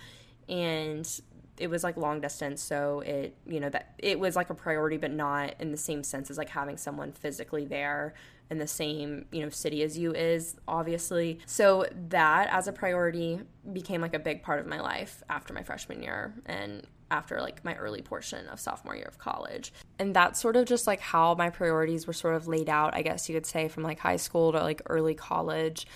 and 0.49 1.21
it 1.59 1.69
was 1.69 1.83
like 1.85 1.97
long 1.97 2.21
distance 2.21 2.63
so 2.63 3.01
it 3.01 3.35
you 3.47 3.61
know 3.61 3.69
that 3.69 3.95
it 3.99 4.19
was 4.19 4.37
like 4.37 4.51
a 4.51 4.55
priority 4.55 4.97
but 4.97 5.11
not 5.11 5.55
in 5.61 5.71
the 5.71 5.77
same 5.77 6.03
sense 6.03 6.31
as 6.31 6.39
like 6.39 6.49
having 6.49 6.77
someone 6.77 7.13
physically 7.13 7.65
there 7.65 8.15
in 8.51 8.59
the 8.59 8.67
same 8.67 9.27
you 9.33 9.43
know 9.43 9.49
city 9.49 9.83
as 9.83 9.99
you 9.99 10.13
is 10.15 10.57
obviously. 10.69 11.39
So 11.47 11.87
that 12.09 12.49
as 12.51 12.69
a 12.69 12.73
priority 12.73 13.41
became 13.73 14.01
like 14.01 14.15
a 14.15 14.19
big 14.19 14.43
part 14.43 14.61
of 14.61 14.67
my 14.67 14.81
life 14.81 15.23
after 15.29 15.53
my 15.53 15.63
freshman 15.63 16.03
year 16.03 16.35
and 16.47 16.87
after 17.11 17.41
like 17.41 17.65
my 17.65 17.75
early 17.77 18.03
portion 18.03 18.49
of 18.49 18.59
sophomore 18.59 18.97
year 18.97 19.07
of 19.07 19.19
college. 19.19 19.73
And 19.99 20.15
that's 20.15 20.41
sort 20.41 20.57
of 20.57 20.67
just 20.67 20.87
like 20.87 21.01
how 21.01 21.35
my 21.35 21.51
priorities 21.51 22.07
were 22.07 22.13
sort 22.13 22.35
of 22.35 22.49
laid 22.49 22.69
out 22.69 22.95
i 22.95 23.03
guess 23.03 23.29
you 23.29 23.35
could 23.35 23.47
say 23.47 23.69
from 23.69 23.83
like 23.83 23.99
high 23.99 24.17
school 24.17 24.53
to 24.53 24.59
like 24.59 24.83
early 24.87 25.15
college 25.15 25.87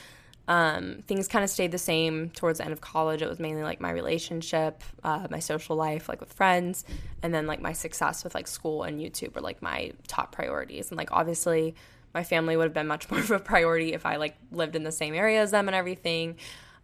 um, 0.48 0.98
things 1.06 1.28
kind 1.28 1.44
of 1.44 1.50
stayed 1.50 1.70
the 1.70 1.78
same 1.78 2.30
towards 2.30 2.58
the 2.58 2.64
end 2.64 2.72
of 2.72 2.80
college. 2.80 3.22
It 3.22 3.28
was 3.28 3.38
mainly 3.38 3.62
like 3.62 3.80
my 3.80 3.90
relationship, 3.90 4.82
uh, 5.04 5.28
my 5.30 5.38
social 5.38 5.76
life, 5.76 6.08
like 6.08 6.20
with 6.20 6.32
friends, 6.32 6.84
and 7.22 7.32
then 7.32 7.46
like 7.46 7.60
my 7.60 7.72
success 7.72 8.24
with 8.24 8.34
like 8.34 8.48
school 8.48 8.82
and 8.82 9.00
YouTube 9.00 9.34
were 9.34 9.40
like 9.40 9.62
my 9.62 9.92
top 10.08 10.32
priorities. 10.32 10.90
And 10.90 10.98
like 10.98 11.12
obviously, 11.12 11.74
my 12.14 12.24
family 12.24 12.56
would 12.56 12.64
have 12.64 12.74
been 12.74 12.88
much 12.88 13.10
more 13.10 13.20
of 13.20 13.30
a 13.30 13.38
priority 13.38 13.92
if 13.92 14.04
I 14.04 14.16
like 14.16 14.36
lived 14.50 14.76
in 14.76 14.82
the 14.82 14.92
same 14.92 15.14
area 15.14 15.40
as 15.40 15.50
them 15.50 15.68
and 15.68 15.74
everything. 15.74 16.36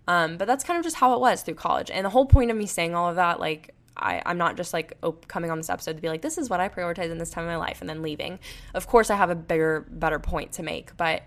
Um, 0.08 0.36
but 0.36 0.46
that's 0.46 0.62
kind 0.62 0.78
of 0.78 0.84
just 0.84 0.96
how 0.96 1.14
it 1.14 1.20
was 1.20 1.42
through 1.42 1.54
college. 1.54 1.90
And 1.90 2.04
the 2.04 2.10
whole 2.10 2.26
point 2.26 2.50
of 2.50 2.56
me 2.56 2.66
saying 2.66 2.94
all 2.94 3.08
of 3.08 3.16
that, 3.16 3.40
like, 3.40 3.74
I, 3.96 4.22
I'm 4.24 4.38
not 4.38 4.56
just 4.56 4.72
like 4.72 4.96
op- 5.02 5.26
coming 5.26 5.50
on 5.50 5.56
this 5.56 5.70
episode 5.70 5.96
to 5.96 6.02
be 6.02 6.08
like, 6.08 6.22
this 6.22 6.38
is 6.38 6.48
what 6.48 6.60
I 6.60 6.68
prioritize 6.68 7.10
in 7.10 7.18
this 7.18 7.30
time 7.30 7.44
of 7.44 7.50
my 7.50 7.56
life 7.56 7.80
and 7.80 7.90
then 7.90 8.02
leaving. 8.02 8.38
Of 8.74 8.86
course, 8.86 9.10
I 9.10 9.16
have 9.16 9.30
a 9.30 9.34
bigger, 9.34 9.86
better 9.90 10.18
point 10.18 10.52
to 10.52 10.62
make, 10.62 10.96
but 10.96 11.22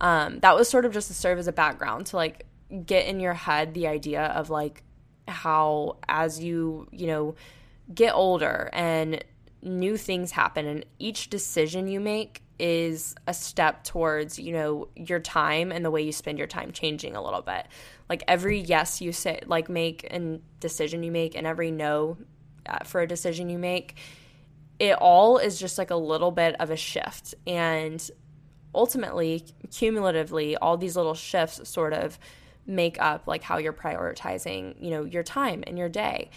um, 0.00 0.38
that 0.40 0.56
was 0.56 0.68
sort 0.68 0.84
of 0.84 0.92
just 0.92 1.08
to 1.08 1.14
serve 1.14 1.38
as 1.38 1.46
a 1.46 1.52
background 1.52 2.06
to 2.06 2.16
like 2.16 2.46
get 2.86 3.06
in 3.06 3.20
your 3.20 3.34
head 3.34 3.74
the 3.74 3.86
idea 3.86 4.22
of 4.22 4.50
like 4.50 4.82
how 5.26 5.96
as 6.08 6.42
you 6.42 6.88
you 6.92 7.06
know 7.06 7.34
get 7.94 8.14
older 8.14 8.70
and 8.72 9.24
new 9.62 9.96
things 9.96 10.30
happen 10.30 10.66
and 10.66 10.86
each 10.98 11.28
decision 11.28 11.86
you 11.88 12.00
make 12.00 12.42
is 12.58 13.14
a 13.26 13.32
step 13.34 13.84
towards 13.84 14.38
you 14.38 14.52
know 14.52 14.88
your 14.94 15.18
time 15.18 15.72
and 15.72 15.84
the 15.84 15.90
way 15.90 16.02
you 16.02 16.12
spend 16.12 16.38
your 16.38 16.46
time 16.46 16.72
changing 16.72 17.16
a 17.16 17.22
little 17.22 17.42
bit. 17.42 17.66
Like 18.08 18.22
every 18.28 18.60
yes 18.60 19.00
you 19.00 19.12
say 19.12 19.40
like 19.46 19.68
make 19.68 20.06
and 20.10 20.42
decision 20.60 21.02
you 21.02 21.10
make 21.10 21.34
and 21.34 21.46
every 21.46 21.70
no 21.70 22.18
uh, 22.66 22.84
for 22.84 23.00
a 23.00 23.06
decision 23.06 23.48
you 23.48 23.58
make 23.58 23.96
it 24.78 24.94
all 24.94 25.38
is 25.38 25.60
just 25.60 25.78
like 25.78 25.90
a 25.90 25.96
little 25.96 26.30
bit 26.30 26.56
of 26.58 26.70
a 26.70 26.76
shift. 26.76 27.34
And 27.46 28.10
ultimately, 28.74 29.44
cumulatively, 29.70 30.56
all 30.56 30.76
these 30.76 30.96
little 30.96 31.14
shifts 31.14 31.68
sort 31.68 31.92
of 31.92 32.18
make 32.66 33.00
up 33.00 33.26
like 33.26 33.42
how 33.42 33.58
you're 33.58 33.72
prioritizing, 33.72 34.74
you 34.80 34.90
know, 34.90 35.04
your 35.04 35.22
time 35.22 35.64
and 35.66 35.78
your 35.78 35.88
day. 35.88 36.30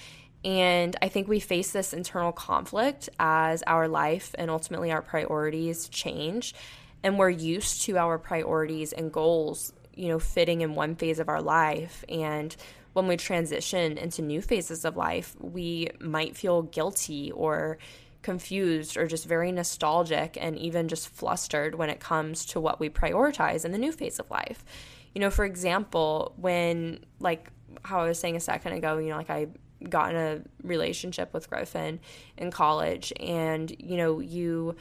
And 0.45 0.95
I 1.01 1.07
think 1.07 1.27
we 1.27 1.39
face 1.39 1.71
this 1.71 1.93
internal 1.93 2.31
conflict 2.31 3.09
as 3.19 3.63
our 3.63 3.88
life 3.88 4.36
and 4.38 4.51
ultimately 4.51 4.91
our 4.91 5.01
priorities 5.01 5.88
change. 5.88 6.53
And 7.01 7.17
we're 7.17 7.29
used 7.29 7.84
to 7.84 7.97
our 7.97 8.17
priorities 8.17 8.93
and 8.93 9.11
goals, 9.11 9.73
you 9.95 10.09
know, 10.09 10.19
fitting 10.19 10.61
in 10.61 10.75
one 10.75 10.95
phase 10.95 11.19
of 11.19 11.29
our 11.29 11.41
life. 11.41 12.03
And 12.09 12.55
when 12.93 13.07
we 13.07 13.17
transition 13.17 13.97
into 13.97 14.21
new 14.21 14.41
phases 14.41 14.86
of 14.86 14.97
life, 14.97 15.36
we 15.39 15.89
might 15.99 16.36
feel 16.36 16.61
guilty 16.63 17.31
or 17.31 17.77
confused 18.24 18.97
or 18.97 19.05
just 19.05 19.26
very 19.26 19.51
nostalgic 19.51 20.38
and 20.39 20.57
even 20.57 20.88
just 20.88 21.09
flustered 21.09 21.76
when 21.76 21.89
it 21.89 21.99
comes 21.99 22.45
to 22.47 22.59
what 22.59 22.80
we 22.80 22.89
prioritize 22.89 23.65
in 23.65 23.71
the 23.71 23.78
new 23.78 23.91
phase 23.91 24.17
of 24.17 24.32
life. 24.32 24.65
You 25.13 25.21
know, 25.21 25.30
for 25.30 25.45
example, 25.45 26.34
when, 26.38 27.05
like 27.19 27.51
how 27.84 27.99
I 27.99 28.07
was 28.07 28.17
saying 28.19 28.36
a 28.36 28.39
second 28.39 28.74
ago, 28.74 28.97
you 28.97 29.09
know, 29.09 29.17
like 29.17 29.30
I 29.30 29.47
got 29.89 30.11
in 30.11 30.15
a 30.15 30.41
relationship 30.63 31.34
with 31.34 31.49
Griffin 31.49 31.99
in 32.38 32.49
college, 32.49 33.13
and, 33.19 33.76
you 33.80 33.97
know, 33.97 34.19
you 34.19 34.76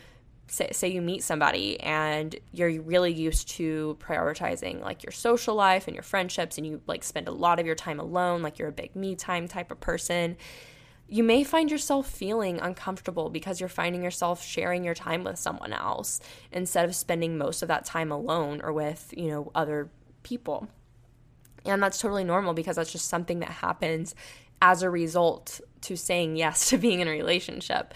say, 0.46 0.68
say 0.72 0.88
you 0.88 1.02
meet 1.02 1.22
somebody 1.22 1.80
and 1.80 2.36
you're 2.52 2.80
really 2.82 3.12
used 3.12 3.48
to 3.48 3.96
prioritizing 4.00 4.80
like 4.80 5.02
your 5.02 5.12
social 5.12 5.54
life 5.54 5.86
and 5.86 5.94
your 5.94 6.02
friendships, 6.02 6.56
and 6.56 6.66
you 6.66 6.80
like 6.86 7.02
spend 7.02 7.28
a 7.28 7.32
lot 7.32 7.58
of 7.58 7.66
your 7.66 7.74
time 7.74 7.98
alone, 7.98 8.42
like 8.42 8.58
you're 8.58 8.68
a 8.68 8.72
big 8.72 8.94
me 8.94 9.16
time 9.16 9.48
type 9.48 9.70
of 9.70 9.80
person 9.80 10.36
you 11.08 11.22
may 11.22 11.44
find 11.44 11.70
yourself 11.70 12.08
feeling 12.08 12.58
uncomfortable 12.60 13.28
because 13.28 13.60
you're 13.60 13.68
finding 13.68 14.02
yourself 14.02 14.42
sharing 14.42 14.82
your 14.82 14.94
time 14.94 15.24
with 15.24 15.38
someone 15.38 15.72
else 15.72 16.20
instead 16.50 16.84
of 16.84 16.94
spending 16.94 17.36
most 17.36 17.62
of 17.62 17.68
that 17.68 17.84
time 17.84 18.10
alone 18.10 18.60
or 18.62 18.72
with, 18.72 19.12
you 19.16 19.28
know, 19.28 19.50
other 19.54 19.90
people. 20.22 20.68
And 21.64 21.82
that's 21.82 22.00
totally 22.00 22.24
normal 22.24 22.54
because 22.54 22.76
that's 22.76 22.92
just 22.92 23.08
something 23.08 23.40
that 23.40 23.50
happens 23.50 24.14
as 24.60 24.82
a 24.82 24.90
result 24.90 25.60
to 25.82 25.96
saying 25.96 26.36
yes 26.36 26.68
to 26.70 26.78
being 26.78 27.00
in 27.00 27.08
a 27.08 27.12
relationship. 27.12 27.94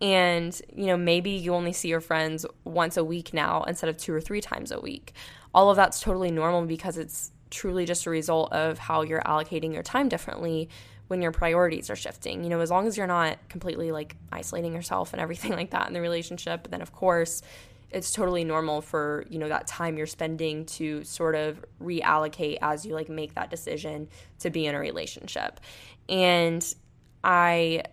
And, 0.00 0.58
you 0.74 0.86
know, 0.86 0.96
maybe 0.96 1.30
you 1.30 1.54
only 1.54 1.72
see 1.72 1.88
your 1.88 2.00
friends 2.00 2.44
once 2.64 2.96
a 2.96 3.04
week 3.04 3.32
now 3.32 3.62
instead 3.64 3.88
of 3.88 3.96
two 3.96 4.12
or 4.12 4.20
three 4.20 4.40
times 4.40 4.72
a 4.72 4.80
week. 4.80 5.12
All 5.54 5.70
of 5.70 5.76
that's 5.76 6.00
totally 6.00 6.30
normal 6.30 6.66
because 6.66 6.98
it's 6.98 7.30
truly 7.50 7.84
just 7.84 8.06
a 8.06 8.10
result 8.10 8.52
of 8.52 8.78
how 8.78 9.02
you're 9.02 9.22
allocating 9.22 9.72
your 9.72 9.82
time 9.82 10.08
differently 10.08 10.68
when 11.08 11.20
your 11.22 11.32
priorities 11.32 11.90
are 11.90 11.96
shifting. 11.96 12.44
You 12.44 12.50
know, 12.50 12.60
as 12.60 12.70
long 12.70 12.86
as 12.86 12.96
you're 12.96 13.06
not 13.06 13.38
completely 13.48 13.92
like 13.92 14.16
isolating 14.32 14.72
yourself 14.72 15.12
and 15.12 15.20
everything 15.20 15.52
like 15.56 15.70
that 15.70 15.88
in 15.88 15.94
the 15.94 16.00
relationship, 16.00 16.68
then 16.70 16.82
of 16.82 16.92
course 16.92 17.42
it's 17.90 18.10
totally 18.12 18.42
normal 18.42 18.80
for, 18.80 19.24
you 19.30 19.38
know, 19.38 19.48
that 19.48 19.68
time 19.68 19.96
you're 19.96 20.06
spending 20.06 20.66
to 20.66 21.04
sort 21.04 21.36
of 21.36 21.64
reallocate 21.80 22.58
as 22.60 22.84
you 22.84 22.92
like 22.92 23.08
make 23.08 23.34
that 23.34 23.50
decision 23.50 24.08
to 24.40 24.50
be 24.50 24.66
in 24.66 24.74
a 24.74 24.80
relationship. 24.80 25.60
And 26.08 26.74
I 27.22 27.84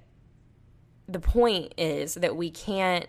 the 1.07 1.20
point 1.20 1.74
is 1.78 2.16
that 2.16 2.36
we 2.36 2.49
can't 2.49 3.05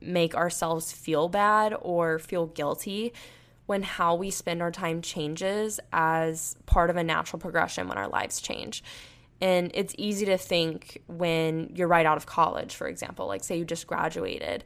make 0.00 0.34
ourselves 0.34 0.92
feel 0.92 1.28
bad 1.28 1.74
or 1.80 2.18
feel 2.18 2.46
guilty 2.46 3.12
when 3.66 3.82
how 3.82 4.14
we 4.14 4.30
spend 4.30 4.60
our 4.60 4.70
time 4.70 5.00
changes 5.02 5.80
as 5.92 6.56
part 6.66 6.90
of 6.90 6.96
a 6.96 7.04
natural 7.04 7.40
progression 7.40 7.88
when 7.88 7.96
our 7.96 8.08
lives 8.08 8.40
change. 8.40 8.82
And 9.40 9.70
it's 9.74 9.94
easy 9.98 10.26
to 10.26 10.38
think 10.38 11.02
when 11.06 11.70
you're 11.74 11.88
right 11.88 12.06
out 12.06 12.16
of 12.16 12.26
college, 12.26 12.74
for 12.74 12.86
example, 12.88 13.26
like 13.26 13.44
say 13.44 13.58
you 13.58 13.64
just 13.64 13.86
graduated 13.86 14.64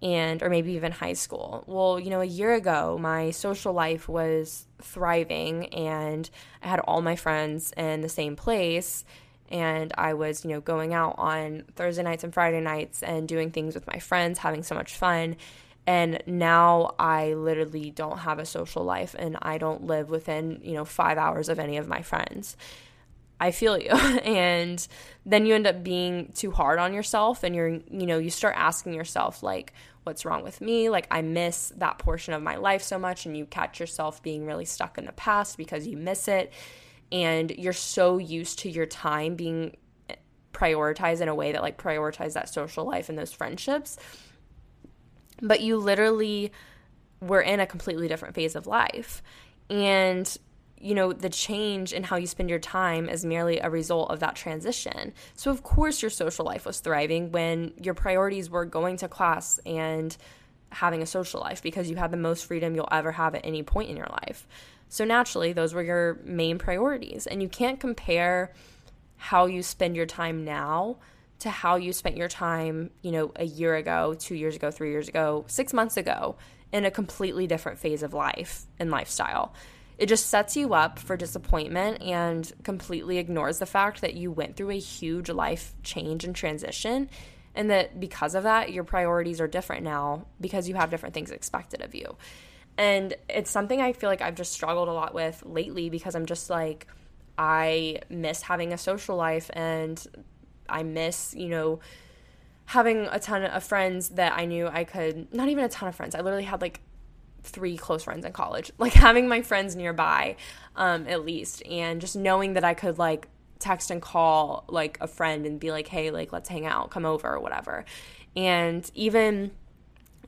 and 0.00 0.42
or 0.42 0.50
maybe 0.50 0.72
even 0.72 0.92
high 0.92 1.14
school. 1.14 1.64
Well, 1.66 1.98
you 1.98 2.10
know, 2.10 2.20
a 2.20 2.26
year 2.26 2.54
ago 2.54 2.98
my 3.00 3.30
social 3.30 3.72
life 3.72 4.08
was 4.08 4.66
thriving 4.80 5.66
and 5.74 6.28
I 6.62 6.68
had 6.68 6.80
all 6.80 7.00
my 7.00 7.16
friends 7.16 7.72
in 7.76 8.00
the 8.00 8.08
same 8.08 8.36
place 8.36 9.04
and 9.50 9.92
I 9.96 10.14
was, 10.14 10.44
you 10.44 10.50
know, 10.50 10.60
going 10.60 10.92
out 10.92 11.14
on 11.16 11.64
Thursday 11.74 12.02
nights 12.02 12.22
and 12.22 12.34
Friday 12.34 12.60
nights 12.60 13.02
and 13.02 13.26
doing 13.26 13.50
things 13.50 13.74
with 13.74 13.86
my 13.86 13.98
friends, 13.98 14.38
having 14.38 14.62
so 14.62 14.74
much 14.74 14.94
fun. 14.94 15.36
And 15.86 16.22
now 16.26 16.94
I 16.98 17.32
literally 17.32 17.90
don't 17.90 18.18
have 18.18 18.38
a 18.38 18.44
social 18.44 18.84
life 18.84 19.16
and 19.18 19.38
I 19.40 19.56
don't 19.56 19.84
live 19.84 20.10
within, 20.10 20.60
you 20.62 20.74
know, 20.74 20.84
5 20.84 21.16
hours 21.16 21.48
of 21.48 21.58
any 21.58 21.78
of 21.78 21.88
my 21.88 22.02
friends. 22.02 22.58
I 23.40 23.50
feel 23.50 23.78
you. 23.78 23.90
and 23.90 24.86
then 25.24 25.46
you 25.46 25.54
end 25.54 25.66
up 25.66 25.84
being 25.84 26.32
too 26.34 26.50
hard 26.50 26.78
on 26.78 26.92
yourself 26.92 27.42
and 27.42 27.54
you're, 27.54 27.68
you 27.68 28.06
know, 28.06 28.18
you 28.18 28.30
start 28.30 28.54
asking 28.56 28.94
yourself, 28.94 29.42
like, 29.42 29.72
what's 30.04 30.24
wrong 30.24 30.42
with 30.42 30.60
me? 30.60 30.88
Like, 30.88 31.06
I 31.10 31.22
miss 31.22 31.72
that 31.76 31.98
portion 31.98 32.34
of 32.34 32.42
my 32.42 32.56
life 32.56 32.82
so 32.82 32.98
much. 32.98 33.26
And 33.26 33.36
you 33.36 33.46
catch 33.46 33.78
yourself 33.78 34.22
being 34.22 34.46
really 34.46 34.64
stuck 34.64 34.98
in 34.98 35.04
the 35.04 35.12
past 35.12 35.56
because 35.56 35.86
you 35.86 35.96
miss 35.96 36.28
it. 36.28 36.52
And 37.12 37.50
you're 37.50 37.72
so 37.72 38.18
used 38.18 38.60
to 38.60 38.70
your 38.70 38.86
time 38.86 39.34
being 39.34 39.76
eh, 40.10 40.16
prioritized 40.52 41.20
in 41.20 41.28
a 41.28 41.34
way 41.34 41.52
that, 41.52 41.62
like, 41.62 41.78
prioritize 41.78 42.34
that 42.34 42.48
social 42.48 42.84
life 42.84 43.08
and 43.08 43.18
those 43.18 43.32
friendships. 43.32 43.96
But 45.40 45.60
you 45.60 45.76
literally 45.76 46.52
were 47.20 47.40
in 47.40 47.60
a 47.60 47.66
completely 47.66 48.08
different 48.08 48.34
phase 48.34 48.56
of 48.56 48.66
life. 48.66 49.22
And 49.70 50.36
you 50.80 50.94
know, 50.94 51.12
the 51.12 51.28
change 51.28 51.92
in 51.92 52.04
how 52.04 52.16
you 52.16 52.26
spend 52.26 52.50
your 52.50 52.58
time 52.58 53.08
is 53.08 53.24
merely 53.24 53.58
a 53.58 53.70
result 53.70 54.10
of 54.10 54.20
that 54.20 54.36
transition. 54.36 55.12
So, 55.34 55.50
of 55.50 55.62
course, 55.62 56.02
your 56.02 56.10
social 56.10 56.44
life 56.44 56.64
was 56.64 56.80
thriving 56.80 57.32
when 57.32 57.72
your 57.80 57.94
priorities 57.94 58.48
were 58.48 58.64
going 58.64 58.96
to 58.98 59.08
class 59.08 59.58
and 59.66 60.16
having 60.70 61.02
a 61.02 61.06
social 61.06 61.40
life 61.40 61.62
because 61.62 61.90
you 61.90 61.96
had 61.96 62.10
the 62.10 62.16
most 62.16 62.46
freedom 62.46 62.74
you'll 62.74 62.88
ever 62.92 63.12
have 63.12 63.34
at 63.34 63.44
any 63.44 63.62
point 63.62 63.90
in 63.90 63.96
your 63.96 64.08
life. 64.24 64.46
So, 64.88 65.04
naturally, 65.04 65.52
those 65.52 65.74
were 65.74 65.82
your 65.82 66.20
main 66.24 66.58
priorities. 66.58 67.26
And 67.26 67.42
you 67.42 67.48
can't 67.48 67.80
compare 67.80 68.52
how 69.16 69.46
you 69.46 69.62
spend 69.62 69.96
your 69.96 70.06
time 70.06 70.44
now 70.44 70.98
to 71.40 71.50
how 71.50 71.76
you 71.76 71.92
spent 71.92 72.16
your 72.16 72.28
time, 72.28 72.90
you 73.02 73.12
know, 73.12 73.32
a 73.36 73.44
year 73.44 73.76
ago, 73.76 74.14
two 74.18 74.34
years 74.34 74.56
ago, 74.56 74.70
three 74.70 74.90
years 74.90 75.08
ago, 75.08 75.44
six 75.48 75.72
months 75.72 75.96
ago 75.96 76.36
in 76.72 76.84
a 76.84 76.90
completely 76.90 77.46
different 77.46 77.78
phase 77.78 78.02
of 78.02 78.12
life 78.12 78.66
and 78.78 78.90
lifestyle 78.90 79.54
it 79.98 80.06
just 80.06 80.28
sets 80.28 80.56
you 80.56 80.74
up 80.74 80.98
for 80.98 81.16
disappointment 81.16 82.00
and 82.02 82.52
completely 82.62 83.18
ignores 83.18 83.58
the 83.58 83.66
fact 83.66 84.00
that 84.00 84.14
you 84.14 84.30
went 84.30 84.56
through 84.56 84.70
a 84.70 84.78
huge 84.78 85.28
life 85.28 85.74
change 85.82 86.24
and 86.24 86.36
transition 86.36 87.10
and 87.54 87.70
that 87.70 87.98
because 87.98 88.36
of 88.36 88.44
that 88.44 88.72
your 88.72 88.84
priorities 88.84 89.40
are 89.40 89.48
different 89.48 89.82
now 89.82 90.24
because 90.40 90.68
you 90.68 90.76
have 90.76 90.90
different 90.90 91.14
things 91.14 91.30
expected 91.30 91.82
of 91.82 91.94
you. 91.94 92.16
And 92.78 93.14
it's 93.28 93.50
something 93.50 93.80
i 93.80 93.92
feel 93.92 94.08
like 94.08 94.22
i've 94.22 94.36
just 94.36 94.52
struggled 94.52 94.86
a 94.86 94.92
lot 94.92 95.12
with 95.12 95.42
lately 95.44 95.90
because 95.90 96.14
i'm 96.14 96.26
just 96.26 96.48
like 96.48 96.86
i 97.36 97.98
miss 98.08 98.42
having 98.42 98.72
a 98.72 98.78
social 98.78 99.16
life 99.16 99.50
and 99.52 100.06
i 100.68 100.84
miss 100.84 101.34
you 101.34 101.48
know 101.48 101.80
having 102.66 103.08
a 103.10 103.18
ton 103.18 103.42
of 103.42 103.64
friends 103.64 104.10
that 104.10 104.32
i 104.34 104.44
knew 104.44 104.68
i 104.68 104.84
could 104.84 105.34
not 105.34 105.48
even 105.48 105.64
a 105.64 105.68
ton 105.68 105.88
of 105.88 105.94
friends 105.96 106.14
i 106.14 106.20
literally 106.20 106.44
had 106.44 106.60
like 106.60 106.80
three 107.48 107.76
close 107.76 108.04
friends 108.04 108.24
in 108.24 108.32
college 108.32 108.70
like 108.78 108.92
having 109.08 109.28
my 109.28 109.42
friends 109.42 109.74
nearby 109.74 110.36
um, 110.76 111.06
at 111.08 111.24
least 111.24 111.62
and 111.66 112.00
just 112.00 112.16
knowing 112.16 112.54
that 112.54 112.64
i 112.64 112.74
could 112.74 112.98
like 112.98 113.28
text 113.58 113.90
and 113.90 114.00
call 114.00 114.64
like 114.68 114.98
a 115.00 115.06
friend 115.06 115.46
and 115.46 115.58
be 115.60 115.70
like, 115.70 115.88
hey, 115.88 116.10
like 116.10 116.32
let's 116.32 116.48
hang 116.48 116.66
out, 116.66 116.90
come 116.90 117.04
over 117.04 117.28
or 117.28 117.40
whatever. 117.40 117.84
And 118.36 118.88
even 118.94 119.52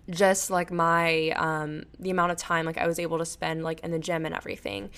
just 0.09 0.51
like 0.51 0.73
my 0.73 1.29
um 1.31 1.85
the 2.01 2.11
amount 2.11 2.33
of 2.33 2.39
time 2.39 2.67
like 2.67 2.79
I 2.79 2.89
was 2.89 2.99
able 2.99 3.19
to 3.19 3.25
spend 3.25 3.63
like 3.63 3.79
in 3.81 3.93
the 3.93 3.99
gym 3.99 4.27
and 4.27 4.35
everything. 4.35 4.91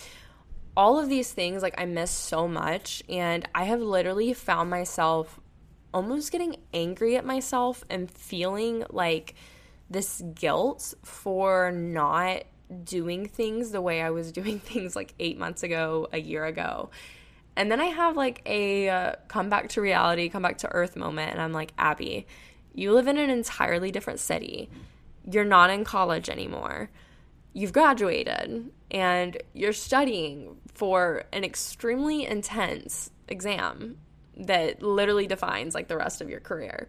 All 0.74 0.98
of 0.98 1.08
these 1.08 1.32
things 1.32 1.62
like 1.62 1.74
I 1.78 1.84
miss 1.84 2.10
so 2.10 2.48
much 2.48 3.02
and 3.08 3.46
I 3.54 3.64
have 3.64 3.80
literally 3.80 4.32
found 4.32 4.70
myself 4.70 5.38
almost 5.92 6.32
getting 6.32 6.56
angry 6.72 7.16
at 7.16 7.26
myself 7.26 7.84
and 7.90 8.10
feeling 8.10 8.84
like 8.88 9.34
this 9.92 10.22
guilt 10.34 10.94
for 11.04 11.70
not 11.70 12.44
doing 12.84 13.26
things 13.26 13.70
the 13.70 13.80
way 13.80 14.00
I 14.02 14.10
was 14.10 14.32
doing 14.40 14.58
things 14.58 14.96
like 14.96 15.14
8 15.18 15.38
months 15.38 15.62
ago, 15.62 16.08
a 16.12 16.18
year 16.18 16.44
ago. 16.44 16.90
And 17.54 17.70
then 17.70 17.80
I 17.80 17.86
have 17.86 18.16
like 18.16 18.42
a 18.46 18.88
uh, 18.88 19.12
come 19.28 19.50
back 19.50 19.68
to 19.70 19.80
reality, 19.80 20.28
come 20.28 20.42
back 20.42 20.58
to 20.58 20.72
earth 20.72 20.96
moment. 20.96 21.32
And 21.32 21.40
I'm 21.40 21.52
like, 21.52 21.72
Abby, 21.78 22.26
you 22.74 22.92
live 22.92 23.08
in 23.08 23.18
an 23.18 23.30
entirely 23.30 23.90
different 23.90 24.20
city. 24.20 24.70
You're 25.30 25.44
not 25.44 25.70
in 25.70 25.84
college 25.84 26.30
anymore. 26.30 26.90
You've 27.52 27.72
graduated 27.72 28.70
and 28.90 29.42
you're 29.52 29.74
studying 29.74 30.56
for 30.74 31.24
an 31.32 31.44
extremely 31.44 32.24
intense 32.24 33.10
exam 33.28 33.98
that 34.36 34.82
literally 34.82 35.26
defines 35.26 35.74
like 35.74 35.88
the 35.88 35.96
rest 35.96 36.22
of 36.22 36.30
your 36.30 36.40
career. 36.40 36.88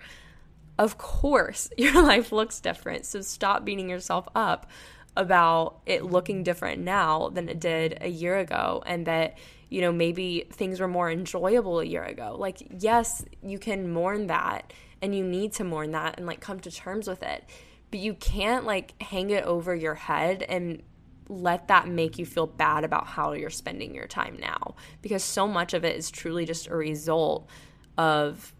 Of 0.78 0.98
course, 0.98 1.70
your 1.78 2.02
life 2.04 2.32
looks 2.32 2.60
different. 2.60 3.06
So 3.06 3.22
stop 3.22 3.66
beating 3.66 3.90
yourself 3.90 4.28
up 4.36 4.70
about 5.16 5.80
it 5.86 6.04
looking 6.04 6.42
different 6.42 6.82
now 6.82 7.30
than 7.30 7.48
it 7.48 7.60
did 7.60 8.00
a 8.02 8.08
year 8.08 8.38
ago 8.38 8.82
and 8.86 9.06
that 9.06 9.38
you 9.74 9.82
know, 9.82 9.92
maybe 9.92 10.46
things 10.52 10.80
were 10.80 10.88
more 10.88 11.10
enjoyable 11.10 11.80
a 11.80 11.84
year 11.84 12.04
ago. 12.04 12.36
Like, 12.38 12.62
yes, 12.80 13.26
you 13.42 13.58
can 13.58 13.92
mourn 13.92 14.28
that 14.28 14.72
and 15.02 15.16
you 15.16 15.24
need 15.24 15.54
to 15.54 15.64
mourn 15.64 15.94
that 15.94 16.20
and 16.20 16.28
like 16.28 16.40
come 16.40 16.60
to 16.60 16.70
terms 16.70 17.08
with 17.08 17.24
it. 17.24 17.44
But 17.90 18.00
you 18.00 18.14
can't 18.14 18.66
like 18.68 19.02
hang 19.02 19.32
it 19.32 19.46
over 19.46 19.74
your 19.74 19.96
head 19.96 20.44
and 20.44 20.84
let 21.28 21.70
that 21.70 21.88
make 21.88 22.20
you 22.20 22.26
feel 22.28 22.46
bad 22.46 22.84
about 22.84 23.08
how 23.08 23.32
you're 23.32 23.50
spending 23.50 23.96
your 23.96 24.06
time 24.06 24.38
now 24.40 24.76
because 25.02 25.24
so 25.24 25.48
much 25.48 25.74
of 25.74 25.84
it 25.84 25.98
is 25.98 26.12
truly 26.12 26.46
just 26.46 26.68
a 26.68 26.76
result 26.76 27.50
of 27.98 28.54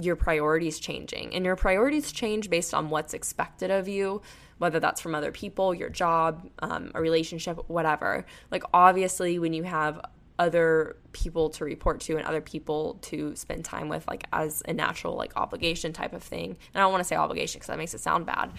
your 0.00 0.16
priorities 0.16 0.78
changing. 0.78 1.34
And 1.34 1.44
your 1.44 1.56
priorities 1.56 2.12
change 2.12 2.50
based 2.50 2.74
on 2.74 2.90
what's 2.90 3.14
expected 3.14 3.70
of 3.70 3.88
you, 3.88 4.22
whether 4.58 4.80
that's 4.80 5.00
from 5.00 5.14
other 5.14 5.32
people, 5.32 5.74
your 5.74 5.88
job, 5.88 6.48
um, 6.60 6.90
a 6.94 7.00
relationship, 7.00 7.58
whatever. 7.68 8.26
Like, 8.50 8.62
obviously, 8.72 9.38
when 9.38 9.52
you 9.52 9.64
have 9.64 10.00
other 10.38 10.96
people 11.12 11.50
to 11.50 11.64
report 11.64 12.00
to 12.00 12.16
and 12.16 12.24
other 12.24 12.40
people 12.40 12.98
to 13.02 13.34
spend 13.34 13.64
time 13.64 13.88
with 13.88 14.06
like 14.06 14.24
as 14.32 14.62
a 14.68 14.72
natural 14.72 15.16
like 15.16 15.32
obligation 15.36 15.92
type 15.92 16.12
of 16.12 16.22
thing 16.22 16.50
and 16.50 16.76
i 16.76 16.80
don't 16.80 16.92
want 16.92 17.02
to 17.02 17.08
say 17.08 17.16
obligation 17.16 17.58
because 17.58 17.66
that 17.66 17.76
makes 17.76 17.92
it 17.92 17.98
sound 17.98 18.24
bad 18.24 18.52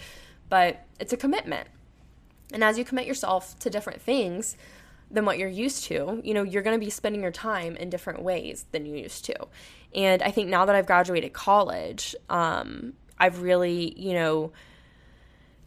but 0.50 0.84
it's 0.98 1.14
a 1.14 1.16
commitment 1.16 1.66
and 2.52 2.62
as 2.62 2.76
you 2.76 2.84
commit 2.84 3.06
yourself 3.06 3.58
to 3.58 3.70
different 3.70 4.02
things 4.02 4.58
than 5.10 5.24
what 5.24 5.38
you're 5.38 5.48
used 5.48 5.84
to 5.84 6.20
you 6.24 6.34
know 6.34 6.42
you're 6.42 6.62
going 6.62 6.78
to 6.78 6.84
be 6.84 6.90
spending 6.90 7.22
your 7.22 7.32
time 7.32 7.76
in 7.76 7.90
different 7.90 8.22
ways 8.22 8.66
than 8.72 8.86
you 8.86 8.96
used 8.96 9.24
to 9.24 9.34
and 9.94 10.22
i 10.22 10.30
think 10.30 10.48
now 10.48 10.64
that 10.64 10.74
i've 10.74 10.86
graduated 10.86 11.32
college 11.32 12.14
um, 12.28 12.92
i've 13.18 13.42
really 13.42 13.98
you 13.98 14.12
know 14.12 14.52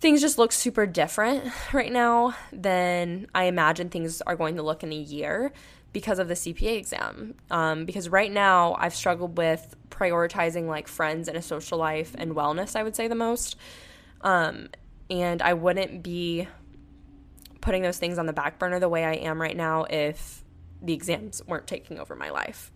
things 0.04 0.20
just 0.20 0.38
look 0.38 0.52
super 0.52 0.86
different 0.86 1.50
right 1.74 1.92
now 1.92 2.36
than 2.52 3.26
I 3.34 3.46
imagine 3.46 3.90
things 3.90 4.22
are 4.22 4.36
going 4.36 4.58
to 4.58 4.62
look 4.62 4.84
in 4.84 4.92
a 4.92 4.98
year 4.98 5.54
because 5.94 6.20
of 6.20 6.28
the 6.28 6.34
CPA 6.34 6.76
exam. 6.78 7.36
Um, 7.50 7.86
because 7.86 8.10
right 8.10 8.30
now 8.30 8.76
I've 8.78 8.94
struggled 8.94 9.38
with 9.38 9.78
prioritizing 9.90 10.68
like 10.68 10.90
friends 10.90 11.30
and 11.30 11.38
a 11.38 11.42
social 11.42 11.78
life 11.78 12.14
and 12.18 12.36
wellness, 12.36 12.76
I 12.76 12.84
would 12.84 12.98
say 12.98 13.08
the 13.08 13.16
most. 13.16 13.56
Um, 14.20 14.68
and 15.10 15.42
I 15.42 15.54
wouldn't 15.54 16.04
be 16.04 16.50
putting 17.64 17.82
those 17.82 17.98
things 17.98 18.20
on 18.20 18.26
the 18.26 18.34
back 18.34 18.60
burner 18.60 18.78
the 18.78 18.90
way 18.90 19.06
I 19.06 19.14
am 19.14 19.42
right 19.42 19.56
now 19.56 19.86
if 19.86 20.44
the 20.82 20.94
exams 20.94 21.42
weren't 21.48 21.66
taking 21.66 21.98
over 21.98 22.14
my 22.14 22.30
life. 22.30 22.74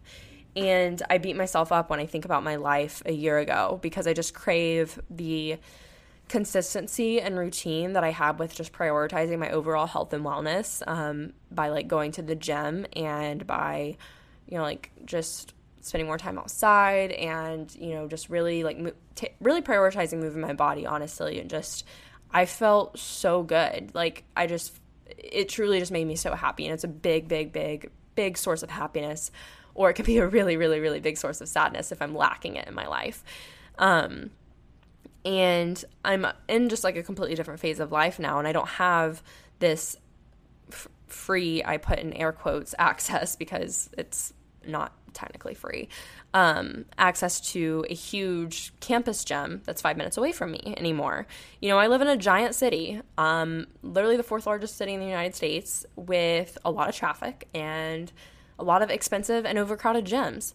And 0.55 1.03
I 1.09 1.17
beat 1.17 1.35
myself 1.35 1.73
up 1.73 1.89
when 1.89 1.99
I 1.99 2.05
think 2.05 2.23
about 2.23 2.41
my 2.41 2.55
life 2.55 3.03
a 3.05 3.11
year 3.11 3.37
ago 3.37 3.79
because 3.81 4.07
I 4.07 4.13
just 4.13 4.33
crave 4.33 4.97
the 5.09 5.57
consistency 6.29 7.19
and 7.19 7.37
routine 7.37 7.93
that 7.93 8.05
I 8.05 8.11
have 8.11 8.39
with 8.39 8.55
just 8.55 8.71
prioritizing 8.71 9.37
my 9.39 9.49
overall 9.49 9.87
health 9.87 10.13
and 10.13 10.23
wellness 10.23 10.81
um, 10.87 11.33
by 11.51 11.67
like 11.67 11.89
going 11.89 12.13
to 12.13 12.21
the 12.21 12.35
gym 12.35 12.85
and 12.93 13.45
by, 13.45 13.97
you 14.47 14.57
know, 14.57 14.63
like 14.63 14.91
just 15.03 15.53
spending 15.81 16.07
more 16.07 16.17
time 16.17 16.39
outside 16.39 17.11
and, 17.11 17.75
you 17.75 17.93
know, 17.93 18.07
just 18.07 18.29
really 18.29 18.63
like 18.63 18.79
mo- 18.79 18.93
t- 19.15 19.35
really 19.41 19.61
prioritizing 19.61 20.19
moving 20.19 20.41
my 20.41 20.53
body, 20.53 20.85
honestly. 20.85 21.41
And 21.41 21.49
just, 21.49 21.85
I 22.31 22.45
felt 22.45 22.99
so 22.99 23.43
good. 23.43 23.91
Like, 23.93 24.23
I 24.35 24.47
just, 24.47 24.77
it 25.05 25.49
truly 25.49 25.79
just 25.79 25.91
made 25.91 26.05
me 26.05 26.15
so 26.15 26.33
happy. 26.33 26.65
And 26.65 26.73
it's 26.73 26.83
a 26.83 26.89
big, 26.89 27.27
big, 27.27 27.51
big, 27.51 27.91
big 28.15 28.37
source 28.37 28.63
of 28.63 28.69
happiness. 28.69 29.31
Or 29.73 29.89
it 29.89 29.93
could 29.93 30.05
be 30.05 30.17
a 30.17 30.27
really, 30.27 30.57
really, 30.57 30.79
really 30.79 30.99
big 30.99 31.17
source 31.17 31.39
of 31.41 31.47
sadness 31.47 31.91
if 31.91 32.01
I'm 32.01 32.15
lacking 32.15 32.55
it 32.55 32.67
in 32.67 32.73
my 32.73 32.87
life. 32.87 33.23
Um, 33.77 34.31
and 35.27 35.83
I'm 36.05 36.25
in 36.47 36.69
just 36.69 36.85
like 36.85 36.95
a 36.95 37.03
completely 37.03 37.35
different 37.35 37.59
phase 37.59 37.81
of 37.81 37.91
life 37.91 38.17
now, 38.17 38.39
and 38.39 38.47
I 38.47 38.53
don't 38.53 38.67
have 38.67 39.21
this 39.59 39.97
f- 40.71 40.87
free, 41.07 41.61
I 41.63 41.77
put 41.77 41.99
in 41.99 42.13
air 42.13 42.31
quotes, 42.31 42.73
access 42.79 43.35
because 43.35 43.89
it's 43.97 44.33
not 44.65 44.93
technically 45.13 45.53
free, 45.53 45.89
um, 46.37 46.85
access 46.99 47.39
to 47.39 47.83
a 47.89 47.95
huge 47.95 48.71
campus 48.79 49.23
gym 49.23 49.63
that's 49.65 49.81
five 49.81 49.97
minutes 49.97 50.17
away 50.17 50.31
from 50.31 50.51
me 50.51 50.75
anymore. 50.77 51.25
You 51.61 51.69
know, 51.69 51.79
I 51.79 51.87
live 51.87 52.01
in 52.01 52.07
a 52.07 52.15
giant 52.15 52.53
city, 52.53 53.01
um, 53.17 53.65
literally 53.81 54.17
the 54.17 54.23
fourth 54.23 54.45
largest 54.45 54.77
city 54.77 54.93
in 54.93 54.99
the 54.99 55.07
United 55.07 55.33
States, 55.33 55.83
with 55.95 56.55
a 56.63 56.69
lot 56.69 56.89
of 56.89 56.95
traffic 56.95 57.47
and 57.55 58.11
a 58.59 58.63
lot 58.63 58.83
of 58.83 58.91
expensive 58.91 59.47
and 59.47 59.57
overcrowded 59.57 60.05
gyms. 60.05 60.53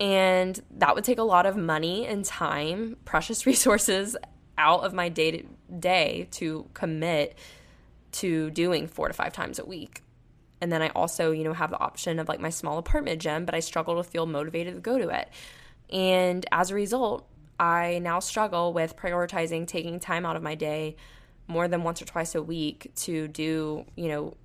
And 0.00 0.58
that 0.70 0.94
would 0.94 1.04
take 1.04 1.18
a 1.18 1.24
lot 1.24 1.44
of 1.44 1.58
money 1.58 2.06
and 2.06 2.24
time, 2.24 2.96
precious 3.04 3.44
resources 3.52 4.16
out 4.56 4.80
of 4.80 4.94
my 4.94 5.10
day 5.10 5.30
to 5.30 5.44
day 5.78 6.26
to 6.30 6.70
commit 6.72 7.36
to 8.12 8.48
doing 8.52 8.86
four 8.86 9.08
to 9.08 9.14
five 9.14 9.34
times 9.34 9.58
a 9.58 9.66
week. 9.66 10.02
And 10.60 10.72
then 10.72 10.82
I 10.82 10.88
also, 10.88 11.30
you 11.30 11.44
know, 11.44 11.52
have 11.52 11.70
the 11.70 11.78
option 11.78 12.18
of 12.18 12.28
like 12.28 12.40
my 12.40 12.50
small 12.50 12.78
apartment 12.78 13.20
gym, 13.20 13.44
but 13.44 13.54
I 13.54 13.60
struggle 13.60 13.96
to 13.96 14.02
feel 14.02 14.26
motivated 14.26 14.74
to 14.74 14.80
go 14.80 14.98
to 14.98 15.08
it. 15.08 15.28
And 15.90 16.44
as 16.52 16.70
a 16.70 16.74
result, 16.74 17.28
I 17.58 17.98
now 18.00 18.20
struggle 18.20 18.72
with 18.72 18.96
prioritizing 18.96 19.66
taking 19.66 20.00
time 20.00 20.26
out 20.26 20.36
of 20.36 20.42
my 20.42 20.54
day 20.54 20.96
more 21.46 21.66
than 21.66 21.82
once 21.82 22.02
or 22.02 22.04
twice 22.04 22.34
a 22.34 22.42
week 22.42 22.92
to 22.94 23.28
do, 23.28 23.84
you 23.96 24.08
know, 24.08 24.36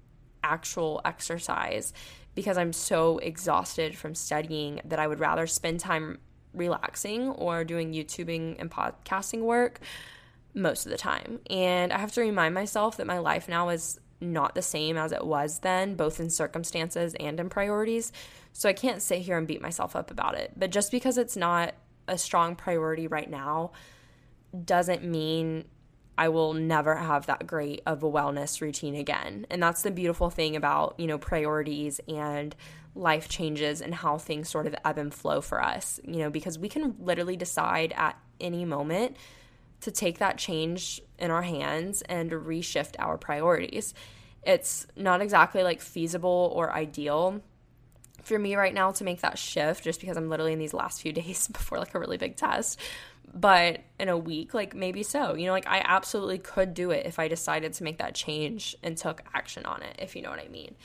actual 0.43 1.01
exercise 1.05 1.93
because 2.35 2.57
I'm 2.57 2.73
so 2.73 3.19
exhausted 3.19 3.95
from 3.95 4.15
studying 4.15 4.81
that 4.85 4.99
I 4.99 5.07
would 5.07 5.19
rather 5.19 5.47
spend 5.47 5.79
time 5.79 6.19
relaxing 6.53 7.29
or 7.29 7.63
doing 7.63 7.93
YouTubing 7.93 8.57
and 8.59 8.69
podcasting 8.69 9.41
work 9.41 9.79
most 10.53 10.85
of 10.85 10.91
the 10.91 10.97
time. 10.97 11.39
And 11.49 11.91
I 11.91 11.97
have 11.97 12.11
to 12.13 12.21
remind 12.21 12.53
myself 12.53 12.97
that 12.97 13.07
my 13.07 13.19
life 13.19 13.47
now 13.47 13.69
is 13.69 13.99
not 14.23 14.55
the 14.55 14.61
same 14.61 14.97
as 14.97 15.11
it 15.11 15.25
was 15.25 15.59
then, 15.59 15.95
both 15.95 16.19
in 16.19 16.29
circumstances 16.29 17.15
and 17.19 17.39
in 17.39 17.49
priorities. 17.49 18.11
So 18.53 18.69
I 18.69 18.73
can't 18.73 19.01
sit 19.01 19.19
here 19.19 19.37
and 19.37 19.47
beat 19.47 19.61
myself 19.61 19.95
up 19.95 20.11
about 20.11 20.35
it. 20.35 20.53
But 20.55 20.71
just 20.71 20.91
because 20.91 21.17
it's 21.17 21.35
not 21.35 21.73
a 22.07 22.17
strong 22.17 22.55
priority 22.55 23.07
right 23.07 23.29
now 23.29 23.71
doesn't 24.65 25.03
mean 25.03 25.65
I 26.17 26.29
will 26.29 26.53
never 26.53 26.95
have 26.95 27.25
that 27.25 27.47
great 27.47 27.81
of 27.85 28.03
a 28.03 28.11
wellness 28.11 28.61
routine 28.61 28.95
again. 28.95 29.47
And 29.49 29.61
that's 29.61 29.81
the 29.81 29.91
beautiful 29.91 30.29
thing 30.29 30.55
about, 30.55 30.99
you 30.99 31.07
know, 31.07 31.17
priorities 31.17 31.99
and 32.07 32.55
life 32.95 33.27
changes 33.27 33.81
and 33.81 33.95
how 33.95 34.19
things 34.19 34.49
sort 34.49 34.67
of 34.67 34.75
ebb 34.85 34.99
and 34.99 35.11
flow 35.11 35.41
for 35.41 35.63
us, 35.63 35.99
you 36.03 36.17
know, 36.17 36.29
because 36.29 36.59
we 36.59 36.69
can 36.69 36.95
literally 36.99 37.35
decide 37.35 37.93
at 37.97 38.19
any 38.39 38.65
moment 38.65 39.17
to 39.81 39.91
take 39.91 40.19
that 40.19 40.37
change 40.37 41.01
in 41.17 41.31
our 41.31 41.41
hands 41.41 42.03
and 42.03 42.31
reshift 42.31 42.95
our 42.99 43.17
priorities. 43.17 43.93
It's 44.45 44.85
not 44.95 45.21
exactly 45.21 45.63
like 45.63 45.81
feasible 45.81 46.51
or 46.55 46.71
ideal 46.71 47.41
for 48.23 48.39
me 48.39 48.55
right 48.55 48.73
now 48.73 48.91
to 48.91 49.03
make 49.03 49.21
that 49.21 49.37
shift 49.37 49.83
just 49.83 49.99
because 49.99 50.17
I'm 50.17 50.29
literally 50.29 50.53
in 50.53 50.59
these 50.59 50.73
last 50.73 51.01
few 51.01 51.11
days 51.13 51.47
before 51.47 51.77
like 51.77 51.93
a 51.93 51.99
really 51.99 52.17
big 52.17 52.35
test. 52.35 52.79
But 53.33 53.81
in 53.99 54.09
a 54.09 54.17
week, 54.17 54.53
like 54.53 54.75
maybe 54.75 55.03
so. 55.03 55.33
You 55.35 55.47
know, 55.47 55.53
like 55.53 55.67
I 55.67 55.81
absolutely 55.83 56.39
could 56.39 56.73
do 56.73 56.91
it 56.91 57.05
if 57.05 57.19
I 57.19 57.27
decided 57.27 57.73
to 57.73 57.83
make 57.83 57.97
that 57.97 58.15
change 58.15 58.75
and 58.83 58.97
took 58.97 59.21
action 59.33 59.65
on 59.65 59.81
it, 59.81 59.95
if 59.99 60.15
you 60.15 60.21
know 60.21 60.29
what 60.29 60.39
I 60.39 60.47
mean. 60.49 60.75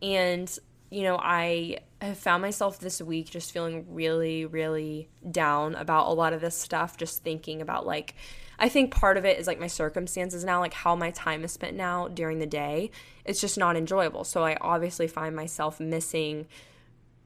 And, 0.00 0.58
you 0.90 1.02
know, 1.02 1.18
I 1.18 1.78
have 2.00 2.18
found 2.18 2.42
myself 2.42 2.78
this 2.78 3.00
week 3.00 3.30
just 3.30 3.52
feeling 3.52 3.86
really, 3.90 4.46
really 4.46 5.08
down 5.30 5.74
about 5.74 6.08
a 6.08 6.12
lot 6.12 6.32
of 6.32 6.40
this 6.40 6.56
stuff, 6.56 6.96
just 6.96 7.22
thinking 7.22 7.60
about 7.60 7.86
like, 7.86 8.14
I 8.58 8.68
think 8.68 8.94
part 8.94 9.16
of 9.16 9.24
it 9.24 9.38
is 9.38 9.46
like 9.46 9.60
my 9.60 9.66
circumstances 9.66 10.44
now, 10.44 10.60
like 10.60 10.74
how 10.74 10.94
my 10.94 11.10
time 11.10 11.44
is 11.44 11.52
spent 11.52 11.76
now 11.76 12.08
during 12.08 12.38
the 12.38 12.46
day. 12.46 12.90
It's 13.24 13.40
just 13.40 13.58
not 13.58 13.76
enjoyable. 13.76 14.24
So 14.24 14.44
I 14.44 14.56
obviously 14.60 15.08
find 15.08 15.34
myself 15.34 15.80
missing 15.80 16.46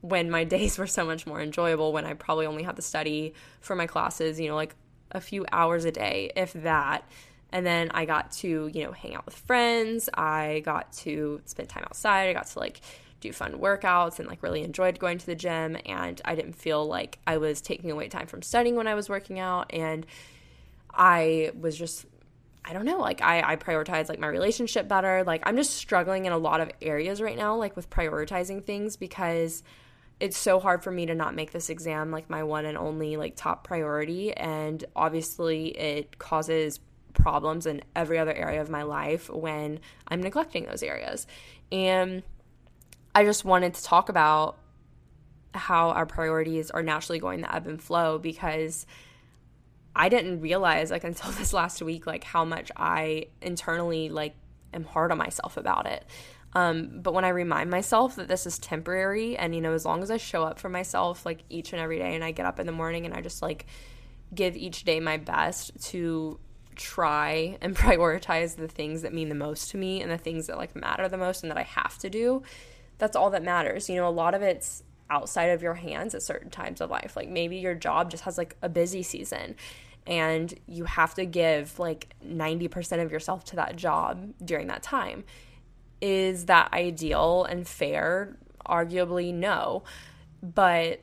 when 0.01 0.29
my 0.29 0.43
days 0.55 0.77
were 0.77 0.87
so 0.87 1.05
much 1.05 1.25
more 1.25 1.41
enjoyable 1.41 1.93
when 1.93 2.05
I 2.05 2.13
probably 2.13 2.45
only 2.45 2.63
had 2.63 2.75
to 2.77 2.81
study 2.81 3.33
for 3.59 3.75
my 3.75 3.87
classes, 3.87 4.39
you 4.39 4.47
know, 4.47 4.55
like 4.55 4.75
a 5.11 5.21
few 5.21 5.45
hours 5.51 5.85
a 5.85 5.91
day, 5.91 6.31
if 6.35 6.53
that. 6.53 7.07
And 7.51 7.65
then 7.65 7.91
I 7.93 8.05
got 8.05 8.31
to, 8.33 8.69
you 8.73 8.83
know, 8.83 8.91
hang 8.91 9.15
out 9.15 9.25
with 9.25 9.35
friends. 9.35 10.09
I 10.13 10.61
got 10.65 10.91
to 10.93 11.41
spend 11.45 11.69
time 11.69 11.83
outside. 11.85 12.29
I 12.29 12.33
got 12.33 12.47
to 12.47 12.59
like 12.59 12.81
do 13.19 13.31
fun 13.31 13.53
workouts 13.53 14.19
and 14.19 14.27
like 14.27 14.43
really 14.43 14.63
enjoyed 14.63 14.99
going 14.99 15.17
to 15.17 15.25
the 15.25 15.35
gym. 15.35 15.77
And 15.85 16.21
I 16.25 16.35
didn't 16.35 16.53
feel 16.53 16.85
like 16.85 17.19
I 17.25 17.37
was 17.37 17.61
taking 17.61 17.89
away 17.89 18.09
time 18.09 18.27
from 18.27 18.41
studying 18.41 18.75
when 18.75 18.87
I 18.87 18.95
was 18.95 19.07
working 19.07 19.39
out. 19.39 19.71
And 19.73 20.05
I 20.97 21.51
was 21.57 21.77
just 21.77 22.05
I 22.65 22.73
don't 22.73 22.83
know, 22.83 22.97
like 22.97 23.21
I, 23.21 23.53
I 23.53 23.55
prioritize 23.55 24.09
like 24.09 24.19
my 24.19 24.27
relationship 24.27 24.89
better. 24.89 25.23
Like 25.23 25.41
I'm 25.45 25.55
just 25.55 25.75
struggling 25.75 26.25
in 26.25 26.33
a 26.33 26.37
lot 26.37 26.59
of 26.59 26.69
areas 26.81 27.21
right 27.21 27.37
now, 27.37 27.55
like 27.55 27.77
with 27.77 27.89
prioritizing 27.89 28.65
things 28.65 28.97
because 28.97 29.63
it's 30.19 30.37
so 30.37 30.59
hard 30.59 30.83
for 30.83 30.91
me 30.91 31.05
to 31.05 31.15
not 31.15 31.33
make 31.33 31.51
this 31.51 31.69
exam 31.69 32.11
like 32.11 32.29
my 32.29 32.43
one 32.43 32.65
and 32.65 32.77
only 32.77 33.15
like 33.15 33.35
top 33.37 33.63
priority 33.63 34.33
and 34.33 34.83
obviously 34.95 35.67
it 35.77 36.17
causes 36.17 36.79
problems 37.13 37.65
in 37.65 37.81
every 37.95 38.17
other 38.17 38.33
area 38.33 38.61
of 38.61 38.69
my 38.69 38.83
life 38.83 39.29
when 39.29 39.79
I'm 40.07 40.21
neglecting 40.21 40.65
those 40.65 40.83
areas. 40.83 41.25
And 41.71 42.23
I 43.15 43.23
just 43.23 43.45
wanted 43.45 43.75
to 43.75 43.83
talk 43.83 44.09
about 44.09 44.57
how 45.53 45.89
our 45.89 46.05
priorities 46.05 46.69
are 46.69 46.83
naturally 46.83 47.19
going 47.19 47.41
to 47.41 47.55
ebb 47.55 47.67
and 47.67 47.81
flow 47.81 48.19
because 48.19 48.85
I 49.97 50.09
didn't 50.09 50.41
realize 50.41 50.91
like 50.91 51.03
until 51.03 51.31
this 51.33 51.51
last 51.51 51.81
week 51.81 52.05
like 52.05 52.23
how 52.23 52.45
much 52.45 52.71
I 52.77 53.27
internally 53.41 54.09
like 54.09 54.35
am 54.73 54.85
hard 54.85 55.11
on 55.11 55.17
myself 55.17 55.57
about 55.57 55.87
it. 55.87 56.05
Um, 56.53 57.01
but 57.01 57.13
when 57.13 57.25
I 57.25 57.29
remind 57.29 57.69
myself 57.69 58.15
that 58.15 58.29
this 58.29 58.45
is 58.45 58.57
temporary 58.57 59.37
and, 59.37 59.53
you 59.53 59.61
know, 59.61 59.73
as 59.73 59.85
long 59.85 60.01
as 60.01 60.09
I 60.09 60.17
show 60.17 60.43
up 60.43 60.59
for 60.59 60.69
myself 60.69 61.25
like 61.25 61.43
each 61.49 61.73
and 61.73 61.81
every 61.81 61.97
day 61.97 62.15
and 62.15 62.23
I 62.23 62.31
get 62.31 62.45
up 62.45 62.59
in 62.59 62.65
the 62.65 62.71
morning 62.71 63.05
and 63.05 63.13
I 63.13 63.21
just 63.21 63.41
like 63.41 63.65
give 64.33 64.55
each 64.55 64.85
day 64.85 64.99
my 64.99 65.17
best 65.17 65.71
to 65.89 66.39
try 66.75 67.57
and 67.61 67.75
prioritize 67.77 68.55
the 68.55 68.67
things 68.67 69.01
that 69.01 69.13
mean 69.13 69.29
the 69.29 69.35
most 69.35 69.71
to 69.71 69.77
me 69.77 70.01
and 70.01 70.11
the 70.11 70.17
things 70.17 70.47
that 70.47 70.57
like 70.57 70.75
matter 70.75 71.09
the 71.09 71.17
most 71.17 71.43
and 71.43 71.51
that 71.51 71.57
I 71.57 71.63
have 71.63 71.97
to 71.99 72.09
do, 72.09 72.43
that's 72.97 73.15
all 73.15 73.29
that 73.31 73.43
matters. 73.43 73.89
You 73.89 73.95
know, 73.95 74.07
a 74.07 74.09
lot 74.09 74.33
of 74.33 74.41
it's 74.41 74.83
outside 75.09 75.47
of 75.47 75.61
your 75.61 75.75
hands 75.75 76.15
at 76.15 76.21
certain 76.21 76.49
times 76.49 76.81
of 76.81 76.89
life. 76.89 77.15
Like 77.15 77.29
maybe 77.29 77.57
your 77.57 77.75
job 77.75 78.09
just 78.11 78.23
has 78.23 78.37
like 78.37 78.55
a 78.61 78.69
busy 78.69 79.03
season 79.03 79.55
and 80.07 80.53
you 80.65 80.85
have 80.85 81.13
to 81.15 81.25
give 81.25 81.77
like 81.77 82.15
90% 82.25 83.03
of 83.03 83.11
yourself 83.11 83.43
to 83.45 83.57
that 83.57 83.75
job 83.75 84.33
during 84.43 84.67
that 84.67 84.81
time. 84.81 85.25
Is 86.01 86.45
that 86.45 86.71
ideal 86.73 87.43
and 87.43 87.67
fair? 87.67 88.37
Arguably, 88.65 89.33
no. 89.33 89.83
But 90.41 91.01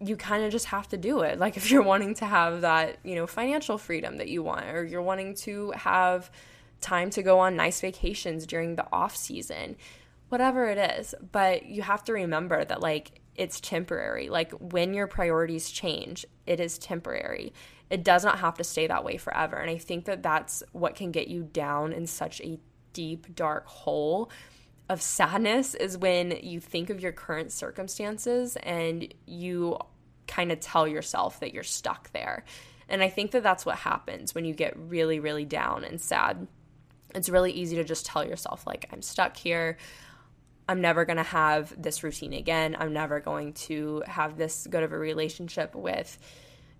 you 0.00 0.16
kind 0.16 0.44
of 0.44 0.50
just 0.50 0.66
have 0.66 0.88
to 0.88 0.96
do 0.96 1.20
it. 1.20 1.38
Like 1.46 1.58
if 1.58 1.70
you're 1.70 1.82
wanting 1.82 2.14
to 2.14 2.24
have 2.24 2.62
that, 2.62 2.98
you 3.04 3.14
know, 3.14 3.26
financial 3.26 3.76
freedom 3.76 4.16
that 4.16 4.28
you 4.28 4.42
want, 4.42 4.64
or 4.66 4.84
you're 4.84 5.02
wanting 5.02 5.34
to 5.42 5.72
have 5.72 6.30
time 6.80 7.10
to 7.10 7.22
go 7.22 7.38
on 7.40 7.56
nice 7.56 7.80
vacations 7.80 8.46
during 8.46 8.76
the 8.76 8.86
off 8.90 9.14
season, 9.14 9.76
whatever 10.30 10.66
it 10.66 10.78
is. 10.78 11.14
But 11.30 11.66
you 11.66 11.82
have 11.82 12.04
to 12.04 12.14
remember 12.14 12.64
that, 12.64 12.80
like, 12.80 13.20
it's 13.36 13.60
temporary. 13.60 14.28
Like 14.28 14.52
when 14.52 14.94
your 14.94 15.06
priorities 15.06 15.70
change, 15.70 16.24
it 16.46 16.60
is 16.60 16.78
temporary. 16.78 17.52
It 17.90 18.02
does 18.02 18.24
not 18.24 18.40
have 18.40 18.54
to 18.54 18.64
stay 18.64 18.86
that 18.86 19.04
way 19.04 19.16
forever. 19.16 19.56
And 19.56 19.70
I 19.70 19.78
think 19.78 20.06
that 20.06 20.22
that's 20.22 20.62
what 20.72 20.96
can 20.96 21.12
get 21.12 21.28
you 21.28 21.44
down 21.44 21.92
in 21.92 22.06
such 22.06 22.40
a 22.40 22.58
deep, 22.92 23.34
dark 23.34 23.66
hole 23.66 24.30
of 24.88 25.02
sadness 25.02 25.74
is 25.74 25.98
when 25.98 26.30
you 26.42 26.60
think 26.60 26.90
of 26.90 27.00
your 27.00 27.12
current 27.12 27.52
circumstances 27.52 28.56
and 28.62 29.12
you 29.26 29.78
kind 30.26 30.52
of 30.52 30.60
tell 30.60 30.86
yourself 30.86 31.40
that 31.40 31.52
you're 31.52 31.62
stuck 31.62 32.10
there. 32.12 32.44
And 32.88 33.02
I 33.02 33.08
think 33.08 33.32
that 33.32 33.42
that's 33.42 33.66
what 33.66 33.76
happens 33.76 34.34
when 34.34 34.44
you 34.44 34.54
get 34.54 34.76
really, 34.76 35.18
really 35.18 35.44
down 35.44 35.84
and 35.84 36.00
sad. 36.00 36.46
It's 37.14 37.28
really 37.28 37.52
easy 37.52 37.76
to 37.76 37.84
just 37.84 38.06
tell 38.06 38.24
yourself, 38.24 38.66
like, 38.66 38.88
I'm 38.92 39.02
stuck 39.02 39.36
here. 39.36 39.76
I'm 40.68 40.80
never 40.80 41.04
going 41.04 41.16
to 41.16 41.22
have 41.22 41.80
this 41.80 42.02
routine 42.02 42.32
again. 42.32 42.76
I'm 42.78 42.92
never 42.92 43.20
going 43.20 43.54
to 43.54 44.02
have 44.06 44.36
this 44.36 44.66
good 44.68 44.82
of 44.82 44.92
a 44.92 44.98
relationship 44.98 45.74
with 45.74 46.18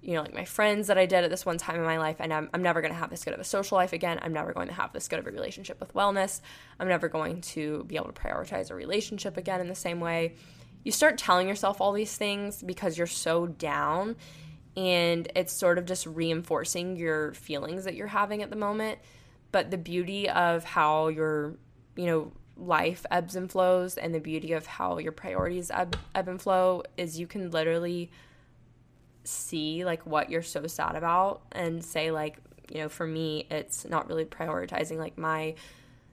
you 0.02 0.14
know, 0.14 0.22
like 0.22 0.34
my 0.34 0.44
friends 0.44 0.86
that 0.86 0.98
I 0.98 1.06
did 1.06 1.24
at 1.24 1.30
this 1.30 1.44
one 1.44 1.58
time 1.58 1.76
in 1.76 1.84
my 1.84 1.98
life, 1.98 2.16
and 2.20 2.32
I'm, 2.32 2.48
I'm 2.54 2.62
never 2.62 2.80
going 2.80 2.92
to 2.92 2.98
have 2.98 3.10
this 3.10 3.24
good 3.24 3.34
of 3.34 3.40
a 3.40 3.44
social 3.44 3.76
life 3.76 3.92
again. 3.92 4.18
I'm 4.22 4.32
never 4.32 4.52
going 4.52 4.68
to 4.68 4.74
have 4.74 4.92
this 4.92 5.08
good 5.08 5.18
of 5.18 5.26
a 5.26 5.30
relationship 5.30 5.80
with 5.80 5.94
wellness. 5.94 6.40
I'm 6.78 6.88
never 6.88 7.08
going 7.08 7.40
to 7.40 7.84
be 7.84 7.96
able 7.96 8.12
to 8.12 8.12
prioritize 8.12 8.70
a 8.70 8.74
relationship 8.74 9.36
again 9.36 9.60
in 9.60 9.68
the 9.68 9.74
same 9.74 9.98
way. 9.98 10.34
You 10.84 10.92
start 10.92 11.18
telling 11.18 11.48
yourself 11.48 11.80
all 11.80 11.92
these 11.92 12.16
things 12.16 12.62
because 12.62 12.96
you're 12.96 13.08
so 13.08 13.46
down, 13.46 14.16
and 14.76 15.30
it's 15.34 15.52
sort 15.52 15.78
of 15.78 15.86
just 15.86 16.06
reinforcing 16.06 16.96
your 16.96 17.32
feelings 17.32 17.84
that 17.84 17.94
you're 17.94 18.06
having 18.06 18.42
at 18.42 18.50
the 18.50 18.56
moment. 18.56 19.00
But 19.50 19.70
the 19.70 19.78
beauty 19.78 20.28
of 20.28 20.62
how 20.62 21.08
your, 21.08 21.56
you 21.96 22.06
know, 22.06 22.32
life 22.56 23.04
ebbs 23.10 23.34
and 23.34 23.50
flows, 23.50 23.96
and 23.96 24.14
the 24.14 24.20
beauty 24.20 24.52
of 24.52 24.66
how 24.66 24.98
your 24.98 25.12
priorities 25.12 25.70
ebb, 25.70 25.98
ebb 26.14 26.28
and 26.28 26.40
flow 26.40 26.84
is 26.96 27.18
you 27.18 27.26
can 27.26 27.50
literally 27.50 28.10
see 29.26 29.84
like 29.84 30.04
what 30.06 30.30
you're 30.30 30.42
so 30.42 30.66
sad 30.66 30.96
about 30.96 31.42
and 31.52 31.84
say 31.84 32.10
like 32.10 32.38
you 32.70 32.78
know 32.78 32.88
for 32.88 33.06
me 33.06 33.46
it's 33.50 33.86
not 33.86 34.08
really 34.08 34.24
prioritizing 34.24 34.98
like 34.98 35.16
my 35.18 35.54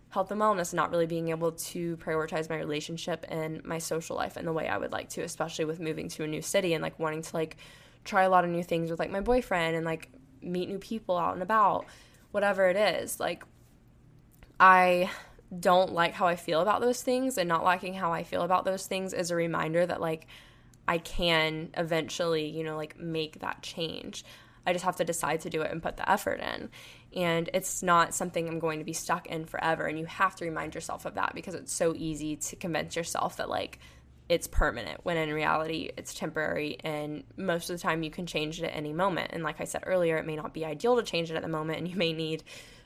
health 0.09 0.29
and 0.31 0.39
wellness 0.39 0.73
not 0.73 0.91
really 0.91 1.07
being 1.07 1.29
able 1.29 1.51
to 1.51 1.97
prioritize 1.97 2.49
my 2.49 2.57
relationship 2.57 3.25
and 3.29 3.63
my 3.65 3.79
social 3.79 4.15
life 4.15 4.37
in 4.37 4.45
the 4.45 4.53
way 4.53 4.67
I 4.67 4.77
would 4.77 4.91
like 4.91 5.09
to 5.09 5.21
especially 5.21 5.65
with 5.65 5.79
moving 5.79 6.07
to 6.09 6.23
a 6.23 6.27
new 6.27 6.41
city 6.41 6.73
and 6.73 6.81
like 6.81 6.99
wanting 6.99 7.21
to 7.23 7.35
like 7.35 7.57
try 8.03 8.23
a 8.23 8.29
lot 8.29 8.43
of 8.43 8.49
new 8.49 8.63
things 8.63 8.89
with 8.89 8.99
like 8.99 9.11
my 9.11 9.21
boyfriend 9.21 9.75
and 9.75 9.85
like 9.85 10.09
meet 10.41 10.69
new 10.69 10.77
people 10.79 11.17
out 11.17 11.33
and 11.33 11.41
about 11.41 11.85
whatever 12.31 12.67
it 12.67 12.75
is. 12.75 13.19
Like 13.19 13.43
I 14.59 15.09
don't 15.57 15.93
like 15.93 16.13
how 16.13 16.27
I 16.27 16.35
feel 16.35 16.61
about 16.61 16.81
those 16.81 17.01
things 17.01 17.37
and 17.37 17.47
not 17.47 17.63
liking 17.63 17.93
how 17.93 18.11
I 18.11 18.23
feel 18.23 18.41
about 18.41 18.65
those 18.65 18.87
things 18.87 19.13
is 19.13 19.31
a 19.31 19.35
reminder 19.35 19.85
that 19.85 20.01
like 20.01 20.27
I 20.87 20.97
can 20.97 21.69
eventually, 21.75 22.47
you 22.47 22.63
know, 22.63 22.75
like 22.75 22.99
make 22.99 23.39
that 23.39 23.61
change. 23.61 24.25
I 24.65 24.73
just 24.73 24.85
have 24.85 24.95
to 24.97 25.03
decide 25.03 25.41
to 25.41 25.49
do 25.49 25.61
it 25.61 25.71
and 25.71 25.83
put 25.83 25.97
the 25.97 26.09
effort 26.09 26.39
in. 26.39 26.69
And 27.15 27.49
it's 27.53 27.83
not 27.83 28.13
something 28.13 28.47
I'm 28.47 28.59
going 28.59 28.79
to 28.79 28.85
be 28.85 28.93
stuck 28.93 29.27
in 29.27 29.45
forever. 29.45 29.85
And 29.85 29.99
you 29.99 30.05
have 30.05 30.35
to 30.37 30.45
remind 30.45 30.73
yourself 30.73 31.05
of 31.05 31.15
that 31.15 31.35
because 31.35 31.53
it's 31.53 31.73
so 31.73 31.93
easy 31.95 32.35
to 32.37 32.55
convince 32.55 32.95
yourself 32.95 33.37
that, 33.37 33.49
like, 33.49 33.79
it's 34.29 34.47
permanent 34.47 34.99
when 35.03 35.17
in 35.17 35.33
reality 35.33 35.89
it's 35.97 36.13
temporary 36.13 36.77
and 36.83 37.23
most 37.35 37.69
of 37.69 37.75
the 37.75 37.81
time 37.81 38.03
you 38.03 38.09
can 38.09 38.25
change 38.25 38.61
it 38.61 38.65
at 38.65 38.75
any 38.75 38.93
moment 38.93 39.29
and 39.33 39.43
like 39.43 39.59
i 39.59 39.65
said 39.65 39.83
earlier 39.85 40.17
it 40.17 40.25
may 40.25 40.35
not 40.35 40.53
be 40.53 40.63
ideal 40.63 40.95
to 40.95 41.03
change 41.03 41.29
it 41.29 41.35
at 41.35 41.41
the 41.41 41.47
moment 41.49 41.77
and 41.77 41.87
you 41.89 41.95
may 41.97 42.13
need 42.13 42.41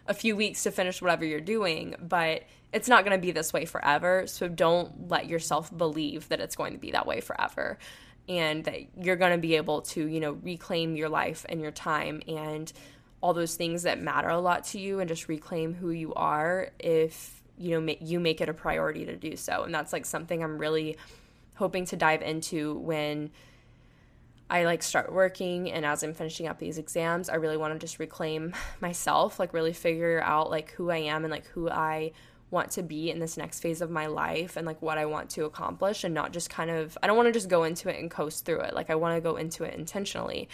a 0.08 0.14
few 0.14 0.36
weeks 0.36 0.64
to 0.64 0.72
finish 0.72 1.02
whatever 1.02 1.26
you're 1.26 1.40
doing 1.40 1.96
but 2.02 2.44
it's 2.74 2.90
not 2.90 3.06
going 3.06 3.18
to 3.18 3.22
be 3.26 3.32
this 3.32 3.54
way 3.54 3.66
forever. 3.66 4.28
So 4.28 4.48
don't 4.48 5.10
let 5.10 5.28
yourself 5.28 5.76
believe 5.76 6.28
that 6.30 6.40
it's 6.40 6.56
going 6.56 6.74
to 6.74 6.80
be 6.80 6.92
that 6.92 7.06
way 7.06 7.22
forever 7.22 7.78
and 8.28 8.66
that 8.66 8.82
you're 9.02 9.16
going 9.16 9.32
to 9.32 9.38
be 9.38 9.56
able 9.56 9.82
to, 9.82 10.06
you 10.06 10.20
know, 10.20 10.34
reclaim 10.34 10.96
your 10.96 11.10
life 11.10 11.46
and 11.48 11.62
your 11.62 11.72
time 11.72 12.22
and 12.28 12.72
all 13.22 13.34
those 13.34 13.56
things 13.56 13.84
that 13.84 14.02
matter 14.02 14.30
a 14.30 14.40
lot 14.40 14.66
to 14.66 14.80
you 14.80 15.00
and 15.00 15.08
just 15.08 15.28
reclaim 15.28 15.74
who 15.74 15.92
you 15.92 16.14
are 16.14 16.72
if, 16.78 17.42
you 17.58 17.80
know, 17.80 17.96
you 18.02 18.20
make 18.20 18.42
it 18.42 18.50
a 18.50 18.54
priority 18.54 19.06
to 19.06 19.16
do 19.16 19.36
so. 19.38 19.64
And 19.64 19.74
that's 19.74 19.94
like 19.94 20.06
something 20.06 20.44
I'm 20.44 20.58
really 20.58 20.98
hoping 21.56 21.86
to 21.86 21.96
dive 21.96 22.22
into 22.22 22.78
when 22.80 23.32
I 24.50 24.64
like 24.64 24.82
start 24.82 25.12
working 25.12 25.72
and 25.72 25.86
as 25.86 26.04
I'm 26.04 26.14
finishing 26.14 26.48
up 26.48 26.58
these 26.58 26.78
exams, 26.78 27.30
I 27.30 27.36
really 27.36 27.58
want 27.58 27.74
to 27.74 27.80
just 27.80 28.00
reclaim 28.00 28.54
myself, 28.80 29.40
like 29.40 29.54
really 29.54 29.74
figure 29.74 30.22
out 30.22 30.50
like 30.50 30.72
who 30.72 30.90
I 30.90 30.98
am 30.98 31.24
and 31.26 31.32
like 31.32 31.48
who 31.48 31.70
I 31.70 32.12
want 32.50 32.72
to 32.72 32.82
be 32.82 33.12
in 33.12 33.20
this 33.20 33.36
next 33.36 33.60
phase 33.60 33.82
of 33.82 33.92
my 33.92 34.08
life 34.08 34.56
and 34.56 34.66
like 34.66 34.82
what 34.82 34.98
I 34.98 35.06
want 35.06 35.30
to 35.32 35.44
accomplish 35.44 36.06
and 36.06 36.14
not 36.14 36.32
just 36.32 36.50
kind 36.50 36.70
of 36.70 36.98
I 37.04 37.08
don't 37.08 37.18
want 37.18 37.28
to 37.28 37.34
just 37.34 37.50
go 37.50 37.64
into 37.66 37.90
it 37.90 38.00
and 38.00 38.10
coast 38.10 38.46
through 38.46 38.62
it. 38.62 38.74
Like 38.74 38.90
I 38.90 38.96
want 38.96 39.18
to 39.18 39.22
go 39.22 39.36
into 39.36 39.64
it 39.66 39.74
intentionally 39.74 40.48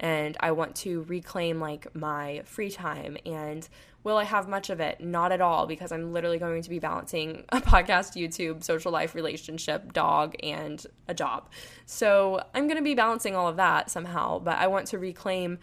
and 0.00 0.36
I 0.40 0.52
want 0.52 0.74
to 0.76 1.02
reclaim 1.02 1.60
like 1.60 1.94
my 1.94 2.42
free 2.46 2.70
time 2.70 3.16
and 3.26 3.68
will 4.02 4.16
I 4.16 4.24
have 4.24 4.48
much 4.48 4.70
of 4.70 4.80
it? 4.80 5.00
Not 5.00 5.30
at 5.30 5.42
all 5.42 5.66
because 5.66 5.92
I'm 5.92 6.12
literally 6.12 6.38
going 6.38 6.62
to 6.62 6.70
be 6.70 6.78
balancing 6.78 7.44
a 7.50 7.60
podcast, 7.60 8.16
YouTube, 8.16 8.64
social 8.64 8.90
life, 8.90 9.14
relationship, 9.14 9.92
dog 9.92 10.34
and 10.42 10.84
a 11.06 11.14
job. 11.14 11.50
So, 11.86 12.42
I'm 12.54 12.66
going 12.66 12.78
to 12.78 12.82
be 12.82 12.94
balancing 12.94 13.36
all 13.36 13.46
of 13.46 13.56
that 13.56 13.90
somehow, 13.90 14.38
but 14.38 14.58
I 14.58 14.66
want 14.66 14.88
to 14.88 14.98
reclaim 14.98 15.58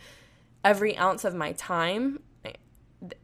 every 0.63 0.95
ounce 0.97 1.25
of 1.25 1.33
my 1.33 1.53
time 1.53 2.19
eh, 2.45 2.51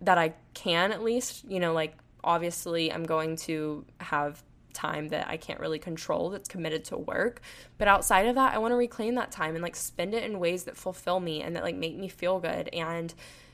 that 0.01 0.17
I 0.17 0.33
can 0.53 0.91
at 0.91 1.03
least, 1.03 1.45
you 1.47 1.59
know, 1.59 1.73
like 1.73 1.95
obviously 2.23 2.91
I'm 2.91 3.03
going 3.03 3.35
to 3.37 3.85
have 3.99 4.43
time 4.73 5.09
that 5.09 5.27
I 5.27 5.37
can't 5.37 5.59
really 5.59 5.79
control 5.79 6.29
that's 6.29 6.49
committed 6.49 6.83
to 6.85 6.97
work. 6.97 7.41
But 7.77 7.87
outside 7.87 8.25
of 8.27 8.35
that, 8.35 8.53
I 8.53 8.57
want 8.57 8.71
to 8.71 8.75
reclaim 8.75 9.15
that 9.15 9.31
time 9.31 9.55
and 9.55 9.63
like 9.63 9.75
spend 9.75 10.13
it 10.13 10.23
in 10.23 10.39
ways 10.39 10.63
that 10.65 10.77
fulfill 10.77 11.19
me 11.19 11.41
and 11.41 11.55
that 11.55 11.63
like 11.63 11.75
make 11.75 11.97
me 11.97 12.07
feel 12.07 12.39
good 12.39 12.69
and 12.69 13.13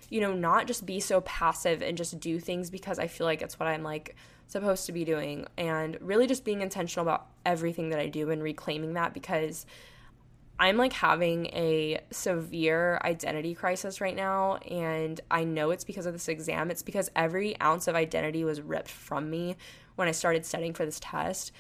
you 0.10 0.22
know, 0.22 0.34
not 0.34 0.68
just 0.68 0.86
be 0.86 1.00
so 1.00 1.22
passive 1.22 1.82
and 1.82 1.98
just 1.98 2.20
do 2.20 2.40
things 2.40 2.70
because 2.70 3.00
I 3.00 3.08
feel 3.08 3.26
like 3.26 3.42
it's 3.42 3.60
what 3.60 3.68
I'm 3.68 3.84
like 3.84 4.16
supposed 4.48 4.88
to 4.88 4.92
be 4.92 5.06
doing 5.06 5.46
and 5.58 5.98
really 6.02 6.26
just 6.26 6.44
being 6.44 6.62
intentional 6.62 7.06
about 7.06 7.28
everything 7.46 7.90
that 7.92 8.00
I 8.00 8.08
do 8.08 8.32
and 8.32 8.42
reclaiming 8.42 8.94
that 8.94 9.14
because 9.14 9.68
I'm 10.60 10.76
like 10.76 10.92
having 10.92 11.46
a 11.48 12.02
severe 12.12 13.00
identity 13.04 13.56
crisis 13.56 14.02
right 14.02 14.16
now. 14.16 14.56
And 14.56 15.22
I 15.32 15.46
know 15.46 15.72
it's 15.72 15.86
because 15.86 16.06
of 16.06 16.14
this 16.14 16.28
exam. 16.28 16.70
It's 16.70 16.84
because 16.84 17.10
every 17.16 17.60
ounce 17.62 17.88
of 17.88 17.96
identity 17.96 18.44
was 18.44 18.60
ripped 18.60 18.90
from 18.90 19.30
me 19.30 19.56
when 20.00 20.08
I 20.08 20.12
started 20.12 20.46
studying 20.46 20.74
for 20.74 20.86
this 20.86 21.00
test. 21.02 21.52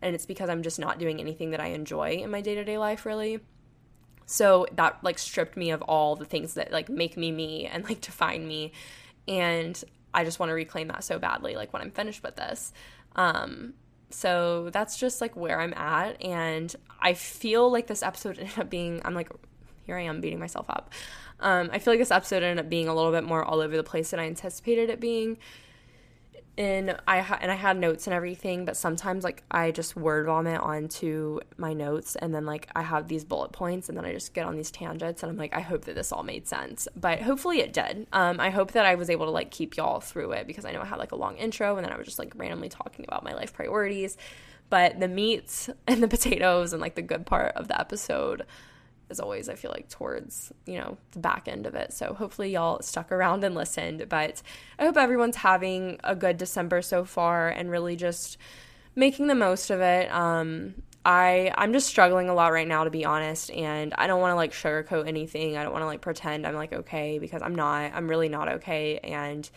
And 0.00 0.14
it's 0.14 0.24
because 0.24 0.48
I'm 0.48 0.62
just 0.62 0.78
not 0.78 1.00
doing 1.00 1.20
anything 1.20 1.50
that 1.50 1.60
I 1.60 1.68
enjoy 1.68 2.12
in 2.22 2.30
my 2.30 2.40
day 2.40 2.54
to 2.54 2.64
day 2.64 2.78
life, 2.78 3.04
really. 3.04 3.40
So 4.24 4.66
that 4.76 5.02
like 5.02 5.18
stripped 5.18 5.56
me 5.56 5.70
of 5.70 5.82
all 5.82 6.14
the 6.14 6.24
things 6.24 6.54
that 6.54 6.70
like 6.70 6.88
make 6.88 7.16
me 7.16 7.32
me 7.32 7.66
and 7.66 7.82
like 7.82 8.00
define 8.00 8.46
me. 8.46 8.70
And 9.26 9.82
I 10.14 10.22
just 10.22 10.38
want 10.38 10.50
to 10.50 10.54
reclaim 10.54 10.88
that 10.88 11.02
so 11.02 11.18
badly, 11.18 11.56
like 11.56 11.72
when 11.72 11.82
I'm 11.82 11.90
finished 11.90 12.22
with 12.22 12.36
this. 12.36 12.72
Um, 13.16 13.74
so 14.10 14.70
that's 14.70 14.96
just 14.96 15.20
like 15.20 15.34
where 15.34 15.60
I'm 15.60 15.74
at. 15.74 16.22
And 16.22 16.74
I 17.00 17.14
feel 17.14 17.68
like 17.68 17.88
this 17.88 18.04
episode 18.04 18.38
ended 18.38 18.58
up 18.60 18.70
being, 18.70 19.02
I'm 19.04 19.14
like, 19.14 19.30
here 19.82 19.96
I 19.96 20.02
am 20.02 20.20
beating 20.20 20.38
myself 20.38 20.66
up. 20.68 20.92
Um, 21.40 21.70
I 21.72 21.80
feel 21.80 21.92
like 21.92 22.00
this 22.00 22.12
episode 22.12 22.44
ended 22.44 22.64
up 22.64 22.70
being 22.70 22.86
a 22.86 22.94
little 22.94 23.10
bit 23.10 23.24
more 23.24 23.44
all 23.44 23.60
over 23.60 23.76
the 23.76 23.82
place 23.82 24.10
than 24.10 24.20
I 24.20 24.26
anticipated 24.26 24.88
it 24.88 25.00
being 25.00 25.38
and 26.58 26.96
I 27.06 27.20
ha- 27.20 27.38
and 27.40 27.50
I 27.50 27.54
had 27.54 27.76
notes 27.78 28.06
and 28.06 28.14
everything, 28.14 28.64
but 28.64 28.76
sometimes 28.76 29.24
like 29.24 29.42
I 29.50 29.70
just 29.70 29.94
word 29.94 30.26
vomit 30.26 30.60
onto 30.60 31.40
my 31.58 31.74
notes, 31.74 32.16
and 32.16 32.34
then 32.34 32.46
like 32.46 32.68
I 32.74 32.82
have 32.82 33.08
these 33.08 33.24
bullet 33.24 33.52
points, 33.52 33.88
and 33.88 33.98
then 33.98 34.06
I 34.06 34.12
just 34.12 34.32
get 34.32 34.46
on 34.46 34.56
these 34.56 34.70
tangents, 34.70 35.22
and 35.22 35.30
I'm 35.30 35.36
like, 35.36 35.54
I 35.54 35.60
hope 35.60 35.84
that 35.84 35.94
this 35.94 36.12
all 36.12 36.22
made 36.22 36.48
sense, 36.48 36.88
but 36.96 37.20
hopefully 37.20 37.60
it 37.60 37.72
did. 37.74 38.06
Um, 38.12 38.40
I 38.40 38.50
hope 38.50 38.72
that 38.72 38.86
I 38.86 38.94
was 38.94 39.10
able 39.10 39.26
to 39.26 39.32
like 39.32 39.50
keep 39.50 39.76
y'all 39.76 40.00
through 40.00 40.32
it 40.32 40.46
because 40.46 40.64
I 40.64 40.72
know 40.72 40.80
I 40.80 40.86
had 40.86 40.98
like 40.98 41.12
a 41.12 41.16
long 41.16 41.36
intro, 41.36 41.76
and 41.76 41.84
then 41.84 41.92
I 41.92 41.96
was 41.98 42.06
just 42.06 42.18
like 42.18 42.32
randomly 42.36 42.70
talking 42.70 43.04
about 43.06 43.22
my 43.22 43.34
life 43.34 43.52
priorities, 43.52 44.16
but 44.70 44.98
the 44.98 45.08
meats 45.08 45.68
and 45.86 46.02
the 46.02 46.08
potatoes 46.08 46.72
and 46.72 46.80
like 46.80 46.94
the 46.94 47.02
good 47.02 47.26
part 47.26 47.52
of 47.56 47.68
the 47.68 47.78
episode 47.78 48.46
as 49.08 49.20
always, 49.20 49.48
I 49.48 49.54
feel 49.54 49.70
like 49.70 49.88
towards, 49.88 50.52
you 50.66 50.78
know, 50.78 50.96
the 51.12 51.20
back 51.20 51.48
end 51.48 51.66
of 51.66 51.74
it. 51.74 51.92
So 51.92 52.14
hopefully 52.14 52.52
y'all 52.52 52.82
stuck 52.82 53.12
around 53.12 53.44
and 53.44 53.54
listened. 53.54 54.08
But 54.08 54.42
I 54.78 54.84
hope 54.84 54.96
everyone's 54.96 55.36
having 55.36 56.00
a 56.02 56.16
good 56.16 56.38
December 56.38 56.82
so 56.82 57.04
far 57.04 57.48
and 57.48 57.70
really 57.70 57.96
just 57.96 58.36
making 58.94 59.28
the 59.28 59.34
most 59.34 59.70
of 59.70 59.80
it. 59.80 60.10
Um, 60.10 60.74
I 61.04 61.52
I'm 61.56 61.72
just 61.72 61.86
struggling 61.86 62.28
a 62.28 62.34
lot 62.34 62.52
right 62.52 62.66
now 62.66 62.82
to 62.82 62.90
be 62.90 63.04
honest, 63.04 63.52
and 63.52 63.94
I 63.96 64.08
don't 64.08 64.20
want 64.20 64.32
to 64.32 64.36
like 64.36 64.52
sugarcoat 64.52 65.06
anything. 65.06 65.56
I 65.56 65.62
don't 65.62 65.72
want 65.72 65.82
to 65.82 65.86
like 65.86 66.00
pretend 66.00 66.44
I'm 66.44 66.56
like 66.56 66.72
okay 66.72 67.20
because 67.20 67.42
I'm 67.42 67.54
not. 67.54 67.92
I'm 67.94 68.08
really 68.08 68.28
not 68.28 68.48
okay, 68.54 68.98
and 68.98 69.48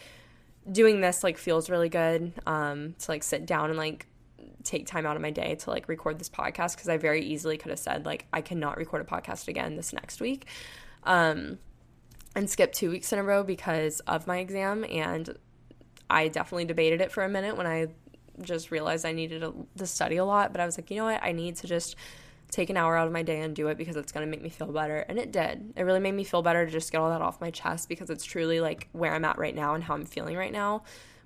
doing 0.72 1.02
this 1.02 1.24
like 1.24 1.39
feels 1.39 1.68
really 1.68 1.89
good. 1.89 2.34
Um, 2.45 2.93
to 3.00 3.12
like 3.12 3.24
sit 3.24 3.47
down 3.47 3.72
and 3.72 3.80
like 3.80 4.06
take 4.64 4.86
time 4.86 5.05
out 5.05 5.16
of 5.16 5.22
my 5.22 5.32
day 5.32 5.55
to 5.55 5.70
like 5.70 5.88
record 5.88 6.20
this 6.20 6.30
podcast 6.30 6.76
because 6.76 6.89
I 6.89 6.97
very 6.97 7.24
easily 7.24 7.57
could 7.57 7.70
have 7.70 7.80
said 7.80 8.05
like 8.05 8.26
I 8.34 8.41
cannot 8.41 8.78
record 8.78 9.01
a 9.01 9.05
podcast 9.05 9.47
again 9.47 9.76
this 9.76 9.93
next 9.93 10.22
week. 10.22 10.45
Um 11.03 11.60
and 12.36 12.49
skip 12.49 12.72
two 12.72 12.91
weeks 12.91 13.12
in 13.12 13.20
a 13.20 13.24
row 13.24 13.43
because 13.43 13.99
of 14.01 14.28
my 14.28 14.38
exam 14.38 14.86
and 14.86 15.38
I 16.10 16.28
definitely 16.28 16.66
debated 16.66 17.01
it 17.01 17.12
for 17.12 17.24
a 17.24 17.30
minute 17.30 17.57
when 17.57 17.68
I 17.68 17.88
just 18.41 18.72
realized 18.72 19.05
I 19.05 19.12
needed 19.12 19.43
to 19.78 19.86
study 19.86 20.18
a 20.18 20.26
lot, 20.26 20.51
but 20.51 20.62
I 20.62 20.66
was 20.66 20.78
like, 20.78 20.89
you 20.89 20.97
know 20.97 21.05
what? 21.05 21.22
I 21.24 21.32
need 21.32 21.57
to 21.57 21.68
just 21.68 21.95
take 22.49 22.70
an 22.70 22.78
hour 22.78 22.97
out 22.97 23.05
of 23.05 23.14
my 23.14 23.22
day 23.22 23.41
and 23.41 23.55
do 23.55 23.68
it 23.68 23.78
because 23.78 23.95
it's 23.95 24.12
going 24.12 24.26
to 24.26 24.30
make 24.30 24.41
me 24.41 24.49
feel 24.49 24.72
better. 24.72 25.05
And 25.07 25.20
it 25.20 25.32
did. 25.32 25.74
It 25.76 25.84
really 25.84 25.99
made 25.99 26.14
me 26.14 26.24
feel 26.24 26.41
better 26.41 26.66
to 26.66 26.72
just 26.72 26.91
get 26.91 26.99
all 26.99 27.10
that 27.10 27.22
off 27.22 27.39
my 27.39 27.51
chest 27.51 27.89
because 27.89 28.10
it's 28.10 28.24
truly 28.24 28.60
like 28.60 28.89
where 28.91 29.14
I'm 29.14 29.26
at 29.26 29.38
right 29.38 29.53
now 29.53 29.76
and 29.76 29.84
how 29.84 29.93
I'm 29.93 30.05
feeling 30.05 30.36
right 30.36 30.51
now 30.51 30.84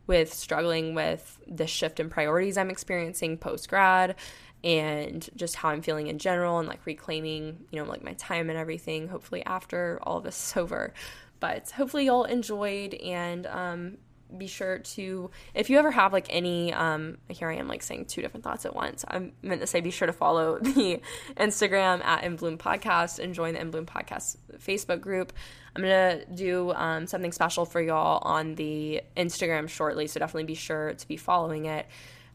with 0.08 0.34
struggling 0.34 0.96
with 0.96 1.40
the 1.48 1.68
shift 1.68 2.00
in 2.00 2.10
priorities 2.10 2.58
I'm 2.58 2.70
experiencing 2.70 3.38
post 3.38 3.70
grad 3.70 4.16
and 4.64 5.30
just 5.36 5.56
how 5.58 5.70
I'm 5.70 5.82
feeling 5.82 6.08
in 6.08 6.20
general 6.20 6.60
and 6.60 6.68
like 6.68 6.86
reclaiming, 6.86 7.66
you 7.72 7.80
know, 7.80 7.90
like 7.90 8.04
my 8.04 8.14
time 8.14 8.50
and 8.50 8.58
everything, 8.58 9.10
hopefully 9.10 9.44
after 9.46 10.00
all 10.04 10.22
this 10.22 10.52
is 10.52 10.58
over. 10.58 10.94
But 11.40 11.70
hopefully 11.72 12.06
y'all 12.06 12.24
enjoyed 12.24 12.94
and 12.94 13.46
um, 13.48 13.98
be 14.38 14.48
sure 14.48 14.80
to 14.80 15.30
if 15.54 15.70
you 15.70 15.78
ever 15.78 15.92
have 15.92 16.12
like 16.12 16.28
any 16.30 16.74
um 16.74 17.18
here 17.30 17.50
i 17.50 17.56
am 17.56 17.68
like 17.68 17.84
saying 17.84 18.06
two 18.06 18.22
different 18.22 18.44
thoughts 18.44 18.66
at 18.66 18.76
once 18.76 19.06
i 19.08 19.32
meant 19.42 19.62
to 19.62 19.68
say 19.68 19.80
be 19.80 19.92
sure 19.92 20.06
to 20.06 20.14
follow 20.14 20.58
the 20.62 21.00
instagram 21.38 22.04
at 22.04 22.24
in 22.24 22.36
bloom 22.36 22.58
podcast 22.58 23.20
and 23.20 23.34
join 23.34 23.54
the 23.54 23.62
in 23.62 23.72
bloom 23.72 23.86
podcast 23.86 24.38
facebook 24.58 25.02
group 25.02 25.34
i'm 25.76 25.82
gonna 25.82 26.26
do 26.34 26.72
um, 26.74 27.08
something 27.08 27.32
special 27.32 27.66
for 27.66 27.82
y'all 27.82 28.20
on 28.24 28.56
the 28.56 29.02
instagram 29.18 29.68
shortly 29.68 30.08
so 30.08 30.20
definitely 30.20 30.44
be 30.44 30.56
sure 30.56 30.94
to 30.94 31.08
be 31.08 31.18
following 31.18 31.66
it 31.66 31.88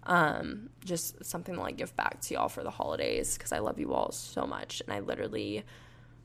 um, 0.04 0.70
just 0.84 1.22
something 1.24 1.54
to 1.54 1.60
like 1.60 1.76
give 1.76 1.94
back 1.94 2.20
to 2.22 2.34
y'all 2.34 2.48
for 2.48 2.62
the 2.62 2.70
holidays 2.70 3.36
because 3.36 3.52
i 3.52 3.58
love 3.58 3.78
you 3.78 3.92
all 3.92 4.10
so 4.12 4.46
much 4.46 4.80
and 4.86 4.92
i 4.92 5.00
literally 5.00 5.64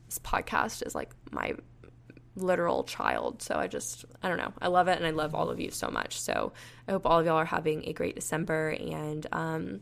this 0.06 0.18
podcast 0.18 0.86
is 0.86 0.94
like 0.94 1.14
my 1.30 1.54
literal 2.36 2.84
child. 2.84 3.42
So 3.42 3.56
I 3.56 3.66
just, 3.66 4.04
I 4.22 4.28
don't 4.28 4.38
know. 4.38 4.52
I 4.60 4.68
love 4.68 4.88
it 4.88 4.96
and 4.96 5.06
I 5.06 5.10
love 5.10 5.34
all 5.34 5.50
of 5.50 5.60
you 5.60 5.70
so 5.70 5.90
much. 5.90 6.20
So 6.20 6.52
I 6.88 6.92
hope 6.92 7.06
all 7.06 7.20
of 7.20 7.26
y'all 7.26 7.36
are 7.36 7.44
having 7.44 7.86
a 7.88 7.92
great 7.92 8.14
December. 8.14 8.70
And 8.70 9.26
um, 9.32 9.80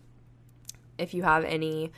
if 0.99 1.15
you 1.15 1.23
have 1.23 1.45
any, 1.45 1.93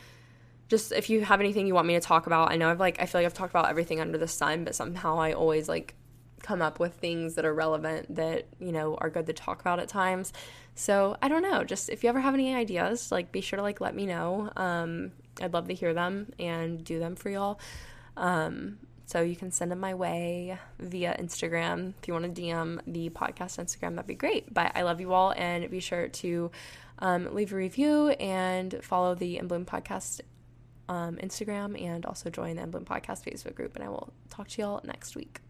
just 0.68 0.92
if 0.92 1.10
you 1.10 1.22
have 1.24 1.40
anything 1.40 1.66
you 1.66 1.74
want 1.74 1.86
me 1.86 1.94
to 1.94 2.00
talk 2.00 2.26
about, 2.26 2.50
I 2.50 2.56
know 2.56 2.70
I've 2.70 2.80
like, 2.80 3.00
I 3.00 3.06
feel 3.06 3.20
like 3.20 3.26
I've 3.26 3.34
talked 3.34 3.52
about 3.52 3.68
everything 3.68 4.00
under 4.00 4.18
the 4.18 4.28
sun, 4.28 4.64
but 4.64 4.74
somehow 4.74 5.18
I 5.18 5.32
always 5.32 5.68
like 5.68 5.94
come 6.42 6.60
up 6.60 6.78
with 6.78 6.94
things 6.94 7.34
that 7.34 7.44
are 7.44 7.54
relevant 7.54 8.14
that, 8.16 8.46
you 8.58 8.72
know, 8.72 8.96
are 8.96 9.10
good 9.10 9.26
to 9.26 9.32
talk 9.32 9.60
about 9.60 9.78
at 9.78 9.88
times. 9.88 10.32
So 10.74 11.16
I 11.22 11.28
don't 11.28 11.42
know. 11.42 11.64
Just 11.64 11.88
if 11.88 12.02
you 12.02 12.08
ever 12.08 12.20
have 12.20 12.34
any 12.34 12.54
ideas, 12.54 13.12
like 13.12 13.32
be 13.32 13.40
sure 13.40 13.56
to 13.56 13.62
like 13.62 13.80
let 13.80 13.94
me 13.94 14.06
know. 14.06 14.50
Um, 14.56 15.12
I'd 15.40 15.52
love 15.52 15.68
to 15.68 15.74
hear 15.74 15.94
them 15.94 16.32
and 16.38 16.84
do 16.84 16.98
them 16.98 17.16
for 17.16 17.30
y'all. 17.30 17.60
Um, 18.16 18.78
so 19.06 19.20
you 19.20 19.36
can 19.36 19.50
send 19.50 19.70
them 19.70 19.80
my 19.80 19.94
way 19.94 20.58
via 20.78 21.16
Instagram. 21.18 21.92
If 22.00 22.08
you 22.08 22.14
want 22.14 22.34
to 22.34 22.40
DM 22.40 22.80
the 22.86 23.10
podcast 23.10 23.62
Instagram, 23.62 23.96
that'd 23.96 24.06
be 24.06 24.14
great. 24.14 24.52
But 24.52 24.72
I 24.74 24.82
love 24.82 25.00
you 25.00 25.12
all, 25.12 25.32
and 25.36 25.68
be 25.70 25.80
sure 25.80 26.08
to 26.08 26.50
um, 27.00 27.34
leave 27.34 27.52
a 27.52 27.56
review 27.56 28.10
and 28.10 28.80
follow 28.82 29.14
the 29.14 29.36
In 29.36 29.46
Bloom 29.46 29.66
Podcast 29.66 30.22
um, 30.88 31.16
Instagram, 31.16 31.80
and 31.80 32.04
also 32.06 32.30
join 32.30 32.56
the 32.56 32.66
Bloom 32.66 32.84
Podcast 32.84 33.24
Facebook 33.24 33.54
group. 33.54 33.74
And 33.76 33.84
I 33.84 33.88
will 33.88 34.12
talk 34.30 34.48
to 34.48 34.62
y'all 34.62 34.80
next 34.84 35.16
week. 35.16 35.40